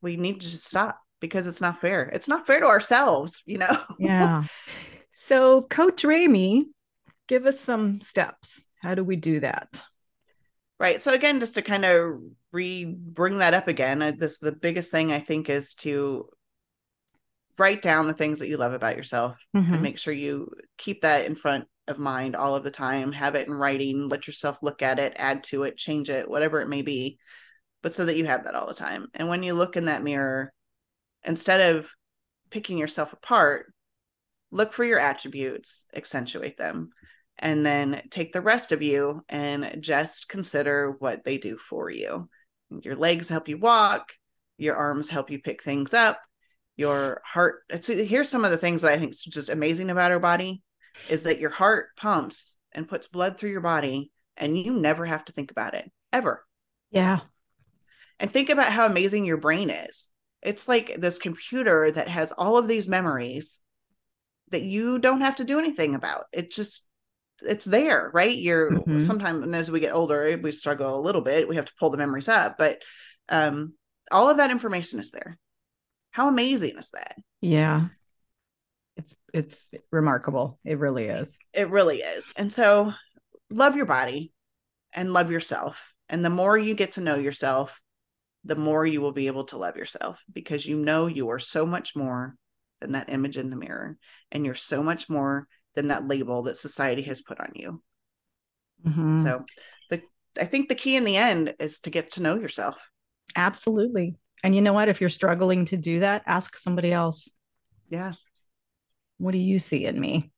we 0.03 0.17
need 0.17 0.41
to 0.41 0.51
just 0.51 0.65
stop 0.65 0.99
because 1.21 1.47
it's 1.47 1.61
not 1.61 1.81
fair. 1.81 2.05
It's 2.05 2.29
not 2.29 2.47
fair 2.47 2.61
to 2.61 2.67
ourselves, 2.67 3.43
you 3.47 3.59
know? 3.59 3.79
yeah. 3.99 4.45
So, 5.13 5.63
Coach 5.63 6.05
Remi, 6.05 6.67
give 7.27 7.45
us 7.45 7.59
some 7.59 8.01
steps. 8.01 8.65
How 8.81 8.95
do 8.95 9.03
we 9.03 9.17
do 9.17 9.41
that? 9.41 9.83
Right. 10.79 11.03
So, 11.03 11.13
again, 11.13 11.41
just 11.41 11.57
to 11.57 11.63
kind 11.63 11.85
of 11.85 12.21
re 12.53 12.85
bring 12.85 13.39
that 13.39 13.53
up 13.53 13.67
again, 13.67 14.03
uh, 14.03 14.13
this 14.17 14.39
the 14.39 14.53
biggest 14.53 14.93
thing 14.93 15.11
I 15.11 15.19
think 15.19 15.51
is 15.51 15.75
to 15.77 16.29
write 17.59 17.83
down 17.83 18.07
the 18.07 18.15
things 18.15 18.39
that 18.39 18.49
you 18.49 18.57
love 18.57 18.73
about 18.73 18.97
yourself 18.97 19.37
mm-hmm. 19.55 19.75
and 19.75 19.83
make 19.83 19.99
sure 19.99 20.15
you 20.15 20.53
keep 20.79 21.03
that 21.03 21.27
in 21.27 21.35
front 21.35 21.67
of 21.89 21.99
mind 21.99 22.37
all 22.37 22.55
of 22.55 22.63
the 22.63 22.71
time. 22.71 23.11
Have 23.11 23.35
it 23.35 23.49
in 23.49 23.53
writing, 23.53 24.09
let 24.09 24.29
yourself 24.29 24.59
look 24.63 24.81
at 24.81 25.01
it, 25.01 25.13
add 25.17 25.43
to 25.45 25.65
it, 25.65 25.77
change 25.77 26.09
it, 26.09 26.31
whatever 26.31 26.61
it 26.61 26.69
may 26.69 26.83
be 26.83 27.19
but 27.83 27.95
so 27.95 28.05
that 28.05 28.17
you 28.17 28.27
have 28.27 28.45
that 28.45 28.55
all 28.55 28.67
the 28.67 28.75
time. 28.75 29.09
And 29.15 29.29
when 29.29 29.43
you 29.43 29.55
look 29.55 29.77
in 29.77 29.87
that 29.87 30.03
mirror, 30.03 30.53
instead 31.25 31.75
of 31.75 31.91
picking 32.51 32.79
yourself 32.79 33.13
apart, 33.13 33.73
look 34.51 34.73
for 34.73 34.85
your 34.85 34.99
attributes, 34.99 35.85
accentuate 35.95 36.59
them, 36.59 36.91
and 37.39 37.65
then 37.65 38.03
take 38.11 38.33
the 38.33 38.41
rest 38.41 38.73
of 38.73 38.83
you 38.83 39.25
and 39.29 39.79
just 39.81 40.29
consider 40.29 40.97
what 40.99 41.25
they 41.25 41.39
do 41.39 41.57
for 41.57 41.89
you. 41.89 42.29
Your 42.83 42.97
legs 42.97 43.29
help 43.29 43.49
you 43.49 43.59
walk, 43.59 44.13
your 44.59 44.77
arms 44.77 45.09
help 45.09 45.31
you 45.31 45.39
pick 45.39 45.63
things 45.63 45.95
up, 45.95 46.21
your 46.77 47.23
heart. 47.25 47.63
Here's 47.85 48.29
some 48.29 48.45
of 48.45 48.51
the 48.51 48.59
things 48.59 48.83
that 48.83 48.93
I 48.93 48.99
think 48.99 49.13
is 49.13 49.23
just 49.23 49.49
amazing 49.49 49.91
about 49.91 50.13
our 50.13 50.21
body 50.21 50.63
is 51.09 51.23
that 51.23 51.39
your 51.39 51.51
heart 51.51 51.97
pumps 51.97 52.59
and 52.73 52.89
puts 52.89 53.07
blood 53.07 53.39
through 53.39 53.51
your 53.51 53.61
body, 53.61 54.11
and 54.37 54.59
you 54.59 54.73
never 54.73 55.07
have 55.07 55.25
to 55.25 55.33
think 55.33 55.51
about 55.51 55.75
it 55.75 55.91
ever. 56.13 56.45
Yeah. 56.91 57.21
And 58.21 58.31
think 58.31 58.51
about 58.51 58.71
how 58.71 58.87
amazing 58.87 59.25
your 59.25 59.39
brain 59.39 59.71
is. 59.71 60.09
It's 60.43 60.69
like 60.69 60.97
this 60.99 61.19
computer 61.19 61.91
that 61.91 62.07
has 62.09 62.33
all 62.33 62.57
of 62.57 62.69
these 62.69 62.87
memories 62.87 63.59
that 64.51 64.63
you 64.63 64.99
don't 64.99 65.23
have 65.23 65.37
to 65.37 65.45
do 65.45 65.59
anything 65.59 65.95
about. 65.95 66.27
It 66.33 66.53
just 66.53 66.87
it's 67.43 67.65
there, 67.65 68.11
right? 68.13 68.37
You're 68.37 68.71
mm-hmm. 68.71 69.01
sometimes 69.01 69.51
as 69.55 69.71
we 69.71 69.81
get 69.81 69.95
older, 69.95 70.39
we 70.41 70.53
struggle 70.53 70.99
a 70.99 71.01
little 71.01 71.23
bit. 71.23 71.49
We 71.49 71.57
have 71.57 71.65
to 71.65 71.75
pull 71.81 71.91
the 71.91 71.99
memories 71.99 72.29
up, 72.29 72.57
but 72.59 72.83
um 73.29 73.73
all 74.13 74.29
of 74.29 74.37
that 74.37 74.51
information 74.51 75.01
is 75.01 75.11
there. 75.11 75.39
How 76.11 76.29
amazing 76.29 76.77
is 76.77 76.91
that? 76.91 77.17
Yeah. 77.41 77.87
It's 78.97 79.15
it's 79.33 79.71
remarkable. 79.91 80.59
It 80.65 80.79
really 80.79 81.07
is. 81.07 81.39
It 81.55 81.71
really 81.71 82.03
is. 82.03 82.35
And 82.37 82.53
so 82.53 82.93
love 83.51 83.77
your 83.77 83.87
body 83.87 84.33
and 84.93 85.13
love 85.13 85.31
yourself. 85.31 85.95
And 86.09 86.25
the 86.25 86.31
more 86.31 86.59
you 86.59 86.75
get 86.75 86.93
to 86.93 87.01
know 87.01 87.17
yourself, 87.17 87.81
the 88.45 88.57
more 88.57 88.87
you 88.87 89.01
will 89.01 89.13
be 89.13 89.27
able 89.27 89.45
to 89.45 89.59
love 89.59 89.77
yourself 89.77 90.23
because 90.33 90.65
you 90.65 90.77
know 90.77 91.07
you 91.07 91.31
are 91.31 91.39
so 91.39 91.67
much 91.67 91.95
more 91.95 92.37
than 92.81 92.93
that 92.93 93.11
image 93.11 93.37
in 93.37 93.51
the 93.51 93.57
mirror 93.57 93.99
and 94.33 94.45
you're 94.45 94.55
so 94.55 94.83
much 94.83 95.09
more 95.09 95.47
than 95.75 95.89
that 95.89 96.09
label 96.09 96.43
that 96.43 96.57
society 96.57 97.03
has 97.03 97.21
put 97.21 97.41
on 97.41 97.53
you. 97.55 97.83
Mm-hmm. 98.87 99.19
so 99.19 99.45
the 99.91 100.01
i 100.41 100.47
think 100.47 100.71
the 100.71 100.75
key 100.75 100.97
in 100.97 101.05
the 101.05 101.19
end 101.19 101.55
is 101.59 101.81
to 101.81 101.91
get 101.91 102.13
to 102.13 102.23
know 102.23 102.37
yourself. 102.37 102.77
Absolutely. 103.37 104.17
And 104.43 104.55
you 104.55 104.63
know 104.63 104.73
what? 104.73 104.89
If 104.89 105.03
you're 105.03 105.11
struggling 105.11 105.67
to 105.67 105.77
do 105.77 106.01
that 106.01 106.23
ask 106.27 106.57
somebody 106.57 106.93
else. 106.93 107.31
Yeah. 107.91 108.13
What 109.19 109.33
do 109.33 109.39
you 109.39 109.59
see 109.59 109.85
in 109.85 110.01
me? 110.01 110.31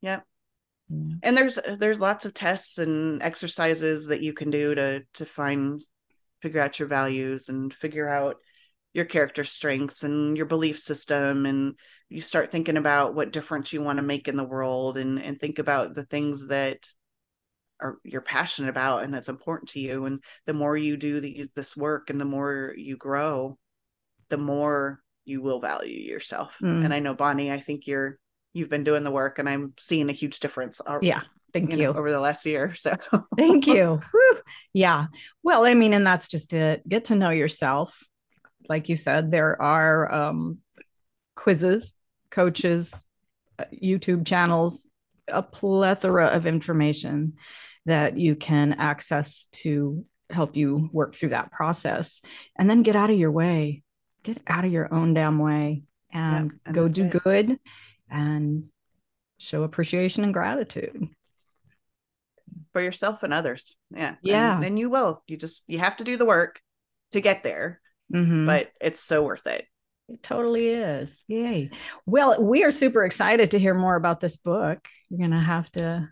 Yep 0.00 0.24
and 0.88 1.36
there's 1.36 1.58
there's 1.78 1.98
lots 1.98 2.24
of 2.24 2.34
tests 2.34 2.78
and 2.78 3.22
exercises 3.22 4.06
that 4.06 4.22
you 4.22 4.32
can 4.32 4.50
do 4.50 4.74
to 4.74 5.02
to 5.14 5.26
find 5.26 5.84
figure 6.42 6.60
out 6.60 6.78
your 6.78 6.88
values 6.88 7.48
and 7.48 7.72
figure 7.72 8.08
out 8.08 8.36
your 8.92 9.04
character 9.04 9.44
strengths 9.44 10.02
and 10.02 10.36
your 10.36 10.46
belief 10.46 10.78
system 10.78 11.44
and 11.44 11.74
you 12.08 12.20
start 12.20 12.50
thinking 12.50 12.76
about 12.76 13.14
what 13.14 13.32
difference 13.32 13.72
you 13.72 13.82
want 13.82 13.98
to 13.98 14.02
make 14.02 14.28
in 14.28 14.36
the 14.36 14.44
world 14.44 14.96
and 14.96 15.20
and 15.20 15.38
think 15.38 15.58
about 15.58 15.94
the 15.94 16.04
things 16.04 16.48
that 16.48 16.86
are 17.80 17.98
you're 18.04 18.22
passionate 18.22 18.70
about 18.70 19.04
and 19.04 19.12
that's 19.12 19.28
important 19.28 19.68
to 19.70 19.80
you. 19.80 20.06
And 20.06 20.22
the 20.46 20.54
more 20.54 20.76
you 20.76 20.96
do 20.96 21.20
these 21.20 21.50
this 21.52 21.76
work 21.76 22.08
and 22.10 22.20
the 22.20 22.24
more 22.24 22.72
you 22.76 22.96
grow 22.96 23.58
the 24.28 24.36
more 24.36 25.00
you 25.24 25.42
will 25.42 25.60
value 25.60 25.98
yourself. 25.98 26.56
Mm. 26.62 26.84
and 26.84 26.94
i 26.94 26.98
know 26.98 27.14
bonnie 27.14 27.50
i 27.50 27.60
think 27.60 27.86
you're 27.86 28.18
you've 28.52 28.70
been 28.70 28.84
doing 28.84 29.04
the 29.04 29.10
work 29.10 29.38
and 29.38 29.48
i'm 29.48 29.74
seeing 29.78 30.08
a 30.08 30.14
huge 30.14 30.40
difference 30.40 30.80
yeah 31.02 31.22
Thank 31.60 31.72
you. 31.72 31.78
you. 31.78 31.92
Know, 31.92 31.98
over 31.98 32.10
the 32.10 32.20
last 32.20 32.46
year. 32.46 32.74
So 32.74 32.96
thank 33.36 33.66
you. 33.66 34.00
Whew. 34.10 34.40
Yeah. 34.72 35.06
Well, 35.42 35.66
I 35.66 35.74
mean, 35.74 35.92
and 35.92 36.06
that's 36.06 36.28
just 36.28 36.52
it. 36.52 36.86
Get 36.88 37.06
to 37.06 37.14
know 37.14 37.30
yourself. 37.30 37.98
Like 38.68 38.88
you 38.88 38.96
said, 38.96 39.30
there 39.30 39.60
are 39.60 40.12
um, 40.12 40.58
quizzes, 41.34 41.94
coaches, 42.30 43.04
uh, 43.58 43.64
YouTube 43.72 44.26
channels, 44.26 44.88
a 45.28 45.42
plethora 45.42 46.26
of 46.26 46.46
information 46.46 47.34
that 47.86 48.16
you 48.16 48.34
can 48.34 48.72
access 48.74 49.46
to 49.52 50.04
help 50.30 50.56
you 50.56 50.90
work 50.92 51.14
through 51.14 51.28
that 51.28 51.52
process. 51.52 52.20
And 52.56 52.68
then 52.68 52.80
get 52.80 52.96
out 52.96 53.10
of 53.10 53.18
your 53.18 53.30
way, 53.30 53.82
get 54.24 54.38
out 54.46 54.64
of 54.64 54.72
your 54.72 54.92
own 54.92 55.14
damn 55.14 55.38
way 55.38 55.84
and, 56.12 56.52
and 56.66 56.74
go 56.74 56.88
do 56.88 57.04
it. 57.04 57.22
good 57.22 57.58
and 58.10 58.68
show 59.38 59.62
appreciation 59.62 60.24
and 60.24 60.34
gratitude 60.34 61.08
for 62.72 62.80
yourself 62.80 63.22
and 63.22 63.32
others. 63.32 63.76
Yeah. 63.94 64.16
Yeah. 64.22 64.56
And, 64.56 64.64
and 64.64 64.78
you 64.78 64.90
will. 64.90 65.22
You 65.26 65.36
just 65.36 65.64
you 65.66 65.78
have 65.78 65.96
to 65.98 66.04
do 66.04 66.16
the 66.16 66.24
work 66.24 66.60
to 67.12 67.20
get 67.20 67.42
there. 67.42 67.80
Mm-hmm. 68.12 68.46
But 68.46 68.70
it's 68.80 69.00
so 69.00 69.22
worth 69.24 69.46
it. 69.46 69.66
It 70.08 70.22
totally 70.22 70.68
is. 70.68 71.24
Yay. 71.26 71.70
Well, 72.06 72.40
we 72.40 72.62
are 72.62 72.70
super 72.70 73.04
excited 73.04 73.50
to 73.50 73.58
hear 73.58 73.74
more 73.74 73.96
about 73.96 74.20
this 74.20 74.36
book. 74.36 74.86
You're 75.10 75.18
going 75.18 75.32
to 75.32 75.40
have 75.40 75.70
to, 75.72 76.08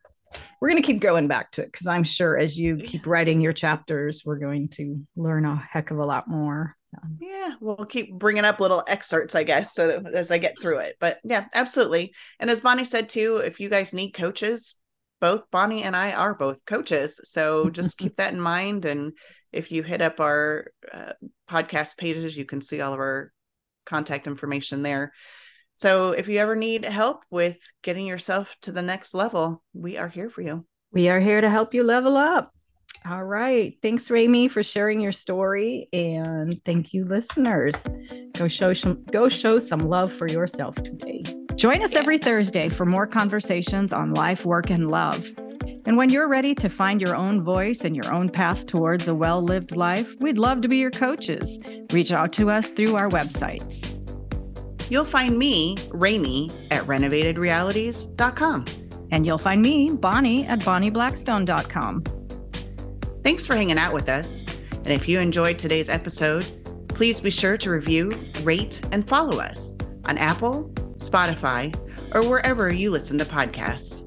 we're 0.61 0.69
going 0.69 0.83
to 0.83 0.87
keep 0.87 1.01
going 1.01 1.29
back 1.29 1.53
to 1.53 1.63
it 1.63 1.71
because 1.71 1.87
I'm 1.87 2.03
sure 2.03 2.37
as 2.37 2.59
you 2.59 2.77
keep 2.77 3.07
writing 3.07 3.41
your 3.41 3.53
chapters, 3.53 4.23
we're 4.25 4.41
going 4.41 4.69
to 4.71 5.07
learn 5.15 5.45
a 5.45 5.55
heck 5.55 5.93
of 5.93 5.99
a 5.99 6.05
lot 6.05 6.27
more. 6.27 6.75
Yeah, 7.21 7.53
we'll 7.61 7.87
keep 7.87 8.13
bringing 8.13 8.45
up 8.45 8.59
little 8.59 8.83
excerpts, 8.89 9.37
I 9.37 9.45
guess, 9.45 9.75
so 9.75 10.03
as 10.13 10.33
I 10.33 10.39
get 10.39 10.59
through 10.61 10.79
it. 10.79 10.97
But 10.99 11.19
yeah, 11.23 11.47
absolutely. 11.55 12.15
And 12.41 12.51
as 12.51 12.61
Bonnie 12.61 12.85
said 12.85 13.09
too, 13.09 13.37
if 13.37 13.61
you 13.61 13.69
guys 13.69 13.95
need 13.95 14.11
coaches, 14.11 14.77
both 15.25 15.51
Bonnie 15.51 15.85
and 15.85 15.97
I 15.97 16.13
are 16.13 16.35
both 16.35 16.67
coaches. 16.67 17.19
So 17.25 17.71
just 17.71 17.97
keep 18.03 18.17
that 18.17 18.35
in 18.35 18.39
mind. 18.39 18.85
And 18.85 19.15
if 19.53 19.73
you 19.73 19.83
hit 19.83 20.03
up 20.03 20.21
our 20.21 20.67
uh, 20.93 21.15
podcast 21.49 21.97
pages, 21.97 22.37
you 22.37 22.45
can 22.45 22.61
see 22.61 22.83
all 22.83 22.93
of 22.93 22.99
our 22.99 23.33
contact 23.87 24.27
information 24.27 24.83
there. 24.83 25.15
So 25.77 26.11
if 26.11 26.29
you 26.29 26.41
ever 26.41 26.55
need 26.55 26.85
help 26.85 27.23
with 27.31 27.59
getting 27.81 28.07
yourself 28.07 28.55
to 28.63 28.73
the 28.73 28.83
next 28.83 29.15
level, 29.15 29.63
we 29.73 29.97
are 29.97 30.09
here 30.09 30.29
for 30.29 30.43
you. 30.43 30.67
We 30.93 31.09
are 31.09 31.21
here 31.21 31.41
to 31.41 31.49
help 31.49 31.73
you 31.73 31.85
level 31.85 32.19
up. 32.19 32.53
All 33.09 33.25
right. 33.25 33.79
Thanks, 33.81 34.11
Remi, 34.11 34.49
for 34.49 34.63
sharing 34.63 35.01
your 35.01 35.13
story. 35.13 35.89
And 35.95 36.53
thank 36.65 36.93
you, 36.93 37.03
listeners. 37.03 37.87
Go 38.35 38.47
show 38.47 38.75
some 38.75 39.05
go 39.05 39.31
show 39.31 39.59
some 39.59 39.81
love 39.81 40.13
for 40.13 40.29
yourself 40.29 40.75
today. 40.77 41.25
Join 41.57 41.83
us 41.83 41.95
every 41.95 42.19
Thursday 42.19 42.69
for 42.69 42.85
more 42.85 43.07
conversations 43.07 43.93
on 43.93 44.13
life, 44.13 44.45
work, 44.45 44.71
and 44.71 44.91
love. 44.91 45.33
And 45.87 45.97
when 45.97 46.11
you're 46.11 46.29
ready 46.29 46.55
to 46.57 46.69
find 46.69 47.01
your 47.01 47.15
own 47.15 47.43
voice 47.43 47.85
and 47.85 47.95
your 47.95 48.13
own 48.13 48.29
path 48.29 48.67
towards 48.67 49.07
a 49.07 49.15
well 49.15 49.41
lived 49.41 49.77
life, 49.77 50.15
we'd 50.19 50.39
love 50.39 50.63
to 50.63 50.69
be 50.69 50.79
your 50.79 50.91
coaches. 50.91 51.61
Reach 51.93 52.11
out 52.11 52.33
to 52.35 52.51
us 52.51 52.71
through 52.71 52.97
our 52.97 53.09
websites. 53.09 53.91
You'll 54.91 55.05
find 55.05 55.39
me, 55.39 55.77
Remi, 55.93 56.51
at 56.71 56.83
renovatedrealities.com. 56.85 58.65
And 59.13 59.25
you'll 59.25 59.39
find 59.39 59.63
me, 59.63 59.91
Bonnie, 59.91 60.47
at 60.47 60.59
bonnieblackstone.com. 60.61 62.05
Thanks 63.23 63.47
for 63.47 63.55
hanging 63.55 63.79
out 63.79 63.95
with 63.95 64.09
us. 64.09 64.45
And 64.73 64.89
if 64.89 65.09
you 65.09 65.21
enjoyed 65.21 65.59
today's 65.59 65.89
episode, 65.89 66.45
please 66.89 67.21
be 67.21 67.31
sure 67.31 67.57
to 67.59 67.71
review, 67.71 68.11
rate, 68.43 68.81
and 68.93 69.07
follow 69.07 69.39
us 69.39 69.79
on 70.07 70.19
Apple, 70.19 70.71
Spotify, 70.97 71.75
or 72.15 72.29
wherever 72.29 72.73
you 72.73 72.91
listen 72.91 73.19
to 73.19 73.25
podcasts. 73.25 74.04